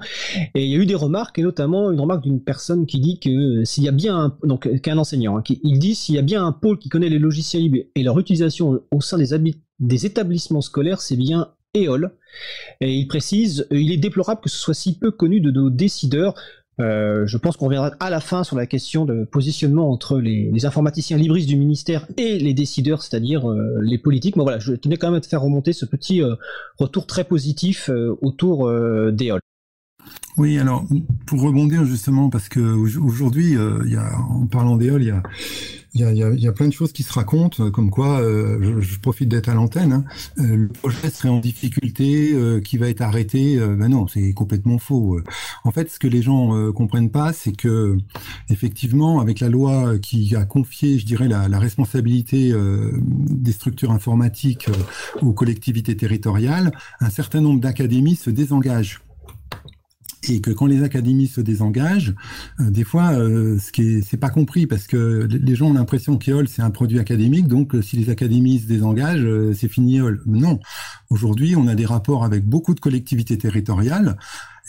Et 0.55 0.65
il 0.65 0.71
y 0.71 0.75
a 0.75 0.79
eu 0.79 0.87
des 0.87 0.95
remarques 0.95 1.39
et 1.39 1.43
notamment 1.43 1.91
une 1.91 2.01
remarque 2.01 2.23
d'une 2.23 2.41
personne 2.41 2.87
qui 2.87 3.01
dit 3.01 3.19
que 3.19 3.61
euh, 3.61 3.65
s'il 3.65 3.85
y 3.85 3.89
a 3.89 3.93
bien 3.93 4.17
un, 4.17 4.37
donc 4.43 4.81
qu'un 4.81 4.99
enseignant, 4.99 5.37
hein, 5.37 5.43
qui, 5.43 5.61
il 5.63 5.79
dit 5.79 5.95
s'il 5.95 6.15
y 6.15 6.19
a 6.19 6.23
bien 6.23 6.47
un 6.47 6.53
pôle 6.53 6.79
qui 6.79 6.89
connaît 6.89 7.11
les 7.11 7.19
logiciels 7.19 7.63
libres 7.63 7.79
et 7.95 8.03
leur 8.03 8.19
utilisation 8.19 8.81
au 8.91 9.01
sein 9.01 9.19
des, 9.19 9.55
des 9.81 10.07
établissements 10.07 10.63
scolaires, 10.63 11.01
c'est 11.01 11.17
bien 11.17 11.49
EOL. 11.77 12.13
Et 12.81 12.95
il 12.95 13.07
précise, 13.07 13.67
il 13.71 13.93
est 13.93 13.97
déplorable 13.97 14.41
que 14.41 14.49
ce 14.49 14.59
soit 14.59 14.75
si 14.75 14.99
peu 14.99 15.11
connu 15.11 15.41
de 15.41 15.51
nos 15.51 15.71
décideurs. 15.71 16.35
Euh, 16.81 17.27
je 17.27 17.37
pense 17.37 17.57
qu'on 17.57 17.67
reviendra 17.67 17.93
à 18.01 18.11
la 18.11 18.21
fin 18.21 18.43
sur 18.43 18.57
la 18.57 18.67
question 18.67 19.05
de 19.05 19.25
positionnement 19.25 19.91
entre 19.91 20.19
les, 20.19 20.65
informaticiens 20.65 21.17
libristes 21.17 21.49
du 21.49 21.57
ministère 21.57 22.07
et 22.17 22.39
les 22.39 22.55
décideurs, 22.55 23.03
c'est-à-dire 23.03 23.49
euh, 23.49 23.79
les 23.81 23.99
politiques. 23.99 24.37
Mais 24.37 24.43
voilà, 24.43 24.59
je 24.59 24.73
tenais 24.73 24.97
quand 24.97 25.09
même 25.09 25.19
à 25.19 25.21
te 25.21 25.29
faire 25.29 25.43
remonter 25.43 25.73
ce 25.73 25.85
petit 25.85 26.23
euh, 26.23 26.35
retour 26.79 27.07
très 27.07 27.25
positif 27.25 27.91
autour 28.23 28.71
d'EOL. 29.13 29.41
Oui, 30.37 30.59
alors 30.59 30.85
pour 31.27 31.41
rebondir 31.41 31.85
justement, 31.85 32.29
parce 32.29 32.49
que 32.49 32.61
aujourd'hui, 32.61 33.57
en 33.59 34.47
parlant 34.47 34.77
d'EOL, 34.77 35.03
il 35.03 35.09
y 35.09 35.11
a 35.11 35.23
il 35.95 36.01
y 36.01 36.05
a, 36.05 36.13
y, 36.13 36.41
y 36.41 36.49
a, 36.49 36.53
plein 36.53 36.67
de 36.67 36.73
choses 36.73 36.93
qui 36.93 37.05
se 37.05 37.13
racontent, 37.13 37.65
euh, 37.65 37.71
comme 37.71 37.91
quoi, 37.91 38.21
euh, 38.21 38.81
je, 38.81 38.99
profite 38.99 39.29
d'être 39.29 39.49
à 39.49 39.55
l'antenne, 39.55 39.93
hein, 39.93 40.05
euh, 40.39 40.57
le 40.57 40.69
projet 40.69 41.09
serait 41.11 41.29
en 41.29 41.39
difficulté, 41.39 42.35
qui 42.65 42.79
va 42.79 42.89
être 42.89 43.01
arrêté. 43.01 43.59
ben 43.59 43.89
non, 43.89 44.07
c'est 44.09 44.33
complètement 44.33 44.79
faux. 44.79 45.21
En 45.65 45.71
fait, 45.71 45.91
ce 45.91 45.99
que 45.99 46.07
les 46.07 46.23
gens 46.23 46.73
comprennent 46.73 47.11
pas, 47.11 47.33
c'est 47.33 47.53
que 47.53 47.97
effectivement, 48.49 49.21
avec 49.21 49.41
la 49.41 49.49
loi 49.49 49.99
qui 49.99 50.35
a 50.37 50.45
confié, 50.45 50.99
je 50.99 51.07
dirais, 51.07 51.29
la, 51.29 51.49
la 51.49 51.59
responsabilité 51.59 52.53
des 53.03 53.53
structures 53.53 53.93
informatiques 53.93 54.69
aux 55.23 55.33
collectivités 55.33 55.97
territoriales, 55.97 56.73
un 57.01 57.11
certain 57.11 57.41
nombre 57.41 57.61
d'académies 57.61 58.17
se 58.17 58.31
désengagent 58.31 59.04
et 60.29 60.41
que 60.41 60.51
quand 60.51 60.67
les 60.67 60.83
académies 60.83 61.27
se 61.27 61.41
désengagent, 61.41 62.15
euh, 62.61 62.71
des 62.71 62.85
fois, 62.85 63.13
euh, 63.13 63.59
ce 63.59 63.73
qui 63.73 64.03
pas 64.17 64.31
compris 64.31 64.67
parce 64.67 64.87
que 64.87 65.27
les 65.29 65.55
gens 65.57 65.71
ont 65.71 65.73
l'impression 65.73 66.17
qu'EOL 66.17 66.47
c'est 66.49 66.63
un 66.63 66.71
produit 66.71 66.99
académique, 66.99 67.49
donc 67.49 67.75
euh, 67.75 67.83
si 67.83 67.97
les 67.97 68.11
académies 68.11 68.61
se 68.61 68.67
désengagent, 68.67 69.27
c'est 69.55 69.69
fini 69.69 69.99
EOL. 69.99 70.23
Non. 70.27 70.61
Aujourd'hui, 71.11 71.57
on 71.57 71.67
a 71.67 71.75
des 71.75 71.87
rapports 71.87 72.25
avec 72.25 72.45
beaucoup 72.45 72.75
de 72.75 72.81
collectivités 72.81 73.39
territoriales 73.39 74.17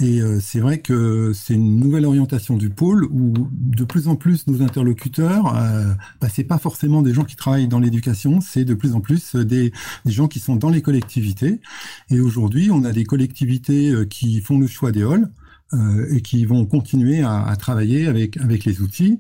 et 0.02 0.20
c'est 0.42 0.60
vrai 0.60 0.80
que 0.80 1.32
c'est 1.34 1.54
une 1.54 1.80
nouvelle 1.80 2.06
orientation 2.06 2.58
du 2.58 2.70
pôle 2.70 3.06
où 3.06 3.34
de 3.50 3.86
plus 3.86 4.10
en 4.10 4.18
plus 4.18 4.46
nos 4.46 4.62
interlocuteurs, 4.62 5.56
euh, 5.56 5.94
bah, 6.20 6.28
pas 6.50 6.58
forcément 6.58 7.02
des 7.02 7.14
gens 7.14 7.24
qui 7.24 7.38
travaillent 7.38 7.70
dans 7.70 7.80
l'éducation, 7.80 8.42
c'est 8.42 8.66
de 8.66 8.74
plus 8.74 8.94
en 8.94 9.00
plus 9.00 9.38
des, 9.38 9.72
des, 10.04 10.12
gens 10.12 10.28
qui 10.28 10.40
sont 10.40 10.58
dans 10.58 10.70
les 10.70 10.82
collectivités. 10.82 11.62
Et 12.10 12.20
aujourd'hui, 12.20 12.72
on 12.72 12.84
a 12.84 12.92
des 12.92 13.06
collectivités 13.06 13.94
qui 14.10 14.42
font 14.42 14.60
le 14.60 14.68
choix 14.68 14.92
d'EOL. 14.92 15.30
Euh, 15.74 16.06
et 16.14 16.22
qui 16.22 16.46
vont 16.46 16.64
continuer 16.68 17.22
à, 17.22 17.44
à, 17.44 17.56
travailler 17.56 18.06
avec, 18.06 18.38
avec 18.38 18.66
les 18.66 18.82
outils. 18.82 19.20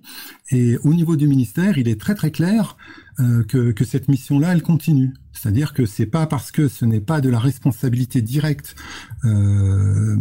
Et 0.51 0.77
au 0.83 0.93
niveau 0.93 1.15
du 1.15 1.27
ministère, 1.27 1.79
il 1.79 1.87
est 1.87 1.99
très 1.99 2.13
très 2.13 2.29
clair 2.29 2.77
euh, 3.19 3.43
que, 3.43 3.71
que, 3.71 3.83
cette 3.83 4.09
mission-là, 4.09 4.53
elle 4.53 4.61
continue. 4.61 5.15
C'est-à-dire 5.33 5.73
que 5.73 5.87
c'est 5.87 6.05
pas 6.05 6.27
parce 6.27 6.51
que 6.51 6.67
ce 6.67 6.85
n'est 6.85 7.01
pas 7.01 7.19
de 7.19 7.29
la 7.29 7.39
responsabilité 7.39 8.21
directe 8.21 8.75
euh, 9.23 10.17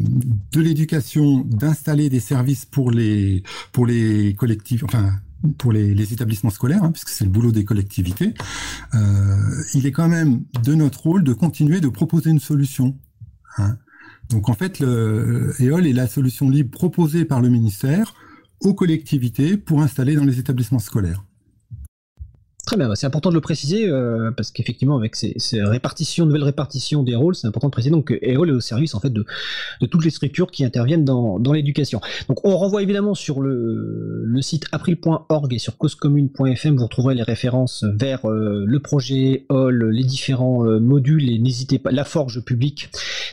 de 0.53 0.61
l'éducation 0.63 1.41
d'installer 1.41 2.09
des 2.09 2.21
services 2.21 2.65
pour 2.65 2.91
les 2.91 3.43
pour 3.73 3.85
les 3.85 4.35
collectifs, 4.35 4.83
enfin 4.83 5.13
pour 5.59 5.73
les, 5.73 5.95
les, 5.95 6.13
établissements 6.15 6.51
scolaires, 6.51 6.85
hein, 6.85 6.91
puisque 6.91 7.11
c'est 7.11 7.25
le 7.25 7.31
boulot 7.31 7.53
des 7.53 7.67
collectivités, 7.67 8.33
euh, 8.95 9.63
il 9.75 9.85
est 9.87 9.93
quand 9.93 10.09
même 10.09 10.45
de 10.63 10.75
notre 10.75 11.03
rôle 11.03 11.23
de 11.23 11.35
continuer 11.35 11.81
de 11.81 11.89
proposer 11.89 12.31
une 12.31 12.41
solution. 12.41 12.97
Hein. 13.59 13.77
Donc 14.31 14.49
en 14.49 14.55
fait, 14.55 14.81
le 14.81 15.55
EOL 15.61 15.87
est 15.87 15.93
la 15.93 16.07
solution 16.07 16.49
libre 16.49 16.71
proposée 16.71 17.25
par 17.25 17.41
le 17.41 17.49
ministère 17.49 18.15
aux 18.61 18.75
collectivités 18.75 19.57
pour 19.57 19.83
installer 19.83 20.15
dans 20.17 20.25
les 20.25 20.39
établissements 20.39 20.79
scolaires. 20.79 21.25
Très 22.67 22.79
bien, 22.79 22.89
bah, 22.89 22.97
c'est 22.97 23.07
important 23.07 23.29
de 23.29 23.35
le 23.35 23.43
préciser 23.43 23.87
euh, 23.89 24.31
parce 24.31 24.51
qu'effectivement 24.51 24.97
avec 24.97 25.17
ces, 25.17 25.35
répartitions, 25.63 26.25
nouvelles 26.25 26.45
répartitions 26.45 27.03
des 27.03 27.15
rôles, 27.15 27.35
c'est 27.35 27.47
important 27.47 27.69
de 27.69 27.73
préciser 27.73 27.91
donc 27.91 28.07
que 28.07 28.15
EOL 28.15 28.49
est 28.49 28.53
au 28.53 28.61
service 28.61 28.95
en 28.95 29.01
fait 29.01 29.13
de, 29.13 29.27
toutes 29.91 30.05
les 30.05 30.11
structures 30.11 30.51
qui 30.51 30.65
interviennent 30.65 31.05
dans, 31.05 31.39
l'éducation. 31.53 32.01
Donc 32.29 32.45
on 32.45 32.57
renvoie 32.57 32.83
évidemment 32.83 33.15
sur 33.15 33.41
le, 33.41 34.39
site 34.41 34.67
april.org 34.73 35.55
et 35.55 35.59
sur 35.59 35.77
causecommune.fm, 35.77 36.77
vous 36.77 36.85
retrouverez 36.85 37.15
les 37.15 37.23
références 37.23 37.85
vers 37.95 38.29
euh, 38.29 38.65
le 38.67 38.81
projet 38.81 39.47
EOL, 39.51 39.91
les 39.91 40.05
différents 40.05 40.67
euh, 40.67 40.81
modules 40.81 41.31
et 41.31 41.39
n'hésitez 41.39 41.79
pas, 41.79 41.93
la 41.93 42.05
forge 42.05 42.45
publique, 42.45 42.91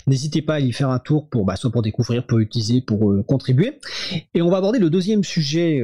n'hésitez 0.07 0.41
pas 0.41 0.55
à 0.55 0.59
y 0.59 0.71
faire 0.71 0.89
un 0.89 0.99
tour 0.99 1.27
pour 1.27 1.45
bah, 1.45 1.55
soit 1.55 1.71
pour 1.71 1.81
découvrir, 1.81 2.25
pour 2.25 2.39
utiliser, 2.39 2.81
pour 2.81 3.13
contribuer. 3.25 3.79
Et 4.33 4.41
on 4.41 4.49
va 4.49 4.57
aborder 4.57 4.79
le 4.79 4.89
deuxième 4.89 5.23
sujet 5.23 5.81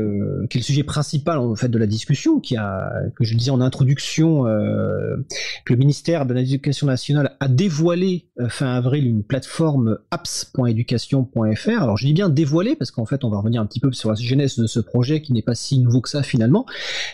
qui 0.49 0.57
est 0.57 0.61
le 0.61 0.65
sujet 0.65 0.83
principal 0.83 1.39
en 1.39 1.55
fait 1.55 1.69
de 1.69 1.77
la 1.77 1.87
discussion, 1.87 2.39
qui 2.39 2.57
a 2.57 2.91
que 3.15 3.23
je 3.23 3.36
disais 3.37 3.51
en 3.51 3.61
introduction 3.61 4.47
euh, 4.47 5.17
que 5.65 5.73
le 5.73 5.79
ministère 5.79 6.25
de 6.25 6.33
l'Éducation 6.33 6.87
nationale 6.87 7.35
a 7.39 7.47
dévoilé 7.47 8.29
euh, 8.39 8.49
fin 8.49 8.67
avril 8.67 9.05
une 9.05 9.23
plateforme 9.23 9.99
apps.education.fr. 10.11 11.81
Alors 11.81 11.97
je 11.97 12.05
dis 12.05 12.13
bien 12.13 12.29
dévoilé 12.29 12.75
parce 12.75 12.91
qu'en 12.91 13.05
fait 13.05 13.23
on 13.23 13.29
va 13.29 13.37
revenir 13.37 13.61
un 13.61 13.65
petit 13.65 13.79
peu 13.79 13.91
sur 13.91 14.09
la 14.09 14.15
genèse 14.15 14.57
de 14.57 14.67
ce 14.67 14.79
projet 14.79 15.21
qui 15.21 15.33
n'est 15.33 15.41
pas 15.41 15.55
si 15.55 15.79
nouveau 15.79 16.01
que 16.01 16.09
ça 16.09 16.23
finalement. 16.23 16.65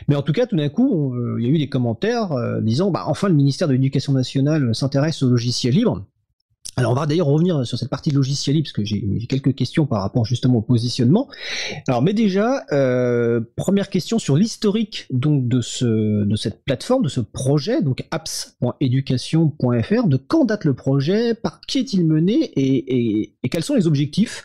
Mais 0.08 0.16
en 0.16 0.22
tout 0.22 0.34
cas 0.34 0.46
tout 0.46 0.56
d'un 0.56 0.70
coup 0.70 1.14
euh, 1.14 1.38
il 1.40 1.46
y 1.46 1.50
a 1.50 1.52
eu 1.52 1.58
des 1.58 1.70
commentaires 1.70 2.32
disant 2.62 2.92
bah 2.92 3.04
enfin 3.08 3.28
le 3.28 3.36
ministère 3.36 3.68
de 3.68 3.74
l'Éducation 3.74 4.14
nationale 4.14 4.74
s'intéresse 4.74 5.24
au 5.24 5.30
logiciel 5.30 5.74
libre. 5.74 6.06
Alors 6.76 6.92
on 6.92 6.96
va 6.96 7.06
d'ailleurs 7.06 7.28
revenir 7.28 7.66
sur 7.66 7.78
cette 7.78 7.90
partie 7.90 8.10
de 8.10 8.16
logiciel 8.16 8.62
parce 8.62 8.74
que 8.74 8.84
j'ai 8.84 9.04
quelques 9.28 9.56
questions 9.56 9.86
par 9.86 10.02
rapport 10.02 10.26
justement 10.26 10.58
au 10.58 10.62
positionnement. 10.62 11.30
Alors 11.88 12.02
mais 12.02 12.14
déjà, 12.14 12.66
euh, 12.72 13.42
première 13.56 13.90
question 13.90 14.20
sur 14.20 14.36
l'historique 14.36 15.08
de 15.12 15.62
ce 15.62 16.24
de 16.24 16.36
cette 16.36 16.64
plateforme, 16.64 17.04
de 17.04 17.10
ce 17.10 17.20
projet, 17.20 17.82
donc 17.82 18.06
apps.education.fr. 18.12 20.08
De 20.08 20.18
quand 20.18 20.46
date 20.46 20.66
le 20.66 20.74
projet? 20.74 21.34
Par 21.36 21.62
qui 21.62 21.80
est-il 21.80 22.06
mené? 22.06 22.52
Et, 22.56 23.34
quels 23.50 23.64
sont 23.64 23.76
les 23.76 23.86
objectifs 23.86 24.44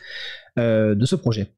euh, 0.58 0.94
de 0.94 1.06
ce 1.06 1.16
projet? 1.16 1.52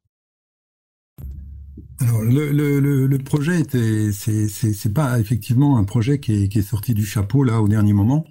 Alors 2.01 2.23
le, 2.23 2.51
le, 2.51 3.07
le, 3.07 3.19
projet 3.19 3.63
c'est 3.71 4.95
pas 4.95 5.19
effectivement 5.19 5.77
un 5.77 5.85
projet 5.85 6.19
qui 6.19 6.45
est, 6.45 6.63
sorti 6.63 6.95
du 6.95 7.05
chapeau 7.05 7.45
là 7.45 7.61
au 7.61 7.69
dernier 7.69 7.93
moment. 7.93 8.25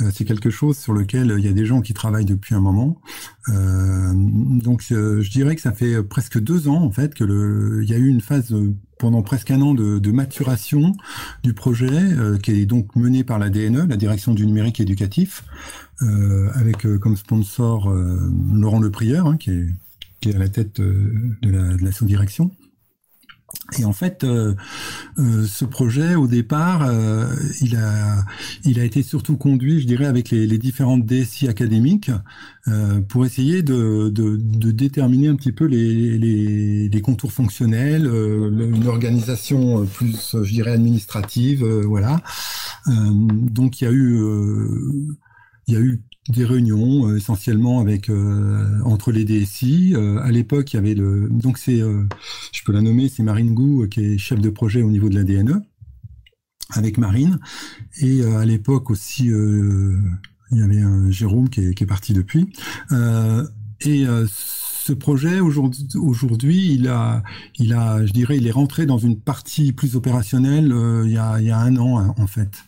Euh, 0.00 0.10
c'est 0.12 0.24
quelque 0.24 0.50
chose 0.50 0.76
sur 0.78 0.92
lequel 0.92 1.34
il 1.38 1.44
y 1.44 1.48
a 1.48 1.52
des 1.52 1.66
gens 1.66 1.80
qui 1.80 1.94
travaillent 1.94 2.24
depuis 2.24 2.54
un 2.54 2.60
moment. 2.60 3.00
Euh, 3.48 4.12
donc 4.14 4.84
euh, 4.90 5.22
je 5.22 5.30
dirais 5.30 5.54
que 5.54 5.60
ça 5.60 5.72
fait 5.72 6.02
presque 6.02 6.38
deux 6.38 6.68
ans 6.68 6.82
en 6.82 6.90
fait 6.90 7.14
que 7.14 7.82
y 7.84 7.94
a 7.94 7.98
eu 7.98 8.08
une 8.08 8.20
phase 8.20 8.54
pendant 8.98 9.22
presque 9.22 9.50
un 9.50 9.60
an 9.62 9.74
de, 9.74 10.10
maturation 10.10 10.92
du 11.44 11.52
projet 11.52 12.16
qui 12.42 12.52
est 12.52 12.66
donc 12.66 12.96
mené 12.96 13.22
par 13.22 13.38
la 13.38 13.48
DNE, 13.48 13.86
la 13.88 13.96
Direction 13.96 14.34
du 14.34 14.44
numérique 14.44 14.80
éducatif, 14.80 15.44
avec 16.00 16.86
comme 16.98 17.16
sponsor 17.16 17.94
Laurent 18.52 18.80
Leprieur 18.80 19.26
hein, 19.26 19.36
qui 19.36 19.50
est 20.22 20.34
à 20.34 20.38
la 20.38 20.48
tête 20.48 20.80
de 20.80 21.84
la 21.84 21.92
sous-direction. 21.92 22.50
Et 23.78 23.84
en 23.84 23.92
fait, 23.92 24.24
euh, 24.24 24.54
euh, 25.18 25.46
ce 25.46 25.66
projet, 25.66 26.14
au 26.14 26.26
départ, 26.26 26.86
euh, 26.86 27.26
il 27.60 27.76
a, 27.76 28.24
il 28.64 28.80
a 28.80 28.84
été 28.84 29.02
surtout 29.02 29.36
conduit, 29.36 29.80
je 29.80 29.86
dirais, 29.86 30.06
avec 30.06 30.30
les, 30.30 30.46
les 30.46 30.58
différentes 30.58 31.04
DSI 31.04 31.48
académiques 31.48 32.10
pour 33.08 33.24
essayer 33.24 33.62
de, 33.62 34.10
de, 34.10 34.36
de, 34.36 34.70
déterminer 34.72 35.28
un 35.28 35.36
petit 35.36 35.52
peu 35.52 35.64
les, 35.64 36.18
les, 36.18 36.90
les 36.90 37.00
contours 37.00 37.32
fonctionnels, 37.32 38.04
une 38.04 38.86
organisation 38.86 39.86
plus, 39.86 40.36
je 40.42 40.52
dirais, 40.52 40.72
administrative, 40.72 41.64
voilà. 41.64 42.20
donc, 42.86 43.80
il 43.80 43.84
y 43.84 43.86
a 43.86 43.90
eu, 43.90 44.22
il 45.68 45.74
y 45.74 45.76
a 45.76 45.80
eu 45.80 46.02
des 46.28 46.44
réunions 46.44 47.08
euh, 47.08 47.16
essentiellement 47.16 47.80
avec 47.80 48.10
euh, 48.10 48.80
entre 48.84 49.12
les 49.12 49.24
DSI. 49.24 49.94
Euh, 49.94 50.18
à 50.20 50.30
l'époque, 50.30 50.72
il 50.72 50.76
y 50.76 50.78
avait 50.78 50.94
le 50.94 51.28
donc 51.30 51.58
c'est 51.58 51.78
je 51.78 52.64
peux 52.64 52.72
la 52.72 52.80
nommer, 52.80 53.08
c'est 53.08 53.22
Marine 53.22 53.54
Gou 53.54 53.86
qui 53.88 54.00
est 54.00 54.18
chef 54.18 54.40
de 54.40 54.50
projet 54.50 54.82
au 54.82 54.90
niveau 54.90 55.08
de 55.08 55.14
la 55.14 55.24
DNE 55.24 55.62
avec 56.70 56.98
Marine 56.98 57.38
et 58.00 58.22
à 58.22 58.44
l'époque 58.44 58.90
aussi 58.90 59.28
il 59.28 60.58
y 60.58 60.62
avait 60.62 60.80
un 60.80 61.10
Jérôme 61.10 61.48
qui 61.48 61.60
est, 61.60 61.86
parti 61.86 62.12
depuis 62.12 62.52
et 62.90 64.04
ce 64.28 64.92
projet 64.92 65.40
aujourd'hui, 65.40 66.74
il 66.74 66.88
a, 66.88 67.22
il 67.58 67.72
a, 67.72 68.04
je 68.04 68.12
dirais, 68.12 68.36
il 68.36 68.46
est 68.46 68.52
rentré 68.52 68.84
dans 68.84 68.98
une 68.98 69.18
partie 69.18 69.72
plus 69.72 69.96
opérationnelle 69.96 70.74
il, 71.06 71.10
y 71.10 71.16
a, 71.16 71.58
un 71.58 71.76
an 71.78 72.14
en 72.18 72.26
fait. 72.26 72.64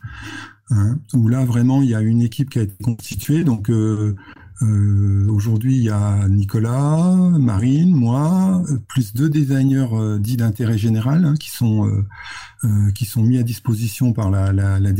Hein, 0.72 0.98
où 1.14 1.26
là 1.26 1.44
vraiment 1.44 1.82
il 1.82 1.90
y 1.90 1.96
a 1.96 2.00
une 2.00 2.22
équipe 2.22 2.50
qui 2.50 2.60
a 2.60 2.62
été 2.62 2.74
constituée. 2.82 3.42
Donc 3.42 3.70
euh, 3.70 4.14
euh, 4.62 5.26
aujourd'hui 5.28 5.76
il 5.76 5.82
y 5.82 5.90
a 5.90 6.28
Nicolas, 6.28 7.16
Marine, 7.38 7.94
moi, 7.94 8.62
plus 8.88 9.12
deux 9.14 9.28
designers 9.28 9.88
euh, 9.92 10.18
dits 10.18 10.36
d'intérêt 10.36 10.78
général 10.78 11.24
hein, 11.24 11.34
qui 11.36 11.50
sont 11.50 13.22
mis 13.22 13.38
à 13.38 13.42
disposition 13.42 14.12
par 14.12 14.30
la, 14.30 14.52
la, 14.52 14.92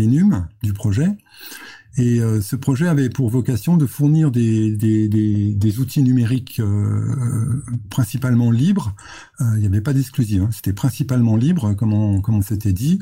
du 0.63 0.73
projet. 0.73 1.09
Et 1.97 2.21
euh, 2.21 2.41
ce 2.41 2.57
projet 2.57 2.87
avait 2.87 3.11
pour 3.11 3.29
vocation 3.31 3.77
de 3.77 3.85
fournir 3.87 4.31
des, 4.31 4.77
des, 4.77 5.79
outils 5.81 6.03
numériques 6.03 6.61
euh, 6.61 7.63
principalement 7.91 8.51
libres. 8.51 8.95
Euh, 9.41 9.45
il 9.55 9.61
n'y 9.61 9.67
avait 9.67 9.81
pas 9.81 9.93
d'exclusif, 9.93 10.41
hein. 10.41 10.49
c'était 10.53 10.73
principalement 10.73 11.37
libre, 11.37 11.75
comme 11.75 11.93
on, 11.93 12.21
comme 12.21 12.37
on 12.37 12.43
s'était 12.43 12.73
dit, 12.73 13.01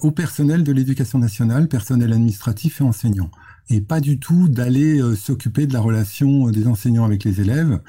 au 0.00 0.10
personnel 0.10 0.64
de 0.64 0.72
l'éducation 0.72 1.18
nationale, 1.18 1.68
personnel 1.68 2.12
administratif 2.12 2.80
et 2.80 2.84
enseignant 2.84 3.30
et 3.68 3.80
pas 3.80 3.98
du 3.98 4.20
tout 4.20 4.48
d'aller 4.48 5.00
s'occuper 5.16 5.66
de 5.66 5.72
la 5.72 5.80
relation 5.80 6.50
des 6.50 6.68
enseignants 6.68 7.04
avec 7.04 7.24
les 7.24 7.40
élèves, 7.40 7.80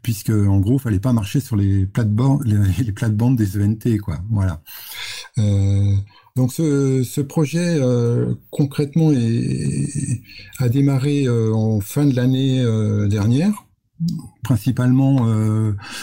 puisque 0.00 0.30
en 0.30 0.60
gros, 0.60 0.78
fallait 0.78 1.00
pas 1.00 1.12
marcher 1.12 1.40
sur 1.40 1.56
les 1.56 1.86
plates-bandes, 1.86 2.44
les, 2.44 2.56
des 3.36 3.64
ENT, 3.64 3.98
quoi. 4.00 4.20
Voilà. 4.30 4.62
Donc 6.36 6.52
ce, 6.52 7.20
projet 7.20 7.78
euh, 7.80 8.34
concrètement 8.50 9.12
a 10.58 10.68
démarré 10.68 11.26
euh, 11.26 11.54
en 11.54 11.80
fin 11.80 12.04
de 12.06 12.16
l'année 12.16 12.60
euh, 12.60 13.06
dernière, 13.06 13.66
principalement 14.42 15.28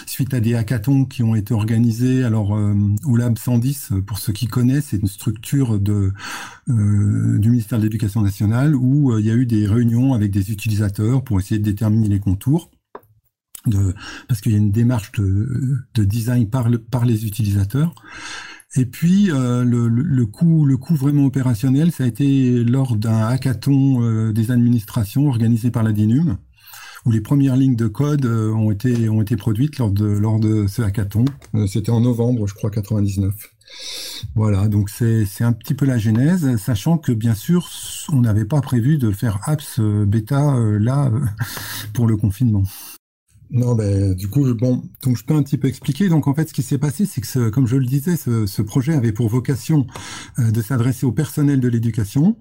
suite 0.05 0.33
à 0.33 0.39
des 0.39 0.55
hackathons 0.55 1.03
qui 1.03 1.21
ont 1.21 1.35
été 1.35 1.53
organisés. 1.53 2.23
Alors 2.23 2.57
au 3.05 3.17
Lab 3.17 3.37
110, 3.37 3.91
pour 4.07 4.19
ceux 4.19 4.31
qui 4.31 4.47
connaissent, 4.47 4.87
c'est 4.91 5.01
une 5.01 5.07
structure 5.07 5.77
du 5.77 6.13
ministère 7.49 7.77
de 7.77 7.83
l'Éducation 7.83 8.21
nationale 8.21 8.73
où 8.73 9.17
il 9.19 9.25
y 9.25 9.31
a 9.31 9.35
eu 9.35 9.45
des 9.45 9.67
réunions 9.67 10.13
avec 10.13 10.31
des 10.31 10.51
utilisateurs 10.51 11.25
pour 11.25 11.41
essayer 11.41 11.59
de 11.59 11.65
déterminer 11.65 12.07
les 12.07 12.19
contours. 12.19 12.71
Parce 14.27 14.39
qu'il 14.41 14.53
y 14.53 14.55
a 14.55 14.57
une 14.57 14.71
démarche 14.71 15.11
de, 15.11 15.77
de 15.93 16.03
design 16.05 16.49
par 16.49 17.05
les 17.05 17.25
utilisateurs. 17.25 17.93
Et 18.75 18.86
puis 18.86 19.29
euh, 19.31 19.65
le, 19.65 19.89
le, 19.89 20.25
coup, 20.25 20.65
le 20.65 20.77
coup 20.77 20.95
vraiment 20.95 21.25
opérationnel, 21.25 21.91
ça 21.91 22.05
a 22.05 22.07
été 22.07 22.63
lors 22.63 22.95
d'un 22.95 23.27
hackathon 23.27 24.01
euh, 24.01 24.31
des 24.31 24.51
administrations 24.51 25.27
organisé 25.27 25.71
par 25.71 25.84
la 25.84 25.91
DINUM, 25.91 26.38
où 27.05 27.12
les 27.12 27.19
premières 27.19 27.57
lignes 27.57 27.75
de 27.75 27.88
code 27.88 28.25
euh, 28.25 28.53
ont 28.53 28.71
été 28.71 29.10
ont 29.10 29.21
été 29.21 29.36
produites 29.36 29.77
lors 29.77 29.91
de 29.91 30.05
lors 30.05 30.39
de 30.39 30.67
ce 30.67 30.81
hackathon. 30.81 31.25
C'était 31.67 31.91
en 31.91 31.99
novembre, 31.99 32.47
je 32.47 32.53
crois, 32.53 32.69
99. 32.69 33.34
Voilà, 34.36 34.69
donc 34.69 34.89
c'est 34.89 35.25
c'est 35.25 35.43
un 35.43 35.53
petit 35.53 35.73
peu 35.73 35.86
la 35.86 35.97
genèse, 35.97 36.55
sachant 36.55 36.97
que 36.97 37.12
bien 37.12 37.36
sûr, 37.36 37.67
on 38.10 38.21
n'avait 38.21 38.45
pas 38.45 38.62
prévu 38.62 38.97
de 38.97 39.12
faire 39.12 39.39
apps 39.47 39.81
bêta 39.81 40.57
là 40.79 41.12
pour 41.93 42.07
le 42.07 42.15
confinement. 42.15 42.63
Non, 43.53 43.75
ben, 43.75 44.13
du 44.13 44.29
coup, 44.29 44.53
bon, 44.53 44.81
donc 45.03 45.17
je 45.17 45.25
peux 45.25 45.33
un 45.33 45.43
petit 45.43 45.57
peu 45.57 45.67
expliquer. 45.67 46.07
Donc, 46.07 46.27
en 46.27 46.33
fait, 46.33 46.47
ce 46.47 46.53
qui 46.53 46.63
s'est 46.63 46.77
passé, 46.77 47.05
c'est 47.05 47.19
que, 47.19 47.49
comme 47.49 47.67
je 47.67 47.75
le 47.75 47.85
disais, 47.85 48.15
ce, 48.15 48.61
projet 48.61 48.93
avait 48.93 49.11
pour 49.11 49.27
vocation 49.27 49.87
euh, 50.39 50.51
de 50.51 50.61
s'adresser 50.61 51.05
au 51.05 51.11
personnel 51.11 51.59
de 51.59 51.67
l'éducation. 51.67 52.37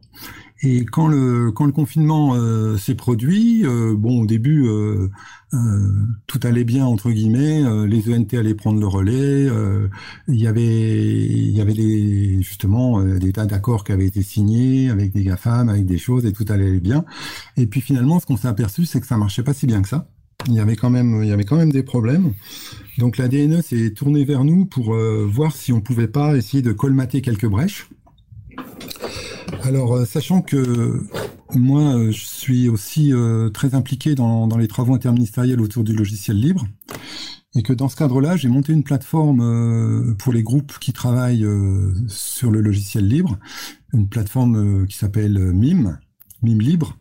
Et 0.63 0.85
quand 0.85 1.09
le 1.09 1.51
quand 1.53 1.65
le 1.65 1.73
confinement 1.73 2.35
euh, 2.35 2.77
s'est 2.77 2.95
produit, 2.95 3.67
euh, 3.67 3.95
bon, 3.97 4.23
au 4.23 4.27
début, 4.27 4.69
tout 6.29 6.41
allait 6.45 6.65
bien 6.65 6.87
entre 6.87 7.11
guillemets. 7.11 7.65
les 7.89 8.15
ENT 8.15 8.35
allaient 8.35 8.55
prendre 8.55 8.79
le 8.79 8.87
relais. 8.87 9.49
il 10.29 10.41
y 10.41 10.47
avait 10.47 11.27
il 11.27 11.51
y 11.51 11.61
avait 11.61 12.41
justement 12.43 13.03
des 13.03 13.33
tas 13.33 13.47
d'accords 13.47 13.83
qui 13.83 13.93
avaient 13.93 14.07
été 14.07 14.23
signés 14.23 14.91
avec 14.91 15.13
des 15.13 15.25
GAFAM, 15.25 15.69
avec 15.69 15.87
des 15.87 15.99
choses, 15.99 16.25
et 16.25 16.33
tout 16.33 16.45
allait 16.51 16.79
bien. 16.79 17.05
Et 17.57 17.67
puis 17.67 17.81
finalement, 17.81 18.21
ce 18.21 18.27
qu'on 18.27 18.37
s'est 18.37 18.49
aperçu, 18.49 18.87
c'est 18.87 19.01
que 19.01 19.07
ça 19.09 19.17
marchait 19.17 19.43
pas 19.43 19.55
si 19.55 19.67
bien 19.67 19.83
que 19.83 19.89
ça 19.89 20.07
il 20.47 20.55
y 20.55 20.61
avait 20.61 20.77
quand 20.77 20.91
même, 20.91 21.23
il 21.23 21.29
y 21.29 21.33
avait 21.33 21.45
quand 21.45 21.57
même 21.57 21.73
des 21.73 21.83
problèmes. 21.83 22.33
Donc 22.99 23.17
la 23.17 23.29
DNE 23.29 23.63
s'est 23.63 23.91
tournée 23.91 24.25
vers 24.25 24.45
nous 24.45 24.67
pour 24.67 24.95
euh, 24.95 25.27
voir 25.31 25.55
si 25.55 25.73
on 25.73 25.81
pouvait 25.81 26.09
pas 26.09 26.37
essayer 26.37 26.63
de 26.63 26.73
colmater 26.73 27.23
quelques 27.23 27.47
brèches. 27.47 27.89
Alors, 29.63 29.95
euh, 29.95 30.05
sachant 30.05 30.43
que 30.43 31.03
moi, 31.55 31.97
euh, 31.97 32.13
je 32.13 32.25
suis 32.25 32.69
aussi 32.69 33.13
très 33.55 33.75
impliqué 33.75 34.15
dans, 34.15 34.47
dans, 34.47 34.59
les 34.59 34.69
travaux 34.69 34.95
interministériels 34.95 35.61
autour 35.61 35.85
du 35.85 35.95
logiciel 35.95 36.39
libre, 36.39 36.67
et 37.55 37.63
que 37.63 37.73
dans 37.73 37.89
ce 37.89 37.97
cadre-là, 37.97 38.37
j'ai 38.37 38.49
monté 38.49 38.73
une 38.73 38.85
plateforme 38.85 40.15
pour 40.19 40.33
les 40.33 40.45
groupes 40.45 40.79
qui 40.79 40.93
travaillent 40.93 41.47
sur 42.07 42.53
le 42.53 42.61
logiciel 42.61 43.09
libre, 43.09 43.39
une 43.93 44.09
plateforme 44.09 44.87
qui 44.87 44.97
s'appelle 44.97 45.37
MIM, 45.53 45.99
MIM 46.43 46.61
Libre, 46.61 46.97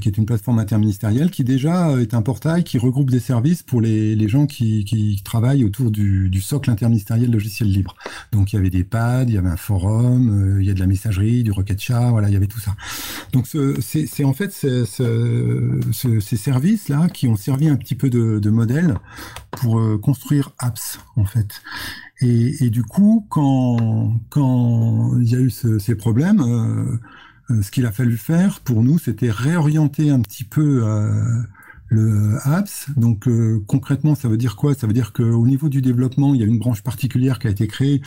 qui 0.00 0.08
est 0.08 0.18
une 0.18 0.26
plateforme 0.26 0.58
interministérielle 0.58 1.30
qui 1.30 1.44
déjà 1.44 1.90
euh, 1.90 2.00
est 2.00 2.14
un 2.14 2.22
portail 2.22 2.64
qui 2.64 2.78
regroupe 2.78 3.10
des 3.10 3.20
services 3.20 3.62
pour 3.62 3.80
les, 3.80 4.14
les 4.14 4.28
gens 4.28 4.46
qui, 4.46 4.84
qui, 4.84 5.20
travaillent 5.24 5.64
autour 5.64 5.90
du, 5.90 6.30
du, 6.30 6.40
socle 6.40 6.70
interministériel 6.70 7.30
logiciel 7.30 7.68
libre. 7.68 7.96
Donc 8.32 8.52
il 8.52 8.56
y 8.56 8.58
avait 8.58 8.70
des 8.70 8.84
pads, 8.84 9.24
il 9.24 9.34
y 9.34 9.38
avait 9.38 9.48
un 9.48 9.56
forum, 9.56 10.56
euh, 10.56 10.62
il 10.62 10.66
y 10.66 10.70
a 10.70 10.74
de 10.74 10.80
la 10.80 10.86
messagerie, 10.86 11.42
du 11.42 11.52
rocket 11.52 11.80
chat, 11.80 12.10
voilà, 12.10 12.28
il 12.28 12.34
y 12.34 12.36
avait 12.36 12.46
tout 12.46 12.60
ça. 12.60 12.76
Donc 13.32 13.46
c'est 13.80 14.24
en 14.24 14.32
fait 14.32 14.52
ce, 14.52 14.84
ce, 14.84 16.20
ces 16.20 16.36
services-là 16.36 17.08
qui 17.08 17.28
ont 17.28 17.36
servi 17.36 17.68
un 17.68 17.76
petit 17.76 17.94
peu 17.94 18.10
de, 18.10 18.38
de 18.38 18.50
modèle 18.50 18.94
pour 19.50 19.80
construire 20.00 20.52
apps 20.58 20.98
en 21.16 21.24
fait. 21.24 21.62
Et, 22.20 22.64
et, 22.64 22.70
du 22.70 22.82
coup, 22.82 23.26
quand, 23.28 24.12
quand 24.28 25.16
il 25.20 25.30
y 25.30 25.36
a 25.36 25.38
eu 25.38 25.50
ce, 25.50 25.78
ces 25.78 25.94
problèmes, 25.94 26.40
euh, 26.40 26.94
euh, 26.94 26.98
ce 27.48 27.70
qu'il 27.70 27.86
a 27.86 27.92
fallu 27.92 28.16
faire 28.16 28.60
pour 28.60 28.82
nous, 28.82 28.98
c'était 28.98 29.30
réorienter 29.30 30.10
un 30.10 30.20
petit 30.20 30.44
peu 30.44 30.82
euh, 30.84 31.42
le 31.88 32.36
apps. 32.44 32.90
Donc 32.96 33.26
euh, 33.26 33.62
concrètement, 33.66 34.14
ça 34.14 34.28
veut 34.28 34.36
dire 34.36 34.56
quoi? 34.56 34.74
Ça 34.74 34.86
veut 34.86 34.92
dire 34.92 35.12
qu'au 35.12 35.46
niveau 35.46 35.68
du 35.68 35.80
développement, 35.80 36.34
il 36.34 36.40
y 36.40 36.44
a 36.44 36.46
une 36.46 36.58
branche 36.58 36.82
particulière 36.82 37.38
qui 37.38 37.46
a 37.46 37.50
été 37.50 37.66
créée 37.66 38.02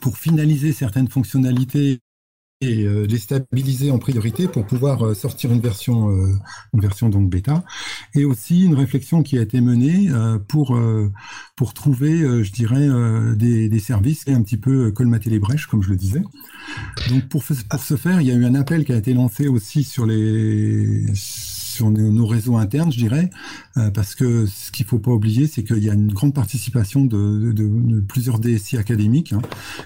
pour 0.00 0.18
finaliser 0.18 0.72
certaines 0.72 1.08
fonctionnalités 1.08 2.00
euh, 2.62 3.06
les 3.06 3.18
stabiliser 3.18 3.90
en 3.90 3.98
priorité 3.98 4.46
pour 4.46 4.64
pouvoir 4.66 5.04
euh, 5.04 5.14
sortir 5.14 5.52
une 5.52 5.60
version, 5.60 6.10
euh, 6.10 6.32
une 6.74 6.80
version 6.80 7.08
donc 7.08 7.28
bêta, 7.28 7.64
et 8.14 8.24
aussi 8.24 8.64
une 8.64 8.74
réflexion 8.74 9.22
qui 9.22 9.38
a 9.38 9.42
été 9.42 9.60
menée 9.60 10.10
pour 10.48 10.78
pour 11.56 11.74
trouver, 11.74 12.42
je 12.42 12.52
dirais, 12.52 12.88
des, 13.36 13.68
des 13.68 13.78
services 13.78 14.26
et 14.26 14.32
un 14.32 14.42
petit 14.42 14.56
peu 14.56 14.90
colmater 14.90 15.30
les 15.30 15.38
brèches, 15.38 15.66
comme 15.66 15.82
je 15.82 15.90
le 15.90 15.96
disais. 15.96 16.22
Donc 17.08 17.28
pour, 17.28 17.42
pour 17.44 17.80
ce 17.80 17.96
faire, 17.96 18.20
il 18.20 18.26
y 18.26 18.30
a 18.30 18.34
eu 18.34 18.44
un 18.44 18.54
appel 18.54 18.84
qui 18.84 18.92
a 18.92 18.96
été 18.96 19.14
lancé 19.14 19.48
aussi 19.48 19.84
sur 19.84 20.06
les 20.06 21.06
sur 21.14 21.90
nos, 21.90 22.26
réseaux 22.26 22.56
internes, 22.56 22.92
je 22.92 22.98
dirais, 22.98 23.30
parce 23.94 24.14
que 24.14 24.46
ce 24.46 24.70
qu'il 24.70 24.84
faut 24.84 24.98
pas 24.98 25.10
oublier, 25.10 25.46
c'est 25.46 25.64
qu'il 25.64 25.82
y 25.82 25.88
a 25.88 25.94
une 25.94 26.12
grande 26.12 26.34
participation 26.34 27.04
de, 27.04 27.52
de, 27.52 27.66
de 27.66 28.00
plusieurs 28.00 28.38
DSI 28.38 28.76
académiques 28.76 29.32
hein, 29.32 29.40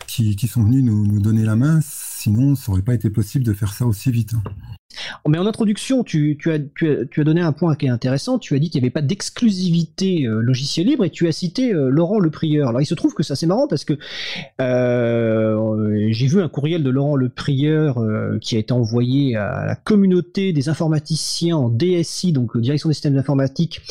qui, 0.09 0.35
qui 0.35 0.49
sont 0.49 0.65
venus 0.65 0.83
nous, 0.83 1.07
nous 1.07 1.21
donner 1.21 1.45
la 1.45 1.55
main 1.55 1.81
sinon, 2.27 2.57
ça 2.57 2.73
aurait 2.73 2.83
pas 2.83 2.95
été 2.95 3.09
possible 3.09 3.45
de 3.45 3.53
faire 3.53 3.73
ça 3.73 3.87
aussi 3.87 4.11
vite. 4.11 4.33
Mais 5.29 5.39
en 5.39 5.47
introduction, 5.47 6.05
tu, 6.05 6.39
as, 6.47 6.59
donné 7.25 7.41
un 7.41 7.53
point 7.53 7.75
qui 7.75 7.87
est 7.87 7.91
intéressant. 7.91 8.39
Tu 8.39 8.55
as 8.55 8.59
dit 8.59 8.71
qu'il 8.71 8.81
n'y 8.81 8.87
avait 8.87 8.93
pas 8.93 9.03
d'exclusivité 9.03 10.27
euh, 10.27 10.41
logiciel 10.41 10.87
libre 10.87 11.05
et 11.05 11.11
tu 11.11 11.29
as 11.29 11.33
cité 11.33 11.73
euh, 11.73 11.89
Laurent 11.89 12.19
Le 12.19 12.31
Prieur. 12.31 12.69
Alors 12.69 12.81
il 12.81 12.87
se 12.87 12.95
trouve 12.95 13.15
que 13.15 13.23
ça 13.23 13.37
c'est 13.37 13.47
marrant 13.47 13.67
parce 13.69 13.85
que 13.85 13.95
euh, 14.61 16.09
j'ai 16.11 16.27
vu 16.27 16.41
un 16.41 16.49
courriel 16.49 16.83
de 16.83 16.91
Laurent 16.91 17.17
Le 17.17 17.29
Prieur 17.29 18.03
qui 18.41 18.57
a 18.57 18.59
été 18.59 18.73
envoyé 18.73 19.37
à 19.37 19.67
la 19.67 19.77
communauté 19.77 20.53
des 20.53 20.69
informaticiens 20.69 21.57
en 21.57 21.69
DSI, 21.69 22.33
donc 22.33 22.57
direction 22.57 22.89
des 22.89 22.95
systèmes 22.95 23.19
informatiques 23.19 23.83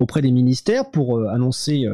auprès 0.00 0.22
des 0.22 0.30
ministères, 0.30 0.90
pour 0.90 1.20
annoncer 1.28 1.86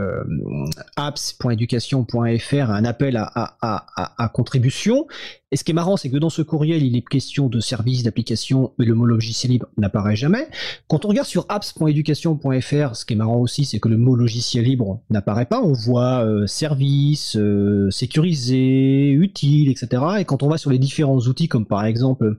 apps.education.fr 0.96 2.70
un 2.70 2.84
appel 2.84 3.16
à 3.16 4.30
contribution. 4.32 5.06
Et 5.50 5.56
ce 5.56 5.64
qui 5.64 5.70
est 5.70 5.74
marrant, 5.74 5.96
c'est 5.96 6.10
que 6.10 6.18
dans 6.18 6.28
ce 6.28 6.42
courriel, 6.42 6.82
il 6.82 6.94
est 6.94 7.00
question 7.00 7.48
de 7.48 7.58
services, 7.60 8.02
d'applications, 8.02 8.72
mais 8.78 8.84
le 8.84 8.94
mot 8.94 9.06
logiciel 9.06 9.50
libre 9.50 9.66
n'apparaît 9.78 10.16
jamais. 10.16 10.46
Quand 10.88 11.06
on 11.06 11.08
regarde 11.08 11.26
sur 11.26 11.46
apps.education.fr, 11.48 12.94
ce 12.94 13.04
qui 13.06 13.14
est 13.14 13.16
marrant 13.16 13.38
aussi, 13.38 13.64
c'est 13.64 13.80
que 13.80 13.88
le 13.88 13.96
mot 13.96 14.14
logiciel 14.14 14.64
libre 14.64 15.00
n'apparaît 15.08 15.46
pas. 15.46 15.62
On 15.62 15.72
voit 15.72 16.22
euh, 16.22 16.46
service, 16.46 17.34
euh, 17.36 17.90
sécurisé, 17.90 19.10
utile, 19.10 19.70
etc. 19.70 20.02
Et 20.18 20.26
quand 20.26 20.42
on 20.42 20.48
va 20.48 20.58
sur 20.58 20.70
les 20.70 20.78
différents 20.78 21.18
outils, 21.18 21.48
comme 21.48 21.64
par 21.64 21.86
exemple 21.86 22.38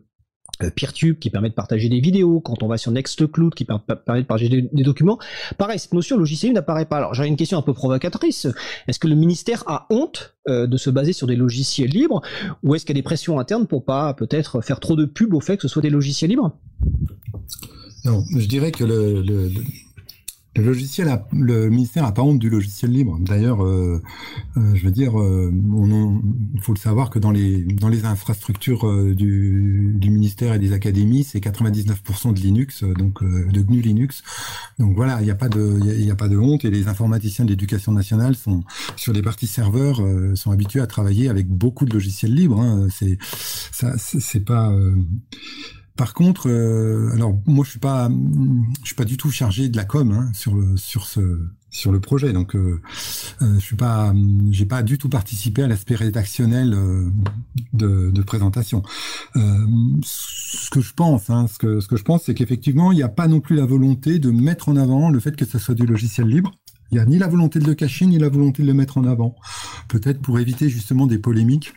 Peertube 0.76 1.19
qui 1.19 1.30
permet 1.30 1.50
de 1.50 1.54
partager 1.54 1.89
des 1.89 2.00
vidéos, 2.00 2.41
quand 2.41 2.63
on 2.63 2.67
va 2.67 2.78
sur 2.78 2.91
Nextcloud 2.91 3.54
qui 3.54 3.65
permet 3.65 3.82
de 3.88 3.93
partager 3.93 4.50
des, 4.50 4.84
documents. 4.84 5.19
Pareil, 5.58 5.80
cette 5.80 5.93
notion 5.93 6.17
logiciel 6.17 6.54
n'apparaît 6.54 6.86
pas. 6.86 6.98
Alors 6.98 7.13
j'avais 7.13 7.30
une 7.30 7.38
question 7.38 7.58
un 7.58 7.62
peu 7.62 7.74
provocatrice. 7.74 8.48
Est-ce 8.88 9.00
que 9.00 9.08
le 9.08 9.15
ministère 9.15 9.63
a 9.67 9.88
honte 9.89 10.36
euh, 10.48 10.67
de 10.67 10.78
se 10.78 10.89
baser 10.89 11.13
sur 11.13 11.28
des 11.28 11.36
logiciels 11.36 11.89
libres 11.89 12.22
ou 12.63 12.76
est-ce 12.76 12.86
qu'il 12.86 12.95
y 12.95 13.00
a 13.00 13.02
des 13.02 13.04
pressions 13.04 13.39
internes 13.39 13.67
pour 13.67 13.86
pas 13.86 14.13
peut-être 14.13 14.62
faire 14.62 14.80
trop 14.80 14.95
de 14.95 15.06
pub 15.06 15.34
au 15.34 15.39
fait 15.39 15.56
que 15.56 15.63
ce 15.63 15.67
soit 15.67 15.82
des 15.82 15.89
logiciels 15.89 16.30
libres? 16.30 16.52
Non, 18.06 18.24
je 18.36 18.45
dirais 18.45 18.72
que 18.72 18.84
le 18.84 19.50
logiciel, 20.56 21.22
le 21.32 21.70
ministère 21.70 22.04
n'a 22.04 22.12
pas 22.12 22.24
honte 22.24 22.40
du 22.40 22.50
logiciel 22.50 22.92
libre. 22.92 23.18
D'ailleurs, 23.20 23.64
euh, 23.64 24.02
euh, 24.58 24.76
je 24.76 24.84
veux 24.84 24.92
dire, 24.92 25.20
euh, 25.20 25.52
il 26.54 26.62
faut 26.62 26.74
le 26.74 26.80
savoir 26.80 27.10
que 27.10 27.20
dans 27.20 27.32
les 27.32 27.64
dans 27.64 27.88
les 27.88 28.06
infrastructures 28.06 28.86
du, 29.16 30.00
ministère 30.02 30.54
et 30.54 30.60
des 30.60 30.74
académies, 30.74 31.24
c'est 31.24 31.40
99% 31.40 32.34
de 32.34 32.40
Linux, 32.40 32.84
donc 32.84 33.24
de 33.24 33.62
GNU 33.62 33.82
Linux. 33.82 34.24
Donc 34.80 34.96
voilà, 34.96 35.22
il 35.22 35.26
n'y 35.26 35.32
a 35.32 35.36
pas 35.36 35.50
de 35.50 35.80
y, 35.86 36.12
a, 36.12 36.16
pas 36.16 36.28
de 36.28 36.38
honte 36.38 36.66
et 36.66 36.72
les 36.72 36.88
informaticiens 36.88 37.46
de 37.46 37.52
l'éducation 37.52 37.92
nationale 37.92 38.36
sont 38.36 38.64
sur 38.96 39.14
les 39.14 39.22
parties 39.22 39.48
serveurs 39.48 40.02
sont 40.36 40.52
habitués 40.52 40.82
à 40.82 40.88
travailler 40.88 41.30
avec 41.30 41.48
beaucoup 41.48 41.86
de 41.86 41.94
logiciels 41.94 42.34
libres. 42.34 42.60
Hein. 42.60 42.88
C'est 42.90 43.18
c'est 43.72 44.44
pas 44.44 44.74
par 46.00 46.14
contre, 46.14 46.48
euh, 46.48 47.12
alors 47.12 47.38
moi 47.46 47.66
je 47.66 47.72
suis 47.72 47.80
pas, 47.80 48.10
je 48.84 48.86
suis 48.86 48.96
pas 48.96 49.04
du 49.04 49.18
tout 49.18 49.32
chargé 49.32 49.68
de 49.68 49.76
la 49.76 49.84
com 49.84 50.14
hein, 50.14 50.32
sur 50.34 50.56
le 51.92 52.00
projet, 52.00 52.32
donc 52.32 52.56
euh, 52.56 52.82
euh, 53.42 53.56
je 53.56 53.60
suis 53.60 53.76
pas, 53.76 54.14
j'ai 54.50 54.66
pas 54.66 54.82
du 54.82 54.98
tout 54.98 55.10
participé 55.10 55.62
à 55.62 55.68
l'aspect 55.68 55.96
rédactionnel 55.96 56.74
de, 57.74 58.22
présentation. 58.22 58.82
hein, 61.30 61.48
ce 61.50 61.88
que 61.90 61.98
je 61.98 62.04
pense, 62.04 62.24
c'est 62.24 62.34
qu'effectivement 62.34 62.94
il 62.94 62.96
n'y 62.96 63.04
a 63.04 63.10
pas 63.10 63.28
non 63.28 63.42
plus 63.42 63.58
la 63.58 63.66
volonté 63.66 64.20
de 64.20 64.32
mettre 64.32 64.70
en 64.70 64.78
avant 64.78 65.10
le 65.10 65.20
fait 65.20 65.36
que 65.36 65.44
ce 65.44 65.60
soit 65.60 65.76
du 65.76 65.86
logiciel 65.86 66.28
libre. 66.28 66.54
Il 66.92 66.96
n'y 66.96 67.02
a 67.02 67.06
ni 67.06 67.18
la 67.18 67.28
volonté 67.28 67.60
de 67.60 67.66
le 67.66 67.76
cacher, 67.76 68.06
ni 68.06 68.18
la 68.18 68.30
volonté 68.30 68.64
de 68.64 68.68
le 68.68 68.74
mettre 68.74 68.98
en 68.98 69.04
avant. 69.04 69.36
Peut-être 69.90 70.22
pour 70.22 70.40
éviter 70.40 70.70
justement 70.70 71.08
des 71.08 71.20
polémiques 71.20 71.74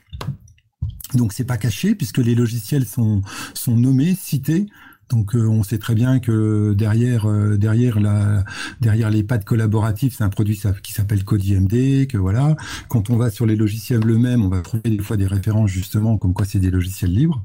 donc 1.15 1.33
c'est 1.33 1.45
pas 1.45 1.57
caché 1.57 1.95
puisque 1.95 2.19
les 2.19 2.35
logiciels 2.35 2.87
sont 2.87 3.23
sont 3.55 3.77
nommés, 3.77 4.15
cités. 4.15 4.67
Donc 5.11 5.37
euh, 5.37 5.47
on 5.47 5.63
sait 5.63 5.79
très 5.79 5.95
bien 5.95 6.21
que 6.21 6.73
derrière 6.73 7.27
euh, 7.29 7.59
derrière 7.59 8.01
la 8.01 8.45
derrière 8.81 9.11
les 9.11 9.23
pads 9.23 9.39
collaboratifs, 9.41 10.17
c'est 10.17 10.25
un 10.25 10.31
produit 10.31 10.59
qui 10.83 10.93
s'appelle 10.93 11.25
CodeIMD, 11.25 12.07
que 12.07 12.17
voilà. 12.17 12.57
Quand 12.89 13.11
on 13.11 13.17
va 13.17 13.31
sur 13.31 13.45
les 13.45 13.57
logiciels 13.57 14.09
eux-mêmes, 14.09 14.43
on 14.43 14.49
va 14.49 14.63
trouver 14.63 14.89
des 14.89 15.03
fois 15.03 15.19
des 15.19 15.27
références 15.27 15.71
justement 15.71 16.17
comme 16.17 16.33
quoi 16.33 16.47
c'est 16.47 16.61
des 16.61 16.71
logiciels 16.71 17.13
libres. 17.13 17.43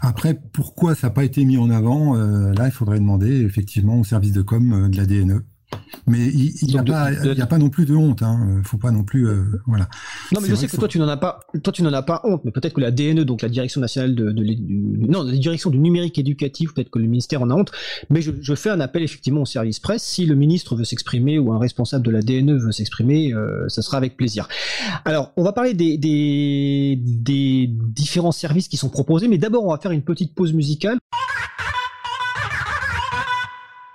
Après 0.00 0.40
pourquoi 0.52 0.94
ça 0.94 1.08
n'a 1.08 1.12
pas 1.12 1.24
été 1.24 1.44
mis 1.44 1.58
en 1.58 1.70
avant? 1.70 2.16
Euh, 2.16 2.52
Là, 2.54 2.66
il 2.66 2.72
faudrait 2.72 2.98
demander 2.98 3.42
effectivement 3.42 3.98
au 4.00 4.04
service 4.04 4.32
de 4.32 4.42
com 4.42 4.88
de 4.90 4.96
la 4.96 5.06
DNE. 5.06 5.42
Mais 6.06 6.18
il 6.18 6.66
n'y 6.66 6.78
a, 6.78 6.82
pas, 6.82 7.12
il 7.12 7.40
a 7.40 7.46
pas 7.46 7.58
non 7.58 7.70
plus 7.70 7.86
de 7.86 7.94
honte. 7.94 8.22
Hein. 8.22 8.60
Faut 8.64 8.76
pas 8.76 8.90
non 8.90 9.04
plus, 9.04 9.28
euh, 9.28 9.44
voilà. 9.66 9.88
Non, 10.32 10.40
mais 10.40 10.48
je 10.48 10.54
sais 10.54 10.66
que 10.66 10.76
toi 10.76 10.88
tu 10.88 10.98
n'en 10.98 11.08
as 11.08 11.16
pas, 11.16 11.40
toi 11.62 11.72
tu 11.72 11.82
n'en 11.82 11.92
as 11.92 12.02
pas 12.02 12.20
honte. 12.24 12.42
Mais 12.44 12.50
peut-être 12.50 12.74
que 12.74 12.80
la 12.80 12.90
DNE, 12.90 13.24
donc 13.24 13.42
la 13.42 13.48
Direction 13.48 13.80
nationale 13.80 14.14
de, 14.14 14.32
de, 14.32 14.44
non, 15.08 15.22
la 15.22 15.32
Direction 15.32 15.70
du 15.70 15.78
numérique 15.78 16.18
éducatif, 16.18 16.74
peut-être 16.74 16.90
que 16.90 16.98
le 16.98 17.06
ministère 17.06 17.42
en 17.42 17.50
a 17.50 17.54
honte. 17.54 17.70
Mais 18.10 18.20
je, 18.20 18.32
je, 18.40 18.54
fais 18.54 18.70
un 18.70 18.80
appel 18.80 19.02
effectivement 19.02 19.42
au 19.42 19.46
service 19.46 19.78
presse. 19.78 20.02
Si 20.02 20.26
le 20.26 20.34
ministre 20.34 20.74
veut 20.74 20.84
s'exprimer 20.84 21.38
ou 21.38 21.52
un 21.52 21.58
responsable 21.58 22.04
de 22.04 22.10
la 22.10 22.22
DNE 22.22 22.58
veut 22.58 22.72
s'exprimer, 22.72 23.32
euh, 23.32 23.68
ça 23.68 23.82
sera 23.82 23.96
avec 23.96 24.16
plaisir. 24.16 24.48
Alors, 25.04 25.32
on 25.36 25.44
va 25.44 25.52
parler 25.52 25.74
des, 25.74 25.98
des, 25.98 26.98
des 27.00 27.70
différents 27.70 28.32
services 28.32 28.68
qui 28.68 28.76
sont 28.76 28.88
proposés, 28.88 29.28
mais 29.28 29.38
d'abord 29.38 29.64
on 29.64 29.70
va 29.70 29.78
faire 29.78 29.92
une 29.92 30.02
petite 30.02 30.34
pause 30.34 30.52
musicale. 30.52 30.98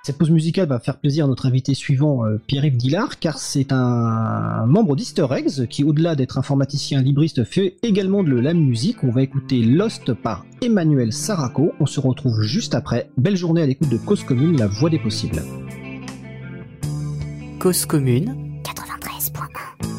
Cette 0.08 0.18
pause 0.18 0.32
musicale 0.32 0.70
va 0.70 0.80
faire 0.80 1.00
plaisir 1.00 1.26
à 1.26 1.28
notre 1.28 1.48
invité 1.48 1.74
suivant, 1.74 2.24
euh, 2.24 2.38
Pierre-Yves 2.48 2.78
Dillard, 2.78 3.20
car 3.20 3.40
c'est 3.40 3.74
un 3.74 4.66
membre 4.66 4.96
d'Easter 4.96 5.26
Eggs 5.32 5.68
qui, 5.68 5.84
au-delà 5.84 6.16
d'être 6.16 6.38
informaticien 6.38 7.02
libriste, 7.02 7.44
fait 7.44 7.76
également 7.84 8.24
de 8.24 8.40
la 8.40 8.54
musique. 8.54 9.04
On 9.04 9.12
va 9.12 9.22
écouter 9.22 9.60
Lost 9.64 10.14
par 10.14 10.46
Emmanuel 10.62 11.12
Saraco. 11.12 11.74
On 11.82 11.86
se 11.86 12.00
retrouve 12.00 12.42
juste 12.42 12.74
après. 12.74 13.10
Belle 13.18 13.36
journée 13.36 13.62
à 13.62 13.66
l'écoute 13.66 13.90
de 13.90 13.98
Cause 13.98 14.24
Commune, 14.24 14.58
la 14.58 14.68
voix 14.68 14.90
des 14.90 14.98
possibles. 14.98 15.44
Cause 17.60 17.86
Commune 17.86 18.62
93.1 18.64 19.97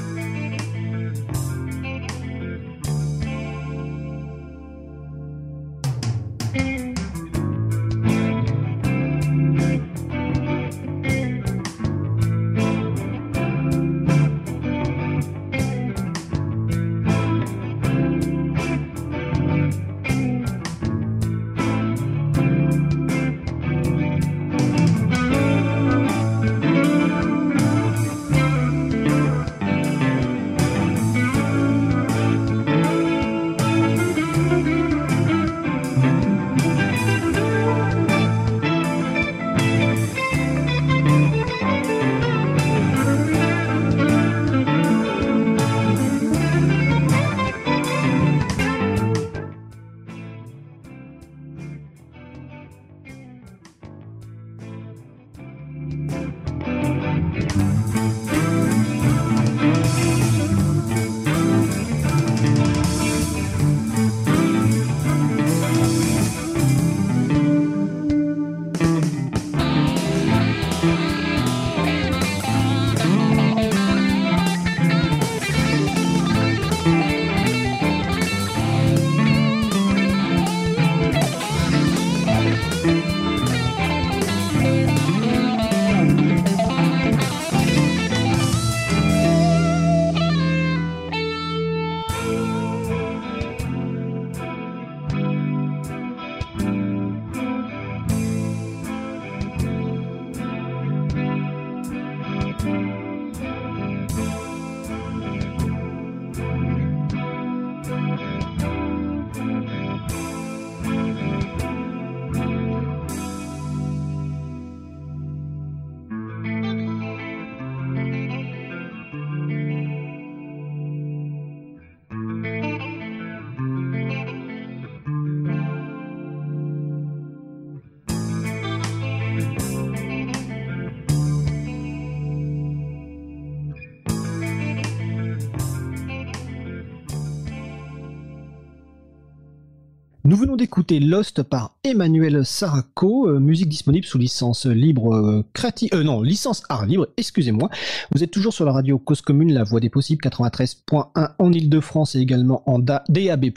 venons 140.48 140.56
d'écouter 140.56 140.98
Lost 140.98 141.42
par 141.42 141.76
Emmanuel 141.84 142.42
Saraco, 142.42 143.28
euh, 143.28 143.38
musique 143.38 143.68
disponible 143.68 144.06
sous 144.06 144.16
licence 144.16 144.64
libre 144.64 145.14
euh, 145.14 145.44
créative, 145.52 145.90
euh, 145.92 146.02
non, 146.02 146.22
licence 146.22 146.62
art 146.70 146.86
libre, 146.86 147.06
excusez-moi. 147.18 147.68
Vous 148.12 148.24
êtes 148.24 148.30
toujours 148.30 148.54
sur 148.54 148.64
la 148.64 148.72
radio 148.72 148.98
Cause 148.98 149.20
Commune, 149.20 149.52
la 149.52 149.62
voix 149.62 149.78
des 149.78 149.90
possibles 149.90 150.22
93.1 150.22 151.32
en 151.38 151.52
Ile-de-France 151.52 152.14
et 152.14 152.20
également 152.20 152.62
en 152.64 152.78
DAB+, 152.78 153.50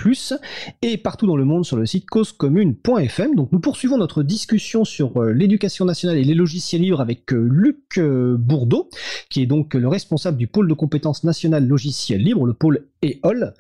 et 0.82 0.98
partout 0.98 1.28
dans 1.28 1.38
le 1.38 1.46
monde 1.46 1.64
sur 1.64 1.78
le 1.78 1.86
site 1.86 2.10
causecommune.fm. 2.10 3.36
Donc 3.36 3.54
nous 3.54 3.62
poursuivons 3.62 3.98
notre 3.98 4.22
discussion 4.22 4.84
sur 4.84 5.24
l'éducation 5.24 5.86
nationale 5.86 6.18
et 6.18 6.26
les 6.26 6.34
logiciels 6.34 6.82
libres 6.82 7.00
avec 7.00 7.32
Luc 7.32 8.02
Bourdeau, 8.02 8.90
qui 9.30 9.42
est 9.42 9.46
donc 9.46 9.76
le 9.76 9.88
responsable 9.88 10.38
du 10.38 10.48
pôle 10.48 10.68
de 10.68 10.74
compétences 10.74 11.24
nationales 11.24 11.66
logiciels 11.66 12.22
libres, 12.22 12.46
le 12.46 12.54
pôle 12.54 12.86
EOL. 13.04 13.54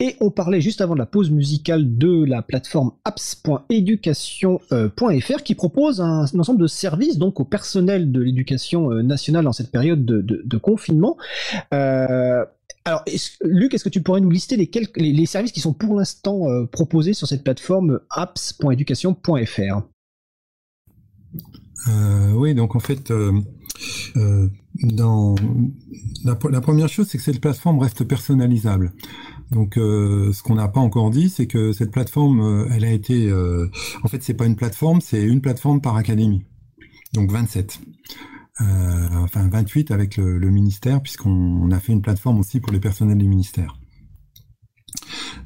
Et 0.00 0.16
on 0.20 0.30
parlait 0.30 0.60
juste 0.60 0.80
avant 0.80 0.94
la 0.94 1.06
pause 1.06 1.30
musicale 1.30 1.96
de 1.96 2.24
la 2.24 2.42
plateforme 2.42 2.92
apps.education.fr 3.04 5.42
qui 5.42 5.54
propose 5.54 6.00
un, 6.00 6.24
ensemble 6.24 6.60
de 6.60 6.66
services 6.66 7.18
donc 7.18 7.40
au 7.40 7.44
personnel 7.44 8.12
de 8.12 8.20
l'éducation 8.20 8.90
euh, 8.90 9.02
nationale 9.02 9.46
en 9.46 9.52
cette 9.52 9.70
période 9.70 10.04
de, 10.04 10.58
confinement. 10.58 11.16
Euh, 11.72 12.44
alors, 12.84 13.04
Luc, 13.42 13.74
est-ce 13.74 13.84
que 13.84 13.88
tu 13.88 14.02
pourrais 14.02 14.20
nous 14.20 14.30
lister 14.30 14.56
les, 14.56 14.66
quelques, 14.66 14.96
les, 14.96 15.26
services 15.26 15.52
qui 15.52 15.60
sont 15.60 15.72
pour 15.72 15.94
l'instant 15.94 16.48
euh, 16.48 16.66
proposés 16.66 17.12
sur 17.12 17.28
cette 17.28 17.44
plateforme 17.44 18.00
apps.education.fr 18.10 19.82
Oui, 22.34 22.54
donc 22.54 22.74
en 22.74 22.80
fait, 22.80 23.12
dans 24.82 25.34
la, 26.24 26.34
première 26.34 26.88
chose, 26.88 27.08
c'est 27.08 27.18
que 27.18 27.24
cette 27.24 27.40
plateforme 27.40 27.78
reste 27.78 28.04
personnalisable. 28.04 28.92
Donc, 29.50 29.76
euh, 29.76 30.32
ce 30.32 30.42
qu'on 30.42 30.56
n'a 30.56 30.68
pas 30.68 30.80
encore 30.80 31.10
dit, 31.10 31.30
c'est 31.30 31.46
que 31.46 31.72
cette 31.72 31.90
plateforme, 31.90 32.40
euh, 32.40 32.68
elle 32.70 32.84
a 32.84 32.92
été, 32.92 33.28
euh, 33.28 33.70
en 34.02 34.08
fait, 34.08 34.22
c'est 34.22 34.34
pas 34.34 34.46
une 34.46 34.56
plateforme, 34.56 35.00
c'est 35.00 35.22
une 35.22 35.40
plateforme 35.40 35.80
par 35.80 35.96
académie. 35.96 36.44
Donc 37.14 37.30
27. 37.32 37.80
enfin 38.60 39.48
28 39.48 39.90
avec 39.92 40.18
le, 40.18 40.50
ministère, 40.50 41.00
puisqu'on 41.00 41.70
a 41.70 41.80
fait 41.80 41.92
une 41.92 42.02
plateforme 42.02 42.38
aussi 42.38 42.60
pour 42.60 42.72
les 42.72 42.80
personnels 42.80 43.16
du 43.16 43.26
ministère. 43.26 43.78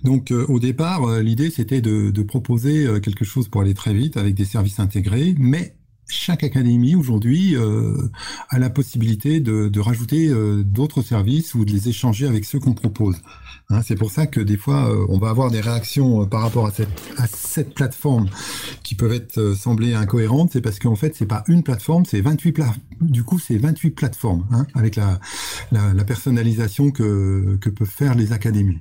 Donc 0.03 0.33
au 0.33 0.59
départ, 0.59 1.21
l'idée 1.21 1.51
c'était 1.51 1.81
de, 1.81 2.11
de, 2.11 2.23
proposer 2.23 2.89
quelque 3.01 3.25
chose 3.25 3.49
pour 3.49 3.61
aller 3.61 3.75
très 3.75 3.95
vite 3.95 4.17
avec 4.17 4.35
des 4.35 4.45
services 4.45 4.81
intégrés, 4.81 5.37
mais 5.39 5.77
chaque 6.09 6.45
académie 6.45 6.95
aujourd'hui 6.95 7.57
euh, 7.57 8.11
a 8.51 8.59
la 8.59 8.71
possibilité 8.71 9.41
de, 9.41 9.69
de 9.69 9.81
rajouter 9.81 10.29
euh, 10.29 10.63
d'autres 10.63 11.03
services 11.03 11.55
ou 11.55 11.65
de 11.65 11.73
les 11.73 11.89
échanger 11.89 12.27
avec 12.27 12.45
ceux 12.45 12.59
qu'on 12.59 12.75
propose. 12.75 13.17
Hein, 13.73 13.81
c'est 13.83 13.97
pour 13.97 14.11
ça 14.11 14.27
que 14.27 14.41
des 14.41 14.57
fois, 14.57 14.91
euh, 14.91 15.07
on 15.09 15.19
va 15.19 15.31
avoir 15.31 15.51
des 15.51 15.61
réactions 15.61 16.23
euh, 16.23 16.27
par 16.27 16.43
rapport 16.43 16.67
à 16.67 16.71
cette, 16.71 16.91
à 17.17 17.27
cette 17.27 17.75
plateforme 17.75 18.29
qui 18.83 18.95
peuvent 18.95 19.13
être 19.13 19.39
euh, 19.39 19.55
sembler 19.55 19.95
incohérentes. 19.95 20.51
C'est 20.53 20.61
parce 20.61 20.79
qu'en 20.79 20.97
fait, 20.97 21.15
c'est 21.17 21.27
pas 21.27 21.43
une 21.49 21.63
plateforme, 21.63 22.05
c'est 22.05 22.21
28 22.21 22.53
plateformes. 22.53 22.81
Du 23.01 23.25
coup, 23.25 23.39
c'est 23.39 23.57
28 23.57 23.91
plateformes 23.93 24.47
hein, 24.53 24.67
avec 24.75 24.97
la, 24.97 25.21
la, 25.71 25.95
la, 25.95 26.05
personnalisation 26.05 26.91
que, 26.91 27.57
que 27.61 27.71
peuvent 27.71 27.89
faire 27.89 28.15
les 28.15 28.33
académies. 28.33 28.81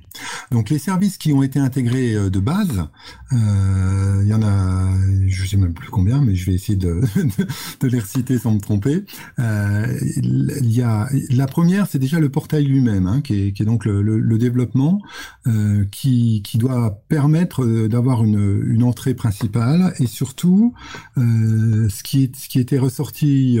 Donc, 0.50 0.68
les 0.68 0.78
services 0.78 1.16
qui 1.16 1.32
ont 1.32 1.42
été 1.42 1.58
intégrés 1.58 2.30
de 2.30 2.40
base, 2.40 2.86
il 3.32 4.28
y 4.28 4.34
en 4.34 4.42
a, 4.42 4.88
je 5.26 5.46
sais 5.46 5.56
même 5.56 5.74
plus 5.74 5.88
combien, 5.90 6.20
mais 6.20 6.36
je 6.36 6.46
vais 6.46 6.54
essayer 6.54 6.76
de, 6.76 7.00
de, 7.80 7.88
les 7.88 7.98
reciter 7.98 8.38
sans 8.38 8.54
me 8.54 8.60
tromper. 8.60 9.04
Il 9.38 10.72
y 10.72 10.82
a 10.82 11.08
la 11.30 11.46
première, 11.46 11.86
c'est 11.86 11.98
déjà 11.98 12.20
le 12.20 12.28
portail 12.28 12.64
lui-même, 12.64 13.06
hein, 13.06 13.20
qui, 13.20 13.34
est, 13.48 13.64
donc 13.64 13.84
le, 13.84 14.38
développement 14.38 15.00
euh, 15.46 15.84
qui, 15.90 16.42
doit 16.54 17.02
permettre 17.08 17.64
euh, 17.64 17.88
d'avoir 17.88 18.24
une, 18.24 18.82
entrée 18.82 19.14
principale 19.14 19.94
et 20.00 20.06
surtout 20.06 20.74
euh, 21.18 21.88
ce 21.88 22.02
qui 22.02 22.58
était 22.58 22.78
ressorti 22.78 23.58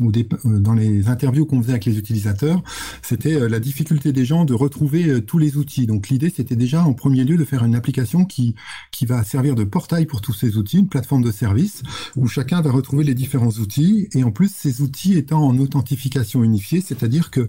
euh, 0.00 0.58
dans 0.60 0.74
les 0.74 1.08
interviews 1.08 1.46
qu'on 1.46 1.62
faisait 1.62 1.72
avec 1.72 1.84
les 1.84 1.98
utilisateurs, 1.98 2.62
c'était 3.02 3.34
euh, 3.34 3.48
la 3.48 3.60
difficulté 3.60 4.12
des 4.12 4.24
gens 4.24 4.44
de 4.44 4.54
retrouver 4.54 5.08
euh, 5.08 5.20
tous 5.20 5.38
les 5.38 5.56
outils. 5.56 5.86
Donc 5.86 6.08
l'idée, 6.08 6.32
c'était 6.34 6.56
déjà 6.56 6.84
en 6.84 6.92
premier 6.92 7.24
lieu 7.24 7.36
de 7.36 7.44
faire 7.44 7.64
une 7.64 7.74
application 7.74 8.24
qui, 8.24 8.54
qui 8.90 9.06
va 9.06 9.22
servir 9.24 9.54
de 9.54 9.64
portail 9.64 10.06
pour 10.06 10.20
tous 10.20 10.32
ces 10.32 10.56
outils, 10.56 10.78
une 10.78 10.88
plateforme 10.88 11.22
de 11.22 11.32
service 11.32 11.82
où 12.16 12.26
chacun 12.26 12.60
va 12.60 12.70
retrouver 12.70 13.04
les 13.04 13.14
différents 13.14 13.50
outils 13.50 14.08
et 14.12 14.24
en 14.24 14.30
plus 14.30 14.52
ces 14.52 14.82
outils 14.82 15.16
étant 15.16 15.42
en 15.42 15.58
authentification 15.58 16.42
unifiée, 16.42 16.80
c'est-à-dire 16.80 17.30
que 17.30 17.48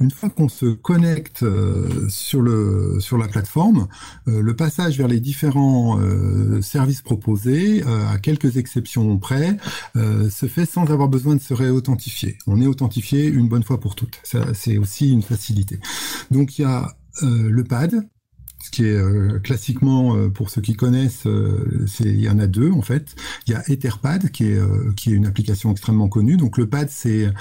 une 0.00 0.10
fois 0.10 0.30
qu'on 0.30 0.48
se 0.48 0.66
connecte 0.66 1.44
sur 2.08 2.42
le 2.42 2.98
sur 3.00 3.18
la 3.18 3.28
plateforme, 3.28 3.88
le 4.26 4.54
passage 4.54 4.98
vers 4.98 5.08
les 5.08 5.20
différents 5.20 5.98
services 6.60 7.02
proposés, 7.02 7.82
à 7.82 8.18
quelques 8.18 8.56
exceptions 8.56 9.16
près, 9.18 9.56
se 9.94 10.46
fait 10.46 10.66
sans 10.66 10.90
avoir 10.90 11.08
besoin 11.08 11.36
de 11.36 11.40
se 11.40 11.54
réauthentifier 11.54 11.87
on 12.46 12.60
est 12.60 12.66
authentifié 12.66 13.26
une 13.26 13.48
bonne 13.48 13.62
fois 13.62 13.80
pour 13.80 13.94
toutes. 13.94 14.20
C'est 14.54 14.78
aussi 14.78 15.12
une 15.12 15.22
facilité. 15.22 15.78
Donc 16.30 16.58
il 16.58 16.62
y 16.62 16.64
a 16.64 16.96
euh, 17.22 17.48
le 17.50 17.64
pad, 17.64 18.08
ce 18.68 18.70
qui 18.70 18.84
est 18.84 18.96
euh, 18.96 19.38
classiquement, 19.38 20.14
euh, 20.14 20.28
pour 20.28 20.50
ceux 20.50 20.60
qui 20.60 20.74
connaissent, 20.74 21.26
c'est 21.86 22.04
il 22.04 22.20
y 22.20 22.28
en 22.28 22.38
a 22.38 22.46
deux 22.46 22.70
en 22.70 22.82
fait. 22.82 23.14
Il 23.46 23.54
y 23.54 23.56
a 23.56 23.62
Etherpad 23.68 24.30
qui 24.30 24.44
est 24.44 25.06
une 25.06 25.26
application 25.26 25.70
extrêmement 25.72 26.08
connue. 26.08 26.36
Donc 26.36 26.58
le 26.58 26.68
pad 26.68 26.88
c'est 26.90 27.32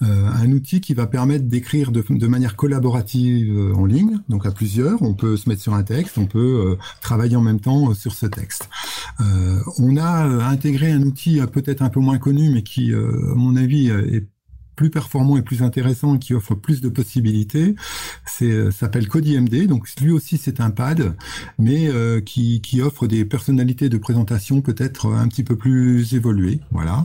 un 0.00 0.52
outil 0.52 0.80
qui 0.80 0.94
va 0.94 1.06
permettre 1.06 1.44
d'écrire 1.46 1.90
de, 1.90 2.26
manière 2.26 2.56
collaborative 2.56 3.74
en 3.74 3.84
ligne, 3.84 4.20
donc 4.28 4.46
à 4.46 4.52
plusieurs. 4.52 5.02
On 5.02 5.14
peut 5.14 5.36
se 5.36 5.48
mettre 5.48 5.62
sur 5.62 5.74
un 5.74 5.82
texte, 5.82 6.18
on 6.18 6.26
peut 6.26 6.76
travailler 7.00 7.36
en 7.36 7.42
même 7.42 7.60
temps 7.60 7.94
sur 7.94 8.14
ce 8.14 8.26
texte. 8.26 8.68
on 9.78 9.96
a 9.96 10.48
intégré 10.48 10.92
un 10.92 11.02
outil 11.02 11.40
peut-être 11.52 11.82
un 11.82 11.90
peu 11.90 12.00
moins 12.00 12.18
connu, 12.18 12.50
mais 12.50 12.62
qui, 12.62 12.94
à 12.94 13.34
mon 13.34 13.56
avis, 13.56 13.88
est 13.88 14.26
plus 14.76 14.90
performant 14.90 15.36
et 15.36 15.42
plus 15.42 15.62
intéressant 15.62 16.14
et 16.14 16.18
qui 16.18 16.34
offre 16.34 16.54
plus 16.54 16.80
de 16.80 16.88
possibilités. 16.88 17.74
C'est 18.26 18.50
euh, 18.50 18.70
s'appelle 18.70 19.08
CodyMD. 19.08 19.66
Donc 19.66 19.88
lui 20.00 20.12
aussi 20.12 20.38
c'est 20.38 20.60
un 20.60 20.70
pad, 20.70 21.16
mais 21.58 21.88
euh, 21.88 22.20
qui, 22.20 22.60
qui 22.60 22.80
offre 22.82 23.06
des 23.06 23.24
personnalités 23.24 23.88
de 23.88 23.98
présentation 23.98 24.60
peut-être 24.60 25.12
un 25.12 25.26
petit 25.28 25.42
peu 25.42 25.56
plus 25.56 26.14
évoluées. 26.14 26.60
Voilà. 26.70 27.04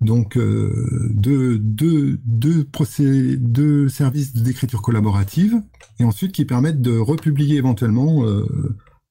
Donc 0.00 0.36
euh, 0.36 1.10
deux, 1.10 1.58
deux, 1.58 2.20
deux, 2.24 2.64
procès, 2.64 3.36
deux 3.36 3.88
services 3.88 4.34
d'écriture 4.34 4.82
collaborative 4.82 5.60
et 5.98 6.04
ensuite 6.04 6.32
qui 6.32 6.44
permettent 6.44 6.82
de 6.82 6.96
republier 6.96 7.56
éventuellement 7.56 8.22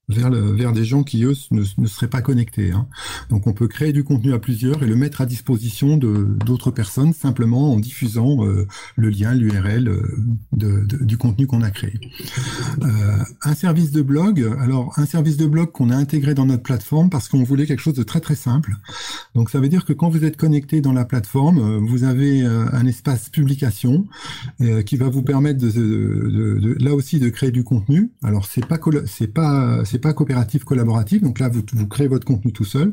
vers, 0.09 0.71
des 0.71 0.85
gens 0.85 1.03
qui, 1.03 1.23
eux, 1.23 1.33
ne, 1.51 1.63
seraient 1.85 2.09
pas 2.09 2.21
connectés. 2.21 2.71
Hein. 2.71 2.87
Donc 3.29 3.45
on 3.45 3.53
peut 3.53 3.67
créer 3.67 3.91
du 3.91 4.03
contenu 4.03 4.33
à 4.33 4.39
plusieurs 4.39 4.81
et 4.81 4.87
le 4.87 4.95
mettre 4.95 5.21
à 5.21 5.25
disposition 5.25 5.97
d'autres 5.97 6.71
personnes 6.71 7.13
simplement 7.13 7.73
en 7.73 7.79
diffusant 7.79 8.45
euh, 8.45 8.67
le 8.95 9.09
lien, 9.09 9.33
l'URL 9.33 9.89
euh, 9.89 10.87
du 11.01 11.17
contenu 11.17 11.45
qu'on 11.45 11.61
a 11.61 11.71
créé. 11.71 11.99
Euh, 12.83 13.17
un 13.43 13.53
service 13.53 13.91
de 13.91 14.01
blog, 14.01 14.49
alors 14.59 14.93
un 14.97 15.05
service 15.05 15.37
de 15.37 15.45
blog 15.45 15.71
qu'on 15.71 15.89
a 15.89 15.95
intégré 15.95 16.33
dans 16.33 16.45
notre 16.45 16.63
plateforme 16.63 17.09
parce 17.09 17.27
qu'on 17.27 17.43
voulait 17.43 17.65
quelque 17.65 17.81
chose 17.81 17.95
de 17.95 18.03
très 18.03 18.21
très 18.21 18.35
simple. 18.35 18.75
Donc 19.35 19.49
ça 19.49 19.59
veut 19.59 19.69
dire 19.69 19.83
que 19.83 19.93
quand 19.93 20.09
vous 20.09 20.23
êtes 20.23 20.37
connecté 20.37 20.79
dans 20.79 20.93
la 20.93 21.03
plateforme, 21.03 21.85
vous 21.85 22.03
avez 22.03 22.43
un 22.43 22.85
espace 22.85 23.29
publication 23.29 24.07
qui 24.85 24.95
va 24.95 25.09
vous 25.09 25.23
permettre 25.23 25.65
là 26.79 26.93
aussi 26.93 27.19
de 27.19 27.29
créer 27.29 27.51
du 27.51 27.63
contenu. 27.63 28.11
Alors 28.23 28.45
c'est 28.45 28.65
pas 28.65 28.77
c'est 29.05 29.27
pas 29.27 29.83
pas 29.97 30.13
coopératif 30.13 30.63
collaboratif. 30.63 31.21
Donc 31.21 31.39
là, 31.39 31.49
vous, 31.49 31.87
créez 31.87 32.07
votre 32.07 32.25
contenu 32.25 32.51
tout 32.51 32.65
seul. 32.65 32.91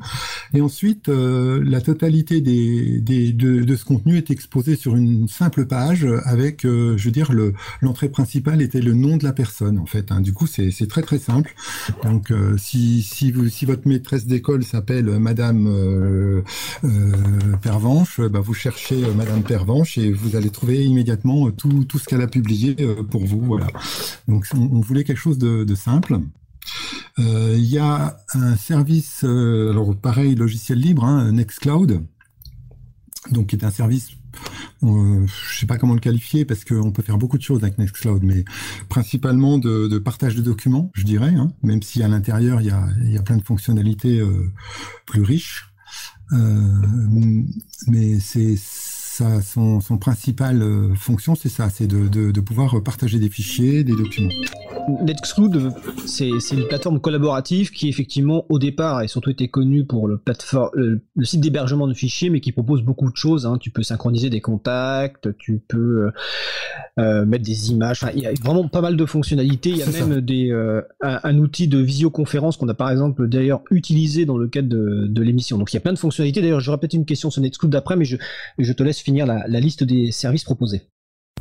Et 0.53 0.61
ensuite, 0.61 1.09
euh, 1.09 1.63
la 1.65 1.81
totalité 1.81 2.41
des, 2.41 3.01
de, 3.33 3.77
ce 3.77 3.85
contenu 3.85 4.17
est 4.17 4.31
exposé 4.31 4.77
sur 4.77 4.97
une 4.97 5.29
simple 5.29 5.67
page 5.67 6.07
avec, 6.25 6.65
euh, 6.65 6.97
je 6.97 7.05
veux 7.05 7.11
dire, 7.11 7.33
le 7.33 7.55
l'entrée 7.81 8.09
principale 8.09 8.63
était 8.63 8.81
le 8.81 8.95
nom 8.95 9.17
de 9.17 9.25
la 9.25 9.33
personne 9.33 9.79
en 9.79 9.87
fait. 9.87 10.11
Hein. 10.11 10.21
Du 10.21 10.33
coup, 10.33 10.47
c'est 10.47 10.89
très 10.89 11.03
très 11.03 11.19
simple. 11.19 11.55
Donc 12.03 12.31
euh, 12.31 12.57
si 12.57 13.03
si 13.03 13.33
vous 13.33 13.49
si 13.49 13.65
votre 13.67 13.87
maîtresse 13.89 14.27
d'école 14.27 14.65
s'appelle 14.65 15.07
Madame 15.19 16.43
Pervenche, 17.63 18.21
bah, 18.21 18.41
vous 18.41 18.55
cherchez 18.55 19.03
Madame 19.17 19.43
Pervenche 19.43 19.99
et 19.99 20.13
vous 20.13 20.37
allez 20.37 20.51
trouver 20.51 20.85
immédiatement 20.85 21.51
tout 21.51 21.99
ce 21.99 22.05
qu'elle 22.05 22.23
a 22.23 22.27
publié 22.27 22.77
pour 23.11 23.25
vous. 23.25 23.41
Voilà. 23.41 23.67
Donc 24.29 24.47
on, 24.55 24.81
voulait 24.81 25.05
quelque 25.05 25.19
chose 25.19 25.39
de 25.39 25.75
simple. 25.75 26.21
Euh, 27.19 27.55
il 27.57 27.65
y 27.65 27.79
a 27.79 28.17
un 28.35 28.57
service, 28.57 29.25
euh, 29.25 29.71
alors 29.71 29.95
pareil, 29.97 30.35
logiciel 30.35 30.79
libre, 30.79 31.05
hein, 31.05 31.33
Nextcloud, 31.33 32.05
donc 33.31 33.49
qui 33.49 33.57
est 33.57 33.65
un 33.65 33.71
service 33.71 34.11
euh, 34.83 35.27
je 35.27 35.61
sais 35.61 35.67
pas 35.67 35.79
comment 35.79 35.95
le 35.95 36.01
qualifier 36.01 36.45
parce 36.45 36.65
qu'on 36.65 36.91
peut 36.91 37.03
faire 37.03 37.17
beaucoup 37.17 37.39
de 37.39 37.43
choses 37.43 37.63
avec 37.63 37.79
Nextcloud, 37.79 38.23
mais 38.25 38.45
principalement 38.89 39.59
de, 39.59 39.99
partage 39.99 40.35
de 40.35 40.43
documents, 40.43 40.91
je 40.95 41.05
dirais, 41.05 41.33
hein, 41.35 41.53
même 41.63 41.83
si 41.83 42.03
à 42.03 42.09
l'intérieur 42.09 42.61
il 42.61 42.67
y 42.67 42.71
a, 42.71 42.89
y 43.05 43.17
a, 43.17 43.23
plein 43.23 43.37
de 43.37 43.43
fonctionnalités 43.43 44.21
plus 45.07 45.23
riches. 45.23 45.71
mais 46.33 48.19
c'est 48.19 48.57
sa, 49.15 49.43
son, 49.43 49.81
son 49.81 49.97
principale 49.97 50.63
euh, 50.63 50.95
fonction, 50.97 51.35
c'est 51.35 51.49
ça, 51.49 51.71
c'est 51.71 51.87
de, 51.87 52.09
de, 52.09 52.33
de, 52.33 52.41
pouvoir 52.41 52.83
partager 52.83 53.19
des 53.19 53.31
fichiers, 53.31 53.85
des 53.85 53.95
documents. 53.95 54.31
Nextcloud, 55.03 55.73
c'est 56.05 56.29
une 56.53 56.67
plateforme 56.67 57.01
collaborative 57.01 57.71
qui 57.71 57.89
effectivement 57.89 58.45
au 58.49 58.59
départ 58.59 58.99
a 58.99 59.09
surtout 59.09 59.31
été 59.31 59.49
connue 59.49 59.85
pour 59.87 60.09
le, 60.09 60.19
plateforme, 60.19 60.71
le, 60.75 61.01
site 61.23 61.41
d'hébergement 61.41 61.87
de 61.87 61.95
fichiers, 61.95 62.29
mais 62.29 62.41
qui 62.41 62.53
propose 62.53 62.83
beaucoup 62.83 63.11
de 63.11 63.17
choses. 63.17 63.47
Hein. 63.47 63.57
Tu 63.59 63.71
peux 63.71 63.83
synchroniser 63.83 64.31
des 64.31 64.41
contacts, 64.41 65.29
tu 65.39 65.63
peux 65.67 66.11
euh, 66.99 67.25
mettre 67.25 67.45
des 67.45 67.71
images. 67.71 68.05
Il 68.15 68.21
y 68.21 68.27
a 68.27 68.33
vraiment 68.43 68.69
pas 68.69 68.81
mal 68.81 68.97
de 68.97 69.07
fonctionnalités. 69.07 69.71
Il 69.71 69.79
y 69.79 69.83
a 69.83 69.87
même 70.07 70.21
des, 70.21 70.51
euh, 70.51 70.83
un, 71.03 71.21
un, 71.23 71.39
outil 71.39 71.67
de 71.67 71.79
visioconférence 71.79 72.57
qu'on 72.57 72.69
a 72.69 72.75
par 72.75 72.91
exemple 72.91 73.27
d'ailleurs 73.27 73.63
utilisé 73.71 74.27
dans 74.27 74.37
le 74.37 74.49
cadre 74.49 74.69
de, 74.69 75.07
de 75.07 75.23
l'émission. 75.23 75.57
Donc 75.57 75.73
il 75.73 75.77
y 75.77 75.79
a 75.79 75.81
plein 75.81 75.93
de 75.93 75.99
fonctionnalités. 75.99 76.43
D'ailleurs, 76.43 76.61
j'aurai 76.61 76.79
peut-être 76.79 76.95
une 76.95 77.07
question 77.07 77.31
sur 77.31 77.41
Nextcloud 77.41 77.73
d'après, 77.73 77.97
mais 77.97 78.05
je, 78.05 78.17
je 78.59 78.73
te 78.73 78.83
laisse 78.83 79.01
finir 79.05 79.27
la, 79.27 79.61
liste 79.61 79.85
des 79.85 80.11
services 80.11 80.45
proposés. 80.45 80.83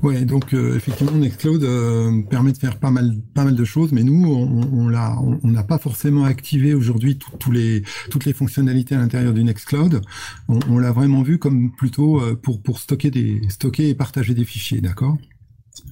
Ouais, 0.01 0.25
donc 0.25 0.53
euh, 0.53 0.75
effectivement, 0.75 1.13
Nextcloud 1.13 1.63
euh, 1.63 2.21
permet 2.23 2.51
de 2.51 2.57
faire 2.57 2.77
pas 2.77 2.91
mal, 2.91 3.15
pas 3.33 3.45
mal 3.45 3.55
de 3.55 3.63
choses, 3.63 3.93
mais 3.93 4.03
nous, 4.03 4.25
on, 4.25 4.89
l'a, 4.89 5.17
on 5.21 5.47
n'a 5.47 5.63
pas 5.63 5.77
forcément 5.77 6.25
activé 6.25 6.73
aujourd'hui 6.73 7.17
les, 7.49 7.83
toutes 8.11 8.25
les 8.25 8.33
fonctionnalités 8.33 8.95
à 8.95 8.97
l'intérieur 8.97 9.31
du 9.31 9.45
Nextcloud. 9.45 10.01
On, 10.49 10.77
l'a 10.77 10.91
vraiment 10.91 11.21
vu 11.21 11.39
comme 11.39 11.71
plutôt 11.71 12.19
euh, 12.19 12.35
pour 12.35 12.61
pour 12.61 12.79
stocker 12.79 13.11
des, 13.11 13.41
stocker 13.47 13.87
et 13.87 13.95
partager 13.95 14.33
des 14.33 14.43
fichiers, 14.43 14.81
d'accord? 14.81 15.17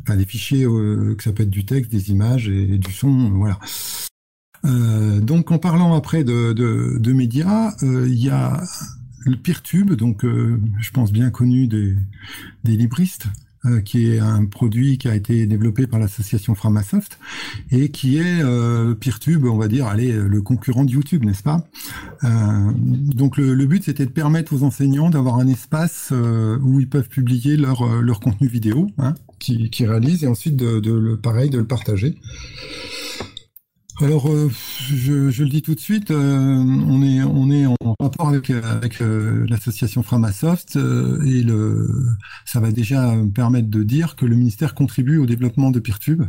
Des 0.10 0.26
fichiers 0.26 0.66
que 0.66 1.24
ça 1.24 1.32
peut 1.32 1.44
être 1.44 1.50
du 1.50 1.66
texte, 1.66 1.90
des 1.90 2.12
images 2.12 2.50
et, 2.50 2.78
du 2.78 2.92
son, 2.92 3.32
voilà. 3.32 3.60
donc, 4.64 5.52
en 5.52 5.58
parlant 5.58 5.96
après 5.96 6.24
de, 6.24 6.54
de 6.54 7.14
médias, 7.14 7.74
il 7.82 8.22
y 8.22 8.30
a 8.30 8.62
le 9.26 9.36
PeerTube, 9.36 9.94
donc 9.94 10.24
je 10.24 10.92
pense 10.92 11.12
bien 11.12 11.30
connu 11.30 11.68
des, 11.68 11.96
libristes, 12.64 13.28
euh, 13.64 13.80
qui 13.80 14.08
est 14.08 14.18
un 14.18 14.46
produit 14.46 14.98
qui 14.98 15.08
a 15.08 15.14
été 15.14 15.46
développé 15.46 15.86
par 15.86 16.00
l'association 16.00 16.56
Framasoft 16.56 17.20
et 17.70 17.90
qui 17.90 18.18
est 18.18 18.42
euh, 18.42 18.96
PeerTube, 18.96 19.46
on 19.46 19.58
va 19.58 19.68
dire, 19.68 19.86
allez, 19.86 20.12
le 20.12 20.42
concurrent 20.42 20.84
de 20.84 20.90
YouTube, 20.90 21.24
n'est-ce 21.24 21.44
pas? 21.44 21.64
Euh, 22.24 22.72
Donc 22.76 23.38
le, 23.38 23.66
but, 23.68 23.84
c'était 23.84 24.08
de 24.08 24.12
permettre 24.12 24.54
aux 24.54 24.64
enseignants 24.64 25.12
d'avoir 25.12 25.36
un 25.36 25.48
espace 25.48 26.10
euh, 26.12 26.58
où 26.60 26.80
ils 26.80 26.90
peuvent 26.90 27.08
publier 27.08 27.56
leur, 27.56 27.84
euh, 27.84 28.14
contenu 28.20 28.48
vidéo 28.48 28.88
hein, 28.98 29.14
qu'ils 29.38 29.70
qui 29.70 29.86
réalisent 29.86 30.24
et 30.24 30.28
ensuite, 30.28 30.60
pareil, 31.22 31.52
de 31.52 31.60
le 31.60 31.66
partager. 31.66 32.18
Alors, 34.00 34.30
euh, 34.30 34.50
je, 34.90 35.30
je, 35.30 35.44
le 35.44 35.50
dis 35.50 35.62
tout 35.62 35.76
de 35.76 35.80
suite, 35.80 36.12
euh, 36.12 36.56
on 36.56 37.04
est 37.04 37.22
on 37.24 37.52
est 37.52 37.66
en 37.66 37.96
rapport 38.00 38.30
avec 38.30 38.50
avec 38.50 39.02
euh, 39.02 39.46
l'association 39.50 40.02
Framasoft 40.02 40.76
et 40.76 41.44
le 41.44 41.88
ça 42.46 42.60
va 42.60 42.72
déjà 42.72 43.14
permettre 43.34 43.70
de 43.70 43.84
dire 43.84 44.16
que 44.16 44.26
le 44.26 44.36
ministère 44.36 44.74
contribue 44.74 45.18
au 45.18 45.26
développement 45.26 45.72
de 45.72 45.80
PeerTube 45.80 46.24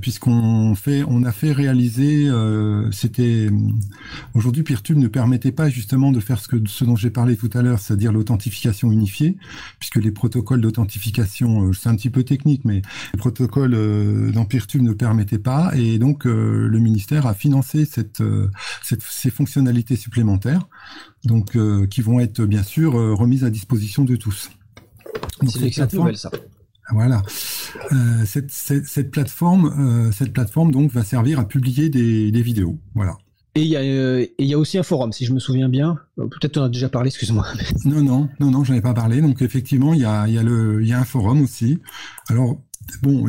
puisqu'on 0.00 0.74
fait, 0.74 1.02
on 1.06 1.24
a 1.24 1.32
fait 1.32 1.52
réaliser, 1.52 2.28
euh, 2.28 2.90
c'était 2.92 3.48
aujourd'hui 4.34 4.62
PeerTube 4.62 4.98
ne 4.98 5.08
permettait 5.08 5.52
pas 5.52 5.68
justement 5.68 6.12
de 6.12 6.20
faire 6.20 6.40
ce 6.40 6.48
que 6.48 6.56
ce 6.66 6.84
dont 6.84 6.96
j'ai 6.96 7.10
parlé 7.10 7.36
tout 7.36 7.50
à 7.54 7.62
l'heure, 7.62 7.78
c'est-à-dire 7.78 8.12
l'authentification 8.12 8.90
unifiée, 8.92 9.36
puisque 9.78 9.96
les 9.96 10.10
protocoles 10.10 10.60
d'authentification, 10.60 11.64
euh, 11.64 11.72
c'est 11.72 11.88
un 11.88 11.96
petit 11.96 12.10
peu 12.10 12.24
technique, 12.24 12.64
mais 12.64 12.82
les 13.12 13.18
protocoles 13.18 13.74
euh, 13.74 14.30
dans 14.32 14.44
PeerTube 14.44 14.82
ne 14.82 14.92
permettaient 14.92 15.38
pas, 15.38 15.72
et 15.74 15.98
donc 15.98 16.26
euh, 16.26 16.68
le 16.68 16.78
ministère 16.78 17.26
a 17.26 17.34
financé 17.34 17.84
cette, 17.84 18.22
cette, 18.82 19.02
ces 19.02 19.30
fonctionnalités 19.30 19.96
supplémentaires, 19.96 20.68
donc 21.24 21.56
qui 21.88 22.00
vont 22.02 22.20
être 22.20 22.44
bien 22.44 22.62
sûr 22.62 22.92
remises 22.92 23.44
à 23.44 23.50
disposition 23.50 24.04
de 24.04 24.16
tous. 24.16 24.50
C'est 25.48 25.76
une 25.76 25.88
nouvelle 25.92 26.16
ça. 26.16 26.30
Voilà. 26.92 27.22
Euh, 27.92 28.24
cette, 28.24 28.50
cette, 28.50 28.86
cette, 28.86 29.10
plateforme, 29.10 29.72
euh, 29.78 30.12
cette 30.12 30.32
plateforme 30.32 30.72
donc 30.72 30.90
va 30.92 31.04
servir 31.04 31.38
à 31.38 31.46
publier 31.46 31.88
des, 31.88 32.30
des 32.30 32.42
vidéos. 32.42 32.78
Voilà. 32.94 33.16
Et 33.56 33.62
il 33.62 33.68
y, 33.68 33.76
euh, 33.76 34.24
y, 34.38 34.54
a 34.54 34.58
aussi 34.58 34.78
un 34.78 34.84
forum, 34.84 35.12
si 35.12 35.24
je 35.24 35.32
me 35.32 35.40
souviens 35.40 35.68
bien. 35.68 35.98
Peut-être 36.16 36.58
on 36.58 36.64
a 36.64 36.68
déjà 36.68 36.88
parlé, 36.88 37.08
excuse-moi. 37.08 37.44
Non, 37.84 38.02
non, 38.02 38.28
non, 38.38 38.50
non, 38.50 38.62
j'en 38.62 38.74
ai 38.74 38.80
pas 38.80 38.94
parlé. 38.94 39.20
Donc 39.20 39.42
effectivement, 39.42 39.92
il 39.92 40.00
y 40.00 40.04
a, 40.04 40.28
y, 40.28 40.38
a 40.38 40.42
y 40.42 40.92
a 40.92 41.00
un 41.00 41.04
forum 41.04 41.42
aussi. 41.42 41.78
Alors, 42.28 42.60
bon, 43.02 43.26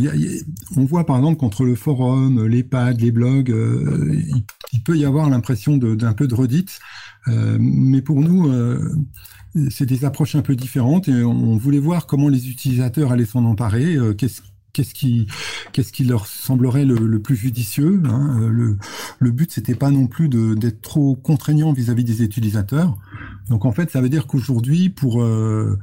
on 0.76 0.86
voit 0.86 1.06
par 1.06 1.18
exemple 1.18 1.38
qu'entre 1.38 1.64
le 1.64 1.76
forum, 1.76 2.46
les 2.46 2.64
pads, 2.64 2.94
les 2.94 3.12
blogs, 3.12 3.52
euh, 3.52 4.16
il, 4.74 4.84
peut 4.84 4.98
y 4.98 5.06
avoir 5.06 5.30
l'impression 5.30 5.78
d'un 5.78 6.14
peu 6.14 6.28
de 6.28 6.36
redite. 6.36 6.80
Euh, 7.28 7.58
mais 7.60 8.02
pour 8.02 8.22
nous, 8.22 8.52
c'est 9.70 9.86
des 9.86 10.06
approches 10.06 10.36
un 10.36 10.42
peu 10.42 10.56
différentes 10.56 11.08
et 11.08 11.24
on 11.24 11.58
voulait 11.58 11.80
voir 11.80 12.08
comment 12.08 12.30
les 12.30 12.50
utilisateurs 12.50 13.12
allaient 13.12 13.26
s'en 13.26 13.44
emparer, 13.44 13.96
euh, 13.96 14.14
qu'est-ce 14.14 14.94
qui 14.94 16.04
leur 16.06 16.26
semblerait 16.26 16.86
le, 16.86 17.22
plus 17.22 17.36
judicieux. 17.36 18.02
Hein. 18.06 18.50
Le, 18.50 18.78
le 19.20 19.32
but 19.32 19.52
c'était 19.52 19.76
pas 19.76 19.92
non 19.92 20.08
plus 20.08 20.30
d'être 20.30 20.82
trop 20.82 21.16
contraignant 21.16 21.74
vis-à-vis 21.74 22.04
-vis 22.04 22.06
des 22.06 22.24
utilisateurs. 22.24 22.98
Donc 23.50 23.66
en 23.66 23.74
fait 23.74 23.92
ça 23.92 24.02
veut 24.02 24.10
dire 24.10 24.26
qu'aujourd'hui 24.28 24.90
pour 24.90 25.22
euh, 25.22 25.78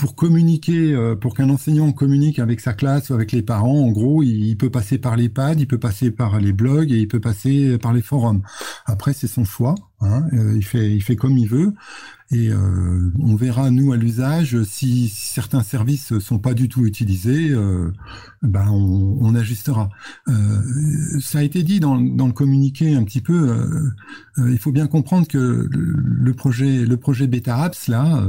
pour 0.00 0.16
communiquer, 0.16 0.94
euh, 0.94 1.14
pour 1.14 1.34
qu'un 1.34 1.50
enseignant 1.50 1.92
communique 1.92 2.38
avec 2.38 2.60
sa 2.60 2.72
classe 2.72 3.10
ou 3.10 3.14
avec 3.14 3.32
les 3.32 3.42
parents, 3.42 3.80
en 3.80 3.90
gros, 3.90 4.22
il, 4.22 4.46
il 4.46 4.56
peut 4.56 4.70
passer 4.70 4.96
par 4.96 5.14
les 5.14 5.28
pads, 5.28 5.56
il 5.58 5.66
peut 5.66 5.78
passer 5.78 6.10
par 6.10 6.40
les 6.40 6.54
blogs 6.54 6.90
et 6.90 6.96
il 6.96 7.06
peut 7.06 7.20
passer 7.20 7.76
par 7.76 7.92
les 7.92 8.00
forums. 8.00 8.40
Après, 8.86 9.12
c'est 9.12 9.26
son 9.26 9.44
choix. 9.44 9.74
Hein, 10.00 10.24
euh, 10.32 10.54
il 10.56 10.64
fait, 10.64 10.90
il 10.90 11.02
fait 11.02 11.16
comme 11.16 11.36
il 11.36 11.48
veut. 11.48 11.74
Et 12.32 12.48
euh, 12.48 13.10
on 13.18 13.34
verra 13.34 13.70
nous 13.70 13.92
à 13.92 13.96
l'usage 13.96 14.62
si 14.62 15.08
certains 15.08 15.62
services 15.62 16.18
sont 16.20 16.38
pas 16.38 16.54
du 16.54 16.68
tout 16.68 16.86
utilisés, 16.86 17.50
euh, 17.50 17.92
ben 18.42 18.68
on, 18.70 19.18
on 19.20 19.34
ajustera. 19.34 19.90
Euh, 20.28 20.32
ça 21.20 21.40
a 21.40 21.42
été 21.42 21.62
dit 21.62 21.80
dans, 21.80 22.00
dans, 22.00 22.26
le 22.26 22.32
communiqué 22.32 22.94
un 22.94 23.04
petit 23.04 23.20
peu. 23.20 23.50
Euh, 23.50 24.50
il 24.50 24.58
faut 24.58 24.72
bien 24.72 24.86
comprendre 24.86 25.28
que 25.28 25.68
le, 25.70 26.32
projet, 26.34 26.84
le 26.86 26.96
projet 26.96 27.26
Beta 27.26 27.62
Apps 27.62 27.88
là, 27.88 28.22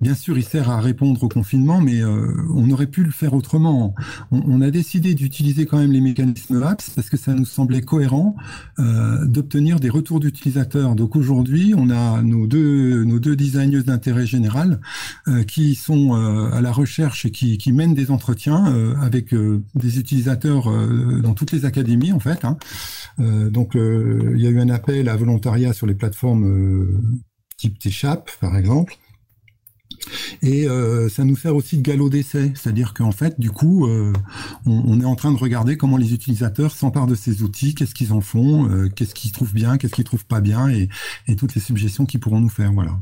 bien 0.00 0.14
sûr, 0.14 0.38
il 0.38 0.44
sert 0.44 0.70
à 0.70 0.80
répondre 0.80 1.22
au 1.22 1.28
confinement, 1.28 1.80
mais 1.80 2.04
on 2.04 2.70
aurait 2.70 2.86
pu 2.86 3.02
le 3.02 3.10
faire 3.10 3.34
autrement. 3.34 3.94
On, 4.30 4.42
on 4.46 4.60
a 4.60 4.70
décidé 4.70 5.14
d'utiliser 5.14 5.66
quand 5.66 5.78
même 5.78 5.90
les 5.90 6.00
mécanismes 6.00 6.62
Apps 6.62 6.90
parce 6.90 7.10
que 7.10 7.16
ça 7.16 7.34
nous 7.34 7.44
semblait 7.44 7.82
cohérent 7.82 8.36
d'obtenir 8.78 9.80
des 9.80 9.90
retours 9.90 10.20
d'utilisateurs. 10.20 10.94
Donc 10.94 11.16
aujourd'hui, 11.16 11.74
on 11.76 11.90
a 11.90 12.22
nos 12.22 12.46
deux, 12.46 13.04
nos 13.04 13.18
deux 13.18 13.34
designeuses 13.34 13.84
d'intérêt 13.84 14.26
général 14.26 14.80
euh, 15.28 15.42
qui 15.44 15.74
sont 15.74 16.14
euh, 16.14 16.50
à 16.52 16.60
la 16.60 16.72
recherche 16.72 17.24
et 17.24 17.30
qui, 17.30 17.58
qui 17.58 17.72
mènent 17.72 17.94
des 17.94 18.10
entretiens 18.10 18.72
euh, 18.72 18.94
avec 19.00 19.34
des 19.74 19.98
utilisateurs 19.98 20.70
dans 21.22 21.34
toutes 21.34 21.52
les 21.52 21.64
académies 21.64 22.12
en 22.12 22.20
fait. 22.20 22.44
Hein. 22.44 22.56
donc 23.18 23.72
il 23.74 24.40
y 24.40 24.46
a 24.46 24.50
eu 24.50 24.60
un 24.60 24.68
appel 24.68 25.08
à 25.08 25.16
volontariat 25.16 25.72
sur 25.72 25.86
les 25.86 25.94
plateformes 25.94 27.00
type 27.56 27.78
T-Chap 27.78 28.30
par 28.40 28.56
exemple. 28.56 28.96
Et 30.42 30.68
euh, 30.68 31.08
ça 31.08 31.24
nous 31.24 31.36
sert 31.36 31.54
aussi 31.56 31.78
de 31.78 31.82
galop 31.82 32.08
d'essai, 32.08 32.52
c'est-à-dire 32.54 32.94
qu'en 32.94 33.12
fait, 33.12 33.40
du 33.40 33.50
coup, 33.50 33.86
euh, 33.86 34.12
on, 34.64 35.00
est 35.00 35.04
en 35.04 35.16
train 35.16 35.32
de 35.32 35.38
regarder 35.38 35.76
comment 35.76 35.96
les 35.96 36.12
utilisateurs 36.12 36.74
s'emparent 36.74 37.06
de 37.06 37.14
ces 37.14 37.42
outils, 37.42 37.74
qu'est-ce 37.74 37.94
qu'ils 37.94 38.12
en 38.12 38.20
font, 38.20 38.70
euh, 38.70 38.88
qu'est-ce 38.88 39.14
qu'ils 39.14 39.32
trouvent 39.32 39.54
bien, 39.54 39.78
qu'est-ce 39.78 39.94
qu'ils 39.94 40.04
trouvent 40.04 40.26
pas 40.26 40.40
bien, 40.40 40.68
et, 40.68 40.88
et 41.26 41.36
toutes 41.36 41.54
les 41.54 41.60
suggestions 41.60 42.06
qu'ils 42.06 42.20
pourront 42.20 42.40
nous 42.40 42.48
faire. 42.48 42.72
Voilà. 42.72 43.00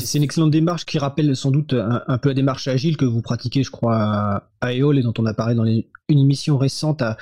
C'est 0.00 0.18
une 0.18 0.24
excellente 0.24 0.50
démarche 0.50 0.84
qui 0.84 0.98
rappelle 0.98 1.36
sans 1.36 1.50
doute 1.50 1.74
un, 1.74 2.02
un, 2.06 2.18
peu 2.18 2.30
la 2.30 2.34
démarche 2.34 2.66
agile 2.66 2.96
que 2.96 3.04
vous 3.04 3.22
pratiquez, 3.22 3.62
je 3.62 3.70
crois, 3.70 4.42
à, 4.60 4.74
EOL 4.74 4.98
et 4.98 5.02
dont 5.02 5.14
on 5.18 5.26
a 5.26 5.32
parlé 5.32 5.54
dans 5.54 5.62
les, 5.62 5.88
une 6.10 6.18
émission 6.18 6.58
récente 6.58 7.02
à, 7.02 7.16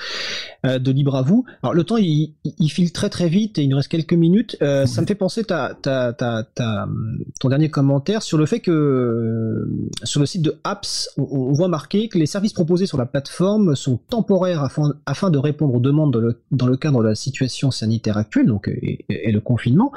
à, 0.63 0.79
de 0.79 0.91
Libre 0.91 1.15
à 1.15 1.23
vous. 1.23 1.45
Alors 1.63 1.75
le 1.75 1.85
temps 1.85 1.99
il, 1.99 2.35
il, 2.45 2.69
file 2.69 2.93
très 2.93 3.11
très 3.11 3.29
vite 3.29 3.59
et 3.59 3.63
il 3.63 3.69
nous 3.69 3.77
reste 3.77 3.89
quelques 3.89 4.15
minutes. 4.15 4.57
Euh, 4.63 4.83
oui. 4.83 4.89
Ça 4.89 5.03
me 5.03 5.07
fait 5.07 5.15
penser 5.15 5.45
ta, 5.45 5.75
ta, 5.75 6.13
ta, 6.13 6.43
ta, 6.43 6.89
ton 7.41 7.49
dernier 7.49 7.69
commentaire 7.69 8.23
sur 8.23 8.39
le 8.39 8.47
fait 8.47 8.61
que 8.61 9.69
sur 10.03 10.21
le 10.21 10.27
site 10.27 10.43
de 10.43 10.59
Apps, 10.65 11.11
on, 11.17 11.25
on, 11.25 11.53
voit 11.53 11.69
marqué 11.69 12.09
que 12.09 12.19
les 12.19 12.27
services 12.27 12.53
proposés 12.53 12.87
sur 12.87 12.99
la 12.99 13.07
plateforme 13.07 13.77
sont 13.77 13.99
temporaires 14.09 14.63
afin, 14.63 14.95
afin 15.07 15.31
de 15.31 15.39
répondre 15.39 15.75
aux 15.75 15.81
demandes 15.81 16.13
dans 16.13 16.21
le, 16.21 16.41
dans 16.51 16.67
le 16.67 16.77
cadre 16.77 17.03
de 17.03 17.09
la 17.09 17.15
situation 17.15 17.71
sanitaire 17.71 18.17
actuelle, 18.17 18.47
donc 18.47 18.69
et, 18.69 19.05
et, 19.09 19.33
le 19.33 19.41
confinement. 19.41 19.93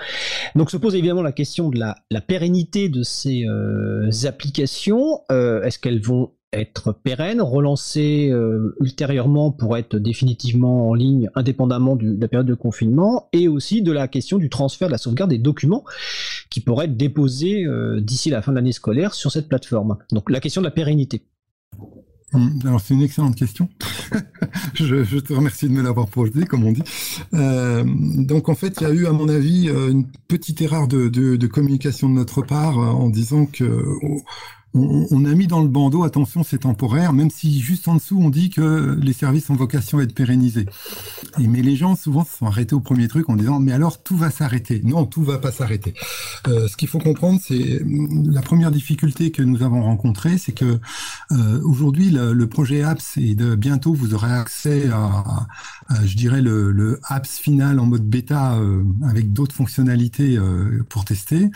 Donc 0.56 0.70
se 0.70 0.78
pose 0.78 0.96
évidemment 0.96 1.22
la 1.22 1.32
question 1.32 1.70
de 1.70 1.80
la, 1.80 1.96
la 2.12 2.22
pérennité 2.42 2.90
de 2.90 3.04
ces 3.04 3.46
euh, 3.46 4.10
applications. 4.24 5.22
Euh, 5.32 5.62
Est-ce 5.62 5.78
qu'elles 5.78 6.02
vont 6.02 6.32
être 6.52 6.92
pérennes, 6.92 7.40
relancées 7.40 8.30
euh, 8.32 8.76
ultérieurement 8.82 9.52
pour 9.52 9.78
être 9.78 9.98
définitivement 9.98 10.90
en 10.90 10.96
ligne 10.96 11.30
indépendamment 11.36 11.96
de 11.96 12.18
la 12.20 12.28
période 12.28 12.48
de 12.48 12.56
confinement, 12.56 13.30
et 13.32 13.48
aussi 13.48 13.84
de 13.84 13.92
la 13.92 14.08
question 14.08 14.40
du 14.40 14.50
transfert 14.50 14.88
de 14.88 14.92
la 14.92 14.98
sauvegarde 14.98 15.30
des 15.30 15.38
documents 15.38 15.84
qui 16.50 16.62
pourraient 16.62 16.86
être 16.86 16.98
déposés 16.98 17.64
d'ici 18.00 18.32
la 18.32 18.42
fin 18.42 18.52
de 18.52 18.56
l'année 18.58 18.72
scolaire 18.72 19.14
sur 19.14 19.32
cette 19.32 19.48
plateforme? 19.48 19.98
Donc 20.12 20.32
la 20.32 20.40
question 20.40 20.62
de 20.62 20.66
la 20.66 20.72
pérennité. 20.72 21.28
Hum, 22.34 22.60
alors 22.64 22.80
c'est 22.80 22.94
une 22.94 23.02
excellente 23.02 23.36
question. 23.36 23.70
je, 24.76 25.20
te 25.20 25.34
remercie 25.34 25.68
de 25.68 25.74
me 25.74 25.82
l'avoir 25.82 26.08
projeté, 26.08 26.46
comme 26.46 26.64
on 26.64 26.72
dit. 26.72 26.84
Euh, 27.34 27.84
donc 27.86 28.48
en 28.50 28.56
fait, 28.56 28.78
il 28.80 28.84
y 28.84 28.90
a 28.90 28.94
eu, 28.94 29.06
à 29.06 29.12
mon 29.12 29.28
avis, 29.28 29.68
une 29.70 30.08
petite 30.28 30.62
erreur 30.62 30.88
de, 30.88 31.10
de 31.10 31.48
communication 31.48 32.10
de 32.10 32.14
notre 32.14 32.42
part 32.42 32.78
en 32.78 33.10
disant 33.10 33.46
que 33.46 33.64
on, 34.74 35.26
a 35.26 35.34
mis 35.34 35.48
dans 35.48 35.62
le 35.62 35.68
bandeau, 35.68 36.04
attention, 36.04 36.44
c'est 36.44 36.60
temporaire, 36.60 37.12
même 37.12 37.30
si 37.30 37.60
juste 37.60 37.90
en 37.90 37.96
dessous, 37.96 38.18
on 38.22 38.30
dit 38.30 38.50
que 38.50 38.98
les 39.02 39.12
services 39.12 39.50
ont 39.50 39.56
vocation 39.56 39.98
à 39.98 40.04
être 40.04 40.16
pérennisés. 40.16 40.66
Mais 41.38 41.62
les 41.62 41.76
gens, 41.76 41.96
souvent, 41.98 42.24
se 42.24 42.38
sont 42.38 42.46
arrêtés 42.46 42.74
au 42.74 42.80
premier 42.80 43.10
truc 43.10 43.30
en 43.30 43.36
disant, 43.36 43.60
mais 43.60 43.74
alors, 43.74 44.02
tout 44.02 44.16
va 44.16 44.32
s'arrêter. 44.32 44.82
Non, 44.86 45.06
tout 45.06 45.24
va 45.24 45.40
pas 45.40 45.52
s'arrêter. 45.52 45.94
Euh, 46.48 46.70
ce 46.70 46.78
qu'il 46.78 46.88
faut 46.88 47.00
comprendre, 47.00 47.42
c'est 47.44 47.82
la 47.86 48.42
première 48.42 48.72
difficulté 48.72 49.32
que 49.32 49.44
nous 49.44 49.62
avons 49.62 49.84
rencontrée, 49.84 50.38
c'est 50.38 50.54
que 50.54 50.80
euh, 51.32 51.62
aujourd'hui, 51.64 52.10
le, 52.10 52.48
projet 52.48 52.82
Apps, 52.82 53.18
et 53.18 53.36
bientôt, 53.36 53.94
vous 53.94 54.14
aurez 54.14 54.32
accès 54.32 54.90
à, 54.90 55.48
je 56.06 56.16
dirais, 56.16 56.42
le, 56.42 57.00
Apps 57.04 57.40
final 57.40 57.80
en 57.80 57.86
mode 57.86 58.08
bêta 58.08 58.56
euh, 58.56 58.84
avec 59.08 59.34
d'autres 59.34 59.56
fonctionnalités 59.56 60.40
pour 60.90 61.06
tester, 61.06 61.50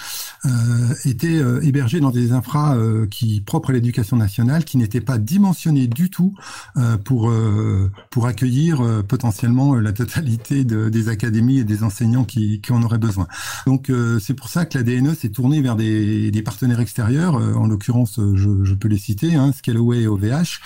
était 1.06 1.42
hébergé 1.62 2.00
dans 2.00 2.12
des 2.12 2.32
infras 2.32 2.78
qui 3.06 3.42
propre 3.42 3.70
à 3.70 3.74
l'éducation 3.74 4.18
nationale, 4.18 4.66
qui 4.66 4.78
n'était 4.78 5.02
pas 5.02 5.18
dimensionné 5.18 5.88
du 5.88 6.10
tout 6.10 6.34
euh, 6.78 6.98
pour 6.98 7.30
euh, 7.30 7.92
pour 8.10 8.28
accueillir 8.28 8.82
euh, 8.82 9.04
potentiellement 9.04 9.76
la 9.76 9.92
totalité 9.92 10.64
de, 10.64 10.90
des 10.90 11.10
académies 11.10 11.60
et 11.60 11.64
des 11.64 11.84
enseignants 11.84 12.24
qui, 12.24 12.62
qui 12.62 12.72
en 12.72 12.82
auraient 12.84 12.98
besoin. 12.98 13.28
Donc 13.66 13.92
c'est 14.20 14.34
pour 14.34 14.50
ça 14.50 14.66
que 14.66 14.78
la 14.78 14.84
DNE 14.84 15.16
s'est 15.16 15.30
tournée 15.30 15.62
vers 15.62 15.76
des, 15.76 16.32
des 16.32 16.42
partenaires 16.42 16.80
extérieurs, 16.80 17.36
en 17.36 17.68
l'occurrence 17.68 18.20
je, 18.36 18.64
je, 18.64 18.74
peux 18.74 18.88
les 18.88 18.98
citer, 18.98 19.36
hein, 19.36 19.52
Scalaway 19.52 20.02
et 20.02 20.08
OVH, 20.08 20.60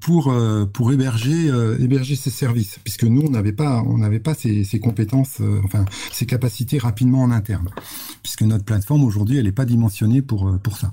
pour 0.00 0.34
pour 0.72 0.92
héberger 0.92 1.48
héberger 1.78 2.16
ces 2.16 2.30
services, 2.30 2.78
puisque 2.82 3.04
nous 3.04 3.22
on 3.22 3.30
n'avait 3.30 3.52
pas 3.52 3.82
on 3.86 3.98
n'avait 3.98 4.20
pas 4.20 4.34
ces, 4.34 4.64
ces 4.64 4.80
compétences, 4.80 5.40
enfin 5.64 5.84
ces 6.12 6.26
capacités 6.26 6.78
rapidement 6.78 7.22
en 7.22 7.30
interne, 7.30 7.68
puisque 8.22 8.42
notre 8.42 8.64
plateforme 8.64 9.04
aujourd'hui 9.04 9.38
elle 9.38 9.44
n'est 9.44 9.52
pas 9.52 9.66
dimensionnée 9.66 10.22
pour 10.22 10.58
pour 10.60 10.76
ça. 10.76 10.92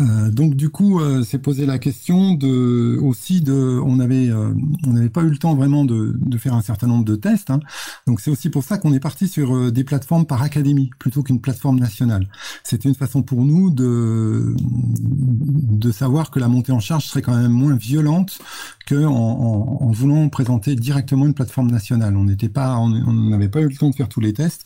Euh, 0.00 0.30
donc 0.30 0.54
du 0.54 0.70
coup, 0.70 1.00
euh, 1.00 1.22
c'est 1.24 1.38
posé 1.38 1.66
la 1.66 1.78
question 1.78 2.34
de 2.34 2.98
aussi 3.02 3.40
de, 3.40 3.80
on 3.84 3.98
avait, 4.00 4.28
euh, 4.28 4.52
on 4.86 4.92
n'avait 4.92 5.08
pas 5.08 5.22
eu 5.22 5.30
le 5.30 5.38
temps 5.38 5.54
vraiment 5.54 5.84
de, 5.84 6.14
de, 6.16 6.38
faire 6.38 6.54
un 6.54 6.62
certain 6.62 6.86
nombre 6.86 7.04
de 7.04 7.16
tests. 7.16 7.50
Hein. 7.50 7.60
Donc 8.06 8.20
c'est 8.20 8.30
aussi 8.30 8.50
pour 8.50 8.62
ça 8.64 8.78
qu'on 8.78 8.92
est 8.92 9.00
parti 9.00 9.28
sur 9.28 9.72
des 9.72 9.84
plateformes 9.84 10.26
par 10.26 10.42
académie 10.42 10.90
plutôt 10.98 11.22
qu'une 11.22 11.40
plateforme 11.40 11.78
nationale. 11.78 12.28
C'était 12.62 12.88
une 12.88 12.94
façon 12.94 13.22
pour 13.22 13.44
nous 13.44 13.70
de 13.70 14.54
de 14.58 15.90
savoir 15.90 16.30
que 16.30 16.38
la 16.38 16.48
montée 16.48 16.72
en 16.72 16.80
charge 16.80 17.06
serait 17.06 17.22
quand 17.22 17.36
même 17.36 17.52
moins 17.52 17.76
violente 17.76 18.38
que 18.86 19.04
en, 19.04 19.12
en, 19.12 19.90
voulant 19.90 20.28
présenter 20.28 20.76
directement 20.76 21.26
une 21.26 21.34
plateforme 21.34 21.70
nationale. 21.70 22.16
On 22.16 22.24
n'était 22.24 22.48
pas, 22.48 22.76
on 22.76 22.88
n'avait 23.12 23.48
pas 23.48 23.60
eu 23.60 23.68
le 23.68 23.76
temps 23.76 23.90
de 23.90 23.94
faire 23.94 24.08
tous 24.08 24.20
les 24.20 24.32
tests, 24.32 24.64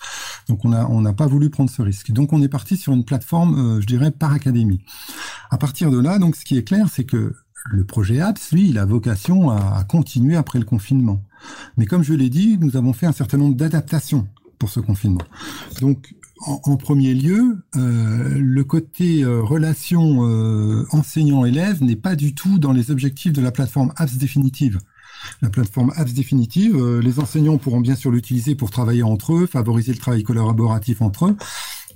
donc 0.49 0.65
on 0.65 0.73
a 0.73 0.87
on 0.87 1.01
n'a 1.01 1.13
pas 1.13 1.27
voulu 1.27 1.51
prendre 1.51 1.71
ce 1.71 1.83
risque. 1.83 2.11
Donc 2.11 2.33
on 2.33 2.43
est 2.43 2.49
parti 2.49 2.77
sur 2.77 2.93
une 2.93 3.05
plateforme, 3.05 3.81
je 3.81 3.87
dirais, 3.87 4.11
par 4.11 4.33
académie. 4.33 4.81
À 5.51 5.59
partir 5.59 5.91
de 5.91 5.99
là, 5.99 6.19
donc, 6.19 6.37
ce 6.37 6.45
qui 6.45 6.57
est 6.57 6.65
clair, 6.65 6.89
c'est 6.91 7.05
que 7.05 7.35
le 7.67 7.85
projet 7.85 8.21
Apps, 8.21 8.53
lui, 8.53 8.69
il 8.69 8.79
a 8.79 8.85
vocation 8.85 9.51
à, 9.51 9.85
continuer 9.85 10.37
après 10.37 10.59
le 10.59 10.65
confinement. 10.65 11.23
Mais 11.77 11.87
comme 11.87 12.03
je 12.03 12.15
l'ai 12.15 12.31
dit, 12.31 12.59
nous 12.59 12.77
avons 12.77 12.93
fait 12.93 13.07
un 13.07 13.13
certain 13.13 13.39
nombre 13.39 13.57
d'adaptations 13.57 14.29
pour 14.59 14.71
ce 14.71 14.81
confinement. 14.81 15.23
Donc, 15.81 16.15
en, 16.47 16.77
premier 16.77 17.15
lieu, 17.15 17.59
euh, 17.77 18.39
le 18.39 18.65
côté 18.65 19.23
euh, 19.23 19.43
relation 19.43 20.27
euh, 20.27 20.87
enseignant-élève 20.91 21.83
n'est 21.83 21.97
pas 21.97 22.17
du 22.17 22.35
tout 22.35 22.59
dans 22.59 22.73
les 22.73 22.91
objectifs 22.91 23.33
de 23.33 23.43
la 23.43 23.51
plateforme 23.51 23.93
Apps 23.97 24.17
définitive. 24.17 24.79
La 25.43 25.51
plateforme 25.51 25.93
Apps 25.97 26.15
définitive, 26.15 26.83
les 26.99 27.19
enseignants 27.19 27.59
pourront 27.59 27.81
bien 27.81 27.95
sûr 27.95 28.11
l'utiliser 28.11 28.55
pour 28.55 28.71
travailler 28.71 29.03
entre 29.03 29.35
eux, 29.35 29.47
favoriser 29.47 29.93
le 29.93 29.99
travail 29.99 30.23
collaboratif 30.23 31.03
entre 31.03 31.27
eux, 31.27 31.37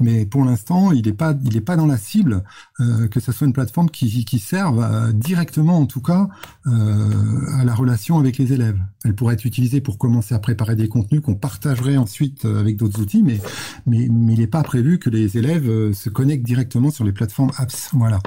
mais 0.00 0.26
pour 0.26 0.44
l'instant, 0.44 0.92
il 0.92 1.06
n'est 1.06 1.12
pas, 1.12 1.34
il 1.44 1.56
est 1.56 1.60
pas 1.60 1.76
dans 1.76 1.86
la 1.86 1.96
cible 1.96 2.42
euh, 2.80 3.08
que 3.08 3.20
ce 3.20 3.32
soit 3.32 3.46
une 3.46 3.52
plateforme 3.52 3.90
qui, 3.90 4.38
serve 4.38 4.82
euh, 4.82 5.12
directement, 5.12 5.78
en 5.78 5.86
tout 5.86 6.00
cas, 6.00 6.28
euh, 6.66 7.58
à 7.58 7.64
la 7.64 7.74
relation 7.74 8.18
avec 8.18 8.38
les 8.38 8.52
élèves. 8.52 8.78
Elle 9.04 9.14
pourrait 9.14 9.34
être 9.34 9.44
utilisée 9.44 9.80
pour 9.80 9.98
commencer 9.98 10.34
à 10.34 10.38
préparer 10.38 10.76
des 10.76 10.88
contenus 10.88 11.20
qu'on 11.20 11.34
partagerait 11.34 11.96
ensuite 11.96 12.44
avec 12.44 12.76
d'autres 12.76 13.00
outils, 13.00 13.22
mais, 13.22 13.40
mais, 13.86 14.04
il 14.04 14.38
n'est 14.40 14.46
pas 14.46 14.62
prévu 14.62 14.98
que 14.98 15.10
les 15.10 15.38
élèves 15.38 15.92
se 15.92 16.08
connectent 16.08 16.46
directement 16.46 16.90
sur 16.90 17.04
les 17.04 17.12
plateformes 17.12 17.52
apps. 17.58 17.90
Voilà. 17.92 18.18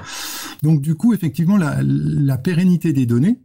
Donc 0.63 0.81
du 0.81 0.95
coup, 0.95 1.13
effectivement, 1.13 1.57
la 1.57 2.37
pérennité 2.37 2.93
des 2.93 3.05
données, 3.05 3.39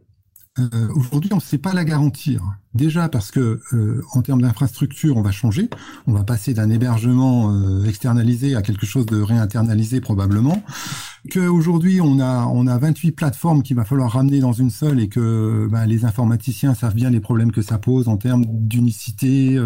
euh, 0.59 0.87
aujourd'hui, 0.95 1.31
on 1.33 1.37
ne 1.37 1.41
sait 1.41 1.57
pas 1.57 1.73
la 1.73 1.83
garantir. 1.83 2.43
Déjà 2.75 3.09
parce 3.09 3.31
que 3.31 3.59
euh, 3.73 4.03
en 4.13 4.21
termes 4.21 4.41
d'infrastructure, 4.41 5.17
on 5.17 5.23
va 5.23 5.31
changer. 5.31 5.67
On 6.05 6.13
va 6.13 6.23
passer 6.23 6.53
d'un 6.53 6.69
hébergement 6.69 7.51
euh, 7.51 7.85
externalisé 7.85 8.55
à 8.55 8.61
quelque 8.61 8.85
chose 8.85 9.07
de 9.07 9.19
réinternalisé 9.19 9.99
probablement. 9.99 10.63
Qu'aujourd'hui, 11.31 12.01
on 12.01 12.19
a 12.19 12.45
on 12.45 12.67
a 12.67 12.77
28 12.77 13.13
plateformes 13.13 13.63
qu'il 13.63 13.75
va 13.75 13.83
falloir 13.83 14.11
ramener 14.11 14.41
dans 14.41 14.53
une 14.53 14.69
seule 14.69 14.99
et 14.99 15.07
que 15.07 15.67
bah, 15.71 15.87
les 15.87 16.05
informaticiens 16.05 16.75
savent 16.75 16.95
bien 16.95 17.09
les 17.09 17.19
problèmes 17.19 17.51
que 17.51 17.61
ça 17.63 17.79
pose 17.79 18.07
en 18.07 18.17
termes 18.17 18.45
d'unicité 18.47 19.57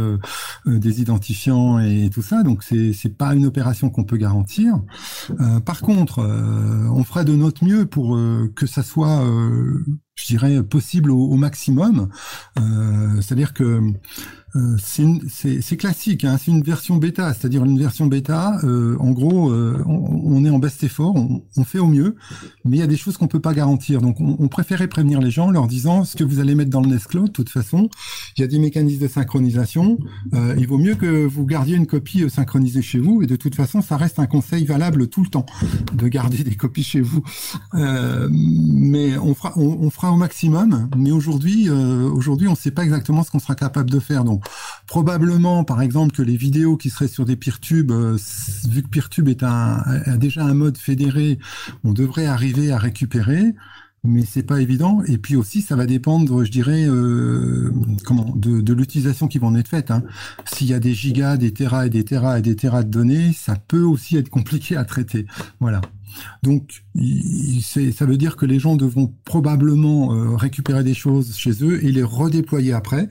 des 0.66 1.02
identifiants 1.02 1.80
et 1.80 2.10
tout 2.14 2.22
ça. 2.22 2.44
Donc 2.44 2.64
c'est 2.64 2.94
c'est 2.94 3.18
pas 3.18 3.34
une 3.34 3.46
opération 3.46 3.90
qu'on 3.90 4.04
peut 4.04 4.18
garantir. 4.18 4.80
par 5.66 5.82
contre, 5.82 6.20
on 6.20 7.04
fera 7.04 7.24
de 7.24 7.36
notre 7.36 7.66
mieux 7.66 7.86
pour 7.86 8.18
que 8.56 8.68
ça 8.68 8.84
soit 8.84 9.24
je 10.18 10.26
dirais, 10.26 10.64
possible 10.64 11.12
au, 11.12 11.36
maximum. 11.36 12.10
Euh, 12.60 13.22
C'est-à-dire 13.22 13.54
que 13.54 13.82
c'est 14.80 15.78
classique, 15.78 16.24
hein, 16.24 16.38
c'est 16.40 16.52
une 16.52 16.64
version 16.64 16.98
bêta, 16.98 17.34
c'est-à-dire 17.34 17.64
une 17.66 17.78
version 17.78 18.06
bêta. 18.08 18.60
Euh, 18.64 18.96
en 19.00 19.12
gros, 19.12 19.52
euh, 19.52 19.84
on, 19.86 20.44
est 20.46 20.50
en 20.50 20.60
best 20.60 20.84
effort, 20.84 21.16
on, 21.16 21.64
fait 21.64 21.80
au 21.80 21.88
mieux, 21.88 22.16
mais 22.64 22.78
il 22.78 22.80
y 22.80 22.84
a 22.84 22.88
des 22.88 22.98
choses 22.98 23.18
qu'on 23.18 23.28
peut 23.28 23.42
pas 23.42 23.54
garantir. 23.54 24.02
Donc, 24.02 24.20
on, 24.20 24.48
préférait 24.48 24.88
prévenir 24.88 25.20
les 25.20 25.32
gens, 25.32 25.52
leur 25.52 25.68
disant 25.68 26.06
ce 26.06 26.16
que 26.16 26.24
vous 26.24 26.40
allez 26.40 26.56
mettre 26.56 26.72
dans 26.72 26.82
le 26.82 26.88
Nest 26.88 27.08
Cloud. 27.08 27.28
De 27.28 27.32
toute 27.32 27.50
façon, 27.50 27.90
il 28.38 28.42
y 28.42 28.44
a 28.44 28.48
des 28.48 28.58
mécanismes 28.58 29.02
de 29.02 29.08
synchronisation. 29.08 29.98
il 30.34 30.68
vaut 30.68 30.78
mieux 30.78 30.96
que 30.96 31.26
vous 31.26 31.46
gardiez 31.46 31.76
une 31.76 31.88
copie 31.88 32.30
synchronisée 32.30 32.82
chez 32.82 33.00
vous, 33.00 33.22
et 33.22 33.28
de 33.28 33.36
toute 33.36 33.56
façon, 33.56 33.82
ça 33.82 33.98
reste 33.98 34.20
un 34.20 34.28
conseil 34.28 34.66
valable 34.66 35.08
tout 35.08 35.22
le 35.22 35.30
temps 35.30 35.46
de 35.94 36.08
garder 36.08 36.44
des 36.44 36.56
copies 36.56 36.84
chez 36.84 37.02
vous. 37.02 37.22
mais 37.74 39.18
on 39.18 39.36
fera, 39.36 39.54
on, 39.58 39.90
fera 39.90 40.12
au 40.12 40.16
maximum. 40.16 40.90
Mais 40.98 41.12
aujourd'hui, 41.12 41.70
aujourd'hui, 41.70 42.48
on 42.48 42.52
ne 42.52 42.58
sait 42.58 42.72
pas 42.72 42.84
exactement 42.84 43.24
ce 43.24 43.32
qu'on 43.32 43.40
sera 43.40 43.56
capable 43.56 43.90
de 43.90 44.00
faire. 44.00 44.24
Donc 44.24 44.47
probablement, 44.88 45.64
par 45.64 45.82
exemple, 45.82 46.16
que 46.16 46.22
les 46.22 46.38
vidéos 46.38 46.78
qui 46.78 46.90
seraient 46.90 47.08
sur 47.08 47.26
des 47.26 47.36
PeerTube, 47.36 47.92
euh, 47.92 48.18
vu 48.70 48.84
que 48.84 48.88
PeerTube 48.88 49.28
est 49.30 49.44
un, 49.44 49.84
a 50.06 50.18
déjà 50.18 50.44
un 50.44 50.54
mode 50.54 50.78
fédéré, 50.78 51.40
on 51.84 51.94
devrait 51.94 52.26
arriver 52.26 52.72
à 52.72 52.78
récupérer 52.78 53.54
mais 54.08 54.24
c'est 54.26 54.44
pas 54.44 54.62
évident. 54.62 55.02
Et 55.08 55.18
puis 55.18 55.36
aussi, 55.36 55.62
ça 55.62 55.76
va 55.76 55.86
dépendre, 55.86 56.44
je 56.44 56.52
dirais, 56.52 56.86
euh, 56.88 57.72
comment, 58.06 58.34
de, 58.36 58.74
l'utilisation 58.74 59.28
qui 59.28 59.40
va 59.40 59.48
en 59.48 59.56
être 59.56 59.68
faite. 59.68 59.92
Hein. 59.92 60.04
S'il 60.46 60.68
y 60.68 60.74
a 60.74 60.80
des 60.80 60.94
gigas, 60.94 61.38
des 61.38 61.52
terras 61.52 61.86
et 61.86 61.90
des 61.90 62.04
terras 62.04 62.40
et 62.40 62.42
des 62.42 62.56
terras 62.56 62.84
de 62.84 62.90
données, 62.90 63.34
ça 63.34 63.56
peut 63.56 63.84
aussi 63.84 64.18
être 64.18 64.30
compliqué 64.30 64.76
à 64.78 64.86
traiter. 64.86 65.26
Voilà. 65.60 65.82
Donc, 66.44 66.84
ça 67.62 68.06
veut 68.06 68.18
dire 68.18 68.36
que 68.36 68.46
les 68.46 68.60
gens 68.60 68.76
devront 68.76 69.14
probablement 69.26 70.14
euh, 70.14 70.36
récupérer 70.36 70.84
des 70.84 70.94
choses 70.94 71.36
chez 71.36 71.64
eux 71.64 71.84
et 71.84 71.92
les 71.92 72.04
redéployer 72.04 72.74
après. 72.74 73.08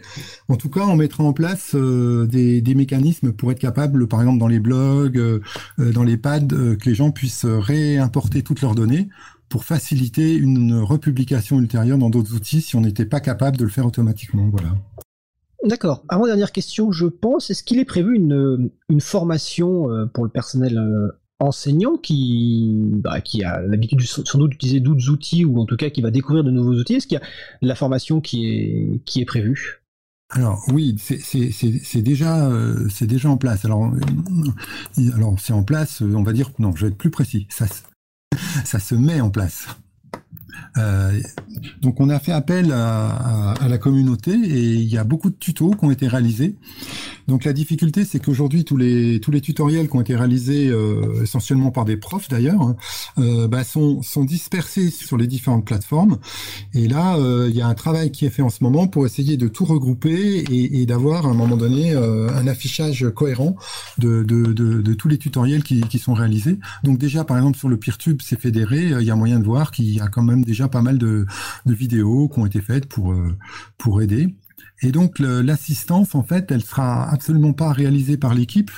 En 0.48 0.56
tout 0.56 0.70
cas, 0.70 0.82
on 0.86 0.96
mettra 0.96 1.24
en 1.24 1.32
place 1.32 1.72
euh, 1.74 2.26
des, 2.26 2.74
mécanismes 2.74 3.32
pour 3.32 3.52
être 3.52 3.58
capable, 3.58 4.06
par 4.06 4.20
exemple 4.20 4.38
dans 4.38 4.48
les 4.48 4.60
blogs, 4.60 5.18
euh, 5.18 5.40
dans 5.78 6.02
les 6.02 6.16
pads, 6.16 6.40
que 6.40 6.84
les 6.84 6.94
gens 6.94 7.10
puissent 7.10 7.46
réimporter 7.46 8.42
toutes 8.42 8.60
leurs 8.60 8.74
données 8.74 9.08
pour 9.48 9.64
faciliter 9.64 10.34
une 10.34 10.74
republication 10.74 11.58
ultérieure 11.58 11.98
dans 11.98 12.10
d'autres 12.10 12.34
outils 12.34 12.60
si 12.60 12.76
on 12.76 12.80
n'était 12.80 13.06
pas 13.06 13.20
capable 13.20 13.56
de 13.56 13.64
le 13.64 13.70
faire 13.70 13.86
automatiquement. 13.86 14.48
Voilà. 14.50 14.74
D'accord. 15.64 16.04
Avant-dernière 16.08 16.52
question, 16.52 16.92
je 16.92 17.06
pense, 17.06 17.50
est-ce 17.50 17.62
qu'il 17.62 17.78
est 17.78 17.84
prévu 17.84 18.16
une 18.16 19.00
formation 19.00 19.88
pour 20.12 20.24
le 20.24 20.30
personnel 20.30 20.78
enseignant 21.38 21.96
qui, 21.96 22.72
bah, 22.74 23.20
qui 23.20 23.44
a 23.44 23.60
l'habitude 23.60 24.00
sans 24.02 24.38
doute 24.38 24.52
d'utiliser 24.52 24.80
d'autres 24.80 25.10
outils 25.10 25.44
ou 25.44 25.60
en 25.60 25.66
tout 25.66 25.76
cas 25.76 25.90
qui 25.90 26.02
va 26.02 26.10
découvrir 26.10 26.44
de 26.44 26.50
nouveaux 26.50 26.74
outils 26.74 26.94
Est-ce 26.94 27.06
qu'il 27.06 27.18
y 27.18 27.22
a 27.22 27.26
la 27.62 27.74
formation 27.74 28.20
qui 28.20 29.02
est, 29.04 29.24
prévue? 29.24 29.82
Alors 30.30 30.64
oui, 30.72 30.96
c'est 30.98 32.02
déjà 32.02 32.48
euh, 32.48 32.88
c'est 32.88 33.06
déjà 33.06 33.30
en 33.30 33.36
place. 33.36 33.64
Alors 33.64 33.84
euh, 33.86 34.00
c'est 35.38 35.52
en 35.52 35.62
place, 35.62 36.00
on 36.00 36.22
va 36.22 36.32
dire 36.32 36.50
non, 36.58 36.74
je 36.74 36.86
vais 36.86 36.88
être 36.88 36.98
plus 36.98 37.10
précis. 37.10 37.46
Ça 37.50 38.80
se 38.80 38.94
met 38.96 39.20
en 39.20 39.30
place. 39.30 39.68
Euh, 40.78 41.20
donc 41.80 42.00
on 42.00 42.10
a 42.10 42.18
fait 42.18 42.32
appel 42.32 42.72
à, 42.72 43.54
la 43.66 43.78
communauté 43.78 44.32
et 44.32 44.74
il 44.74 44.88
y 44.88 44.98
a 44.98 45.04
beaucoup 45.04 45.30
de 45.30 45.36
tutos 45.36 45.70
qui 45.70 45.84
ont 45.84 45.90
été 45.90 46.08
réalisés. 46.08 46.56
Donc 47.28 47.44
la 47.44 47.52
difficulté, 47.52 48.04
c'est 48.04 48.20
qu'aujourd'hui 48.20 48.64
tous 48.64 48.76
les 48.76 49.20
tous 49.20 49.30
les 49.30 49.40
tutoriels 49.40 49.88
qui 49.88 49.96
ont 49.96 50.00
été 50.00 50.14
réalisés 50.14 50.68
euh, 50.68 51.22
essentiellement 51.22 51.70
par 51.70 51.84
des 51.84 51.96
profs 51.96 52.28
d'ailleurs 52.28 52.62
hein, 52.62 52.76
euh, 53.18 53.48
bah, 53.48 53.64
sont 53.64 54.02
sont 54.02 54.24
dispersés 54.24 54.90
sur 54.90 55.16
les 55.16 55.26
différentes 55.26 55.64
plateformes. 55.64 56.18
Et 56.72 56.86
là, 56.86 57.16
euh, 57.16 57.48
il 57.50 57.56
y 57.56 57.62
a 57.62 57.66
un 57.66 57.74
travail 57.74 58.12
qui 58.12 58.26
est 58.26 58.30
fait 58.30 58.42
en 58.42 58.50
ce 58.50 58.62
moment 58.62 58.86
pour 58.86 59.06
essayer 59.06 59.36
de 59.36 59.48
tout 59.48 59.64
regrouper 59.64 60.44
et, 60.50 60.86
d'avoir 60.86 61.26
à 61.26 61.30
un 61.30 61.34
moment 61.34 61.56
donné 61.56 61.94
un 61.94 62.46
affichage 62.46 63.08
cohérent 63.14 63.56
de, 63.98 64.22
de, 64.22 64.52
de, 64.52 64.80
de, 64.80 64.94
tous 64.94 65.08
les 65.08 65.18
tutoriels 65.18 65.64
qui, 65.64 65.80
qui 65.80 65.98
sont 65.98 66.14
réalisés. 66.14 66.58
Donc 66.84 66.98
déjà, 66.98 67.24
par 67.24 67.36
exemple 67.36 67.58
sur 67.58 67.68
le 67.68 67.76
PeerTube, 67.76 68.20
c'est 68.22 68.38
fédéré, 68.38 68.92
il 69.00 69.02
y 69.02 69.10
a 69.10 69.16
moyen 69.16 69.40
de 69.40 69.44
voir 69.44 69.72
qu'il 69.72 69.92
y 69.92 70.00
a 70.00 70.06
quand 70.06 70.22
même 70.22 70.44
déjà 70.44 70.68
pas 70.68 70.82
mal 70.82 70.98
de, 70.98 71.26
de 71.64 71.74
vidéos 71.74 72.28
qui 72.28 72.38
ont 72.38 72.46
été 72.46 72.60
faites 72.60 72.86
pour 72.86 73.14
pour 73.78 74.00
aider. 74.00 74.34
Et 74.82 74.92
donc 74.92 75.18
l'assistance, 75.18 76.14
en 76.14 76.22
fait, 76.22 76.50
elle 76.50 76.62
sera 76.62 77.08
absolument 77.10 77.52
pas 77.52 77.72
réalisée 77.72 78.16
par 78.16 78.34
l'équipe. 78.34 78.70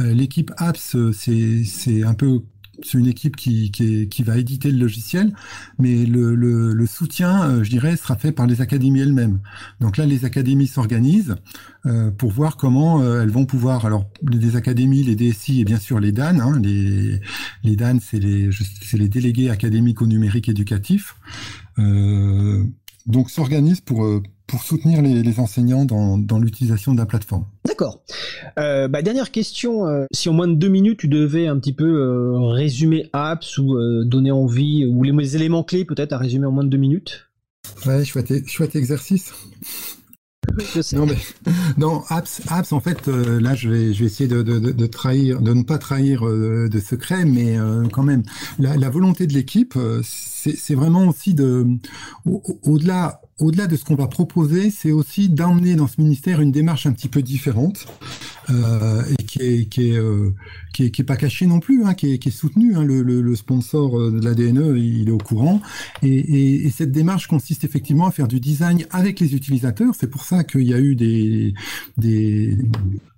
Euh, 0.00 0.14
l'équipe 0.14 0.50
apps, 0.56 0.96
euh, 0.96 1.12
c'est 1.12 2.02
un 2.02 2.14
peu 2.14 2.42
c'est 2.84 2.98
une 2.98 3.06
équipe 3.06 3.36
qui, 3.36 3.70
qui, 3.70 4.08
qui, 4.08 4.22
va 4.24 4.38
éditer 4.38 4.72
le 4.72 4.78
logiciel, 4.78 5.32
mais 5.78 6.04
le, 6.04 6.34
le, 6.34 6.72
le, 6.72 6.86
soutien, 6.86 7.42
euh, 7.44 7.62
je 7.62 7.70
dirais, 7.70 7.96
sera 7.96 8.16
fait 8.16 8.32
par 8.32 8.46
les 8.48 8.60
académies 8.60 9.02
elles-mêmes. 9.02 9.40
Donc 9.78 9.98
là, 9.98 10.06
les 10.06 10.24
académies 10.24 10.66
s'organisent 10.66 11.36
euh, 11.86 12.10
pour 12.10 12.32
voir 12.32 12.56
comment 12.56 13.04
elles 13.20 13.30
vont 13.30 13.44
pouvoir. 13.44 13.84
Alors, 13.86 14.10
les 14.28 14.56
académies, 14.56 15.04
les 15.04 15.14
DSI 15.14 15.60
et 15.60 15.64
bien 15.64 15.78
sûr 15.78 16.00
les 16.00 16.10
DAN. 16.10 16.40
Hein, 16.40 16.58
les, 16.60 17.20
les 17.62 17.76
DAN, 17.76 17.98
c'est 18.00 18.18
les, 18.18 18.50
les 18.94 19.08
délégués 19.08 19.50
académiques 19.50 20.02
au 20.02 20.06
numérique 20.06 20.48
éducatif. 20.48 21.14
Donc 23.06 23.30
s'organisent 23.30 23.80
pour 23.80 24.22
pour 24.52 24.62
soutenir 24.64 25.00
les, 25.00 25.40
enseignants 25.40 25.86
dans, 25.86 26.38
l'utilisation 26.38 26.92
de 26.92 26.98
la 26.98 27.06
plateforme. 27.06 27.46
D'accord. 27.64 28.02
Euh, 28.58 28.86
bah, 28.86 29.00
dernière 29.00 29.30
question, 29.30 29.86
euh, 29.86 30.04
si 30.12 30.28
en 30.28 30.34
moins 30.34 30.46
de 30.46 30.52
deux 30.52 30.68
minutes 30.68 30.98
tu 30.98 31.08
devais 31.08 31.46
un 31.46 31.58
petit 31.58 31.72
peu 31.72 31.86
euh, 31.86 32.36
résumer 32.50 33.08
Apps 33.14 33.56
ou 33.56 33.74
donner 34.04 34.30
envie, 34.30 34.84
ou 34.84 35.04
les 35.04 35.36
éléments 35.36 35.62
clés 35.62 35.86
peut-être 35.86 36.12
à 36.12 36.18
résumer 36.18 36.44
en 36.44 36.50
moins 36.50 36.64
de 36.64 36.68
deux 36.68 36.76
minutes? 36.76 37.30
Ouais, 37.86 38.04
chouette, 38.04 38.46
chouette 38.46 38.76
exercice. 38.76 39.32
Non 40.92 41.06
mais 41.06 41.16
non 41.78 42.02
apps 42.10 42.42
apps 42.48 42.72
en 42.72 42.80
fait 42.80 43.06
là 43.06 43.54
je 43.54 43.70
vais 43.70 43.94
je 43.94 44.00
vais 44.00 44.06
essayer 44.06 44.28
de, 44.28 44.42
de, 44.42 44.86
trahir 44.86 45.40
de 45.40 45.54
ne 45.54 45.62
pas 45.62 45.78
trahir 45.78 46.24
de 46.24 46.80
secret 46.80 47.24
mais 47.24 47.56
quand 47.90 48.02
même 48.02 48.22
la, 48.58 48.76
la 48.76 48.90
volonté 48.90 49.26
de 49.26 49.32
l'équipe 49.32 49.78
c'est 50.02 50.74
vraiment 50.74 51.06
aussi 51.06 51.32
de 51.32 51.64
au-delà 52.26 53.21
au-delà 53.42 53.66
de 53.66 53.76
ce 53.76 53.84
qu'on 53.84 53.94
va 53.94 54.06
proposer, 54.06 54.70
c'est 54.70 54.92
aussi 54.92 55.28
d'emmener 55.28 55.74
dans 55.74 55.86
ce 55.86 56.00
ministère 56.00 56.40
une 56.40 56.52
démarche 56.52 56.86
un 56.86 56.92
petit 56.92 57.08
peu 57.08 57.22
différente 57.22 57.86
euh, 58.50 59.02
et 59.18 59.22
qui 59.24 59.38
est 59.40 59.68
qui 59.68 59.90
est, 59.90 59.98
euh, 59.98 60.30
qui 60.72 60.84
est, 60.84 60.90
qui 60.90 61.02
est 61.02 61.04
pas 61.04 61.16
cachée 61.16 61.46
non 61.46 61.60
plus, 61.60 61.84
hein, 61.84 61.94
qui 61.94 62.12
est 62.12 62.18
qui 62.18 62.30
soutenue. 62.30 62.76
Hein, 62.76 62.84
le, 62.84 63.34
sponsor 63.34 63.98
euh, 63.98 64.10
de 64.10 64.24
l'ADNE, 64.24 64.76
il 64.76 65.08
est 65.08 65.12
au 65.12 65.18
courant. 65.18 65.60
Et, 66.02 66.08
et, 66.08 66.66
et, 66.66 66.70
cette 66.70 66.92
démarche 66.92 67.26
consiste 67.26 67.64
effectivement 67.64 68.06
à 68.06 68.10
faire 68.10 68.28
du 68.28 68.40
design 68.40 68.84
avec 68.90 69.20
les 69.20 69.34
utilisateurs. 69.34 69.94
C'est 69.98 70.10
pour 70.10 70.24
ça 70.24 70.44
qu'il 70.44 70.62
y 70.62 70.74
a 70.74 70.80
eu 70.80 70.94
des 70.94 71.54
des 71.96 72.56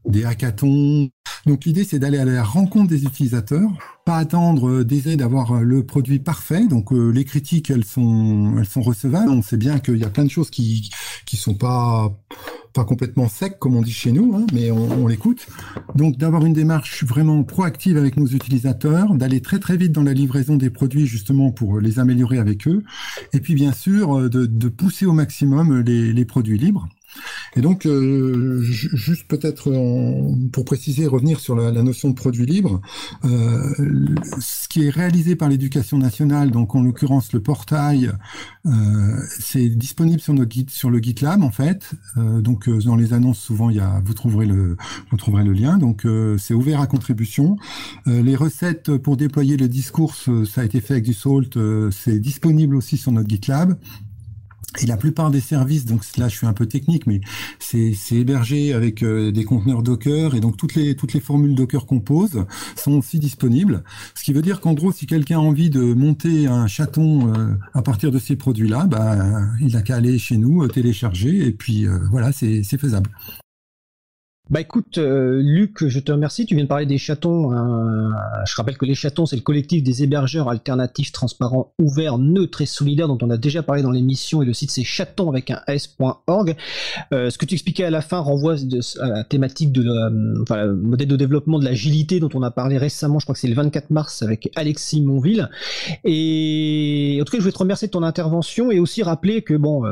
des 0.06 0.24
hackathons. 0.24 1.10
Donc 1.46 1.64
l'idée 1.64 1.84
c'est 1.84 1.98
d'aller 1.98 2.18
à 2.18 2.24
la 2.24 2.42
rencontre 2.42 2.88
des 2.88 3.04
utilisateurs, 3.04 3.70
pas 4.04 4.16
attendre 4.16 4.68
euh, 4.68 4.84
des 4.84 5.08
aides 5.10 5.18
d'avoir 5.18 5.52
euh, 5.52 5.60
le 5.60 5.84
produit 5.84 6.18
parfait. 6.18 6.66
Donc 6.66 6.92
euh, 6.92 7.10
les 7.10 7.24
critiques 7.24 7.70
elles 7.70 7.84
sont 7.84 8.54
elles 8.58 8.66
sont 8.66 8.82
recevables. 8.82 9.30
On 9.30 9.42
sait 9.42 9.56
bien 9.56 9.78
qu'il 9.78 9.96
y 9.96 10.04
a 10.04 10.10
plein 10.10 10.24
de 10.24 10.30
choses 10.30 10.50
qui 10.50 10.90
qui 11.26 11.36
sont 11.36 11.54
pas 11.54 12.16
pas 12.72 12.84
complètement 12.84 13.28
secs 13.28 13.58
comme 13.58 13.76
on 13.76 13.82
dit 13.82 13.92
chez 13.92 14.10
nous, 14.10 14.34
hein, 14.34 14.46
mais 14.52 14.70
on, 14.70 15.06
l'écoute. 15.06 15.46
Donc 15.94 16.16
d'avoir 16.16 16.44
une 16.44 16.54
démarche 16.54 17.04
vraiment 17.04 17.44
proactive 17.44 17.96
avec 17.96 18.16
nos 18.16 18.26
utilisateurs, 18.26 19.14
d'aller 19.14 19.40
très 19.40 19.60
très 19.60 19.76
vite 19.76 19.92
dans 19.92 20.02
la 20.02 20.12
livraison 20.12 20.56
des 20.56 20.70
produits 20.70 21.06
justement 21.06 21.52
pour 21.52 21.78
les 21.78 22.00
améliorer 22.00 22.38
avec 22.38 22.66
eux, 22.66 22.82
et 23.32 23.38
puis 23.38 23.54
bien 23.54 23.72
sûr 23.72 24.28
de, 24.28 24.68
pousser 24.68 25.06
au 25.06 25.12
maximum 25.12 25.82
les 25.82 26.24
produits 26.24 26.58
libres. 26.58 26.88
Et 27.56 27.60
donc, 27.60 27.86
euh, 27.86 28.60
juste 28.62 29.28
peut-être 29.28 29.70
pour 30.52 30.64
préciser, 30.64 31.06
revenir 31.06 31.40
sur 31.40 31.54
la, 31.54 31.70
notion 31.82 32.08
de 32.08 32.14
produit 32.14 32.46
libre, 32.46 32.80
euh, 33.24 33.74
ce 34.40 34.68
qui 34.68 34.86
est 34.86 34.90
réalisé 34.90 35.36
par 35.36 35.48
l'éducation 35.48 35.98
nationale, 35.98 36.50
donc 36.50 36.74
en 36.74 36.82
l'occurrence 36.82 37.32
le 37.32 37.40
portail, 37.40 38.10
euh, 38.66 38.70
c'est 39.38 39.68
disponible 39.68 40.20
sur 40.20 40.34
notre 40.34 40.48
guide, 40.48 40.70
sur 40.70 40.90
le 40.90 40.98
GitLab 40.98 41.42
en 41.42 41.50
fait. 41.50 41.92
donc 42.16 42.68
dans 42.68 42.96
les 42.96 43.12
annonces, 43.12 43.38
souvent 43.38 43.70
il 43.70 43.76
y 43.76 43.80
a, 43.80 44.00
vous 44.04 44.14
trouverez 44.14 44.46
le, 44.46 44.76
vous 45.10 45.16
trouverez 45.16 45.44
le 45.44 45.52
lien. 45.52 45.78
Donc 45.78 46.06
c'est 46.38 46.54
ouvert 46.54 46.80
à 46.80 46.86
contribution. 46.86 47.56
les 48.06 48.36
recettes 48.36 48.96
pour 48.96 49.16
déployer 49.16 49.56
le 49.56 49.68
discours, 49.68 50.14
ça 50.14 50.62
a 50.62 50.64
été 50.64 50.80
fait 50.80 50.94
avec 50.94 51.04
du 51.04 51.14
Salt, 51.14 51.58
c'est 51.90 52.18
disponible 52.18 52.76
aussi 52.76 52.96
sur 52.96 53.12
notre 53.12 53.28
GitLab. 53.28 53.76
Et 54.82 54.86
la 54.86 54.96
plupart 54.96 55.30
des 55.30 55.40
services, 55.40 55.84
donc 55.84 56.02
là 56.16 56.28
je 56.28 56.36
suis 56.36 56.46
un 56.46 56.52
peu 56.52 56.66
technique, 56.66 57.06
mais 57.06 57.20
c'est 57.60 57.94
hébergé 58.12 58.72
avec 58.72 59.02
euh, 59.02 59.30
des 59.30 59.44
conteneurs 59.44 59.82
Docker 59.82 60.34
et 60.34 60.40
donc 60.40 60.56
toutes 60.56 60.74
les 60.74 61.20
formules 61.20 61.54
Docker 61.54 61.86
qu'on 61.86 62.00
pose 62.00 62.44
sont 62.76 62.92
aussi 62.92 63.18
disponibles. 63.18 63.84
Ce 64.14 64.24
qui 64.24 64.32
veut 64.32 64.42
dire 64.42 64.60
qu'en 64.60 64.74
gros, 64.74 64.90
si 64.90 65.06
quelqu'un 65.06 65.38
a 65.38 65.42
envie 65.42 65.70
de 65.70 65.94
monter 65.94 66.46
un 66.46 66.66
chaton 66.66 67.32
euh, 67.32 67.54
à 67.72 67.82
partir 67.82 68.10
de 68.10 68.18
ces 68.18 68.36
produits-là, 68.36 68.86
bah, 68.86 69.42
il 69.60 69.76
a 69.76 69.82
qu'à 69.82 69.96
aller 69.96 70.18
chez 70.18 70.36
nous, 70.36 70.64
euh, 70.64 70.68
télécharger 70.68 71.46
et 71.46 71.52
puis 71.52 71.86
voilà, 72.10 72.32
c'est 72.32 72.62
faisable. 72.78 73.10
Bah 74.54 74.60
écoute, 74.60 74.98
euh, 74.98 75.40
Luc, 75.42 75.84
je 75.88 75.98
te 75.98 76.12
remercie. 76.12 76.46
Tu 76.46 76.54
viens 76.54 76.62
de 76.62 76.68
parler 76.68 76.86
des 76.86 76.96
chatons. 76.96 77.50
Hein. 77.50 78.12
Je 78.46 78.54
rappelle 78.54 78.78
que 78.78 78.84
les 78.84 78.94
chatons, 78.94 79.26
c'est 79.26 79.34
le 79.34 79.42
collectif 79.42 79.82
des 79.82 80.04
hébergeurs 80.04 80.48
alternatifs, 80.48 81.10
transparents, 81.10 81.72
ouverts, 81.80 82.18
neutres 82.18 82.60
et 82.60 82.66
solidaires 82.66 83.08
dont 83.08 83.18
on 83.20 83.30
a 83.30 83.36
déjà 83.36 83.64
parlé 83.64 83.82
dans 83.82 83.90
l'émission. 83.90 84.42
Et 84.42 84.46
le 84.46 84.52
site, 84.52 84.70
c'est 84.70 84.84
chatons 84.84 85.28
avec 85.28 85.50
un 85.50 85.60
s.org. 85.66 86.54
Euh, 87.12 87.30
ce 87.30 87.38
que 87.38 87.46
tu 87.46 87.54
expliquais 87.54 87.82
à 87.82 87.90
la 87.90 88.00
fin 88.00 88.20
renvoie 88.20 88.54
à 89.00 89.08
la 89.08 89.24
thématique 89.24 89.72
de 89.72 89.88
euh, 89.88 90.42
enfin, 90.42 90.66
le 90.66 90.76
modèle 90.76 91.08
de 91.08 91.16
développement 91.16 91.58
de 91.58 91.64
l'agilité 91.64 92.20
dont 92.20 92.30
on 92.32 92.42
a 92.44 92.52
parlé 92.52 92.78
récemment. 92.78 93.18
Je 93.18 93.24
crois 93.24 93.34
que 93.34 93.40
c'est 93.40 93.48
le 93.48 93.56
24 93.56 93.90
mars 93.90 94.22
avec 94.22 94.52
Alexis 94.54 95.02
Monville. 95.02 95.50
Et 96.04 97.18
en 97.20 97.24
tout 97.24 97.32
cas, 97.32 97.38
je 97.38 97.42
voulais 97.42 97.52
te 97.52 97.58
remercier 97.58 97.88
de 97.88 97.92
ton 97.92 98.04
intervention 98.04 98.70
et 98.70 98.78
aussi 98.78 99.02
rappeler 99.02 99.42
que 99.42 99.54
bon 99.54 99.82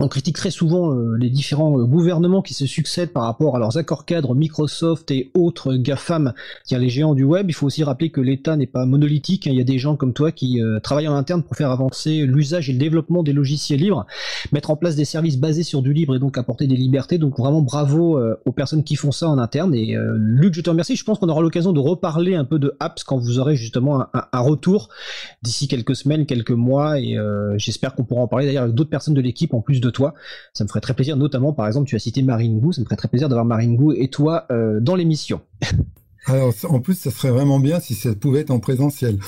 on 0.00 0.08
critique 0.08 0.36
très 0.36 0.50
souvent 0.50 0.92
euh, 0.92 1.16
les 1.18 1.30
différents 1.30 1.78
euh, 1.78 1.84
gouvernements 1.84 2.42
qui 2.42 2.54
se 2.54 2.66
succèdent 2.66 3.12
par 3.12 3.24
rapport 3.24 3.56
à 3.56 3.58
leurs 3.58 3.78
accords 3.78 4.04
cadres 4.04 4.34
Microsoft 4.34 5.10
et 5.10 5.30
autres 5.34 5.74
GAFAM, 5.74 6.32
sont 6.64 6.78
les 6.78 6.88
géants 6.88 7.14
du 7.14 7.24
web. 7.24 7.46
Il 7.48 7.52
faut 7.52 7.66
aussi 7.66 7.82
rappeler 7.82 8.10
que 8.10 8.20
l'État 8.20 8.56
n'est 8.56 8.66
pas 8.66 8.86
monolithique. 8.86 9.46
Il 9.46 9.54
y 9.54 9.60
a 9.60 9.64
des 9.64 9.78
gens 9.78 9.96
comme 9.96 10.12
toi 10.12 10.30
qui 10.30 10.62
euh, 10.62 10.78
travaillent 10.80 11.08
en 11.08 11.16
interne 11.16 11.42
pour 11.42 11.56
faire 11.56 11.70
avancer 11.70 12.26
l'usage 12.26 12.70
et 12.70 12.72
le 12.72 12.78
développement 12.78 13.22
des 13.22 13.32
logiciels 13.32 13.80
libres, 13.80 14.06
mettre 14.52 14.70
en 14.70 14.76
place 14.76 14.94
des 14.94 15.04
services 15.04 15.38
basés 15.38 15.62
sur 15.62 15.82
du 15.82 15.92
libre 15.92 16.14
et 16.14 16.18
donc 16.18 16.38
apporter 16.38 16.66
des 16.66 16.76
libertés. 16.76 17.18
Donc 17.18 17.38
vraiment 17.38 17.62
bravo 17.62 18.18
aux 18.44 18.52
personnes 18.52 18.84
qui 18.84 18.96
font 18.96 19.12
ça 19.12 19.28
en 19.28 19.38
interne. 19.38 19.74
Et 19.74 19.96
Luc, 20.16 20.54
je 20.54 20.60
te 20.60 20.70
remercie. 20.70 20.96
Je 20.96 21.04
pense 21.04 21.18
qu'on 21.18 21.28
aura 21.28 21.42
l'occasion 21.42 21.72
de 21.72 21.80
reparler 21.80 22.34
un 22.34 22.44
peu 22.44 22.58
de 22.58 22.74
apps 22.80 23.02
quand 23.04 23.18
vous 23.18 23.38
aurez 23.38 23.56
justement 23.56 24.06
un 24.12 24.40
retour 24.40 24.88
d'ici 25.42 25.68
quelques 25.68 25.96
semaines, 25.96 26.26
quelques 26.26 26.50
mois. 26.50 27.00
Et 27.00 27.16
j'espère 27.56 27.94
qu'on 27.94 28.04
pourra 28.04 28.22
en 28.22 28.28
parler 28.28 28.46
d'ailleurs 28.46 28.64
avec 28.64 28.74
d'autres 28.74 28.90
personnes 28.90 29.14
de 29.14 29.20
l'équipe 29.20 29.54
en 29.54 29.60
plus 29.60 29.77
de 29.80 29.90
toi. 29.90 30.14
Ça 30.52 30.64
me 30.64 30.68
ferait 30.68 30.80
très 30.80 30.94
plaisir, 30.94 31.16
notamment 31.16 31.52
par 31.52 31.66
exemple, 31.66 31.88
tu 31.88 31.96
as 31.96 31.98
cité 31.98 32.22
Marine 32.22 32.60
Gou, 32.60 32.72
ça 32.72 32.80
me 32.80 32.84
ferait 32.84 32.96
très 32.96 33.08
plaisir 33.08 33.28
d'avoir 33.28 33.44
Marine 33.44 33.76
Gou 33.76 33.92
et 33.92 34.08
toi 34.08 34.46
euh, 34.50 34.80
dans 34.80 34.94
l'émission. 34.94 35.40
Alors 36.26 36.52
en 36.64 36.80
plus, 36.80 36.94
ça 36.94 37.10
serait 37.10 37.30
vraiment 37.30 37.58
bien 37.58 37.80
si 37.80 37.94
ça 37.94 38.14
pouvait 38.14 38.40
être 38.40 38.50
en 38.50 38.60
présentiel. 38.60 39.18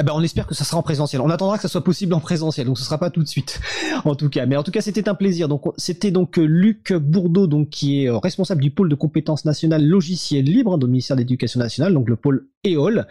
Eh 0.00 0.04
ben, 0.04 0.12
on 0.14 0.22
espère 0.22 0.46
que 0.46 0.54
ça 0.54 0.64
sera 0.64 0.78
en 0.78 0.82
présentiel. 0.82 1.22
On 1.22 1.30
attendra 1.30 1.56
que 1.56 1.62
ça 1.62 1.68
soit 1.68 1.84
possible 1.84 2.14
en 2.14 2.20
présentiel, 2.20 2.66
donc 2.66 2.78
ce 2.78 2.84
sera 2.84 2.98
pas 2.98 3.10
tout 3.10 3.22
de 3.22 3.28
suite, 3.28 3.60
en 4.04 4.14
tout 4.16 4.28
cas. 4.28 4.44
Mais 4.46 4.56
en 4.56 4.62
tout 4.62 4.72
cas, 4.72 4.80
c'était 4.80 5.08
un 5.08 5.14
plaisir. 5.14 5.48
Donc, 5.48 5.62
c'était 5.76 6.10
donc 6.10 6.38
euh, 6.38 6.44
Luc 6.44 6.92
Bourdeau, 6.92 7.46
donc 7.46 7.70
qui 7.70 8.02
est 8.02 8.08
euh, 8.08 8.18
responsable 8.18 8.60
du 8.60 8.70
pôle 8.70 8.88
de 8.88 8.96
compétences 8.96 9.44
nationales 9.44 9.86
logiciels 9.86 10.44
libres 10.44 10.74
hein, 10.74 10.86
ministère 10.86 11.16
de 11.16 11.20
l'Éducation 11.20 11.60
nationale, 11.60 11.94
donc 11.94 12.08
le 12.08 12.16
pôle 12.16 12.48
EOL. 12.66 13.06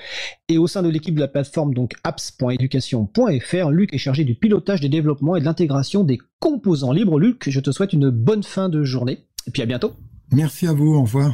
Et 0.50 0.58
au 0.58 0.68
sein 0.68 0.84
de 0.84 0.90
l'équipe 0.90 1.16
de 1.16 1.22
la 1.22 1.28
plateforme 1.28 1.74
donc 1.74 1.94
apps.education.fr, 2.04 3.70
Luc 3.72 3.94
est 3.94 3.98
chargé 3.98 4.26
du 4.26 4.36
pilotage 4.36 4.82
des 4.82 4.90
développements 4.90 5.36
et 5.36 5.40
de 5.40 5.46
l'intégration 5.46 6.04
des 6.04 6.20
composants 6.40 6.92
libres. 6.92 7.20
Luc, 7.20 7.50
je 7.50 7.60
te 7.60 7.72
souhaite 7.72 7.94
une 7.94 8.10
bonne 8.10 8.44
fin 8.44 8.68
de 8.68 8.84
journée 8.84 9.26
et 9.48 9.52
puis 9.52 9.62
à 9.62 9.66
bientôt. 9.66 9.94
Merci 10.32 10.68
à 10.68 10.74
vous. 10.74 10.96
Au 10.96 11.04
revoir. 11.04 11.34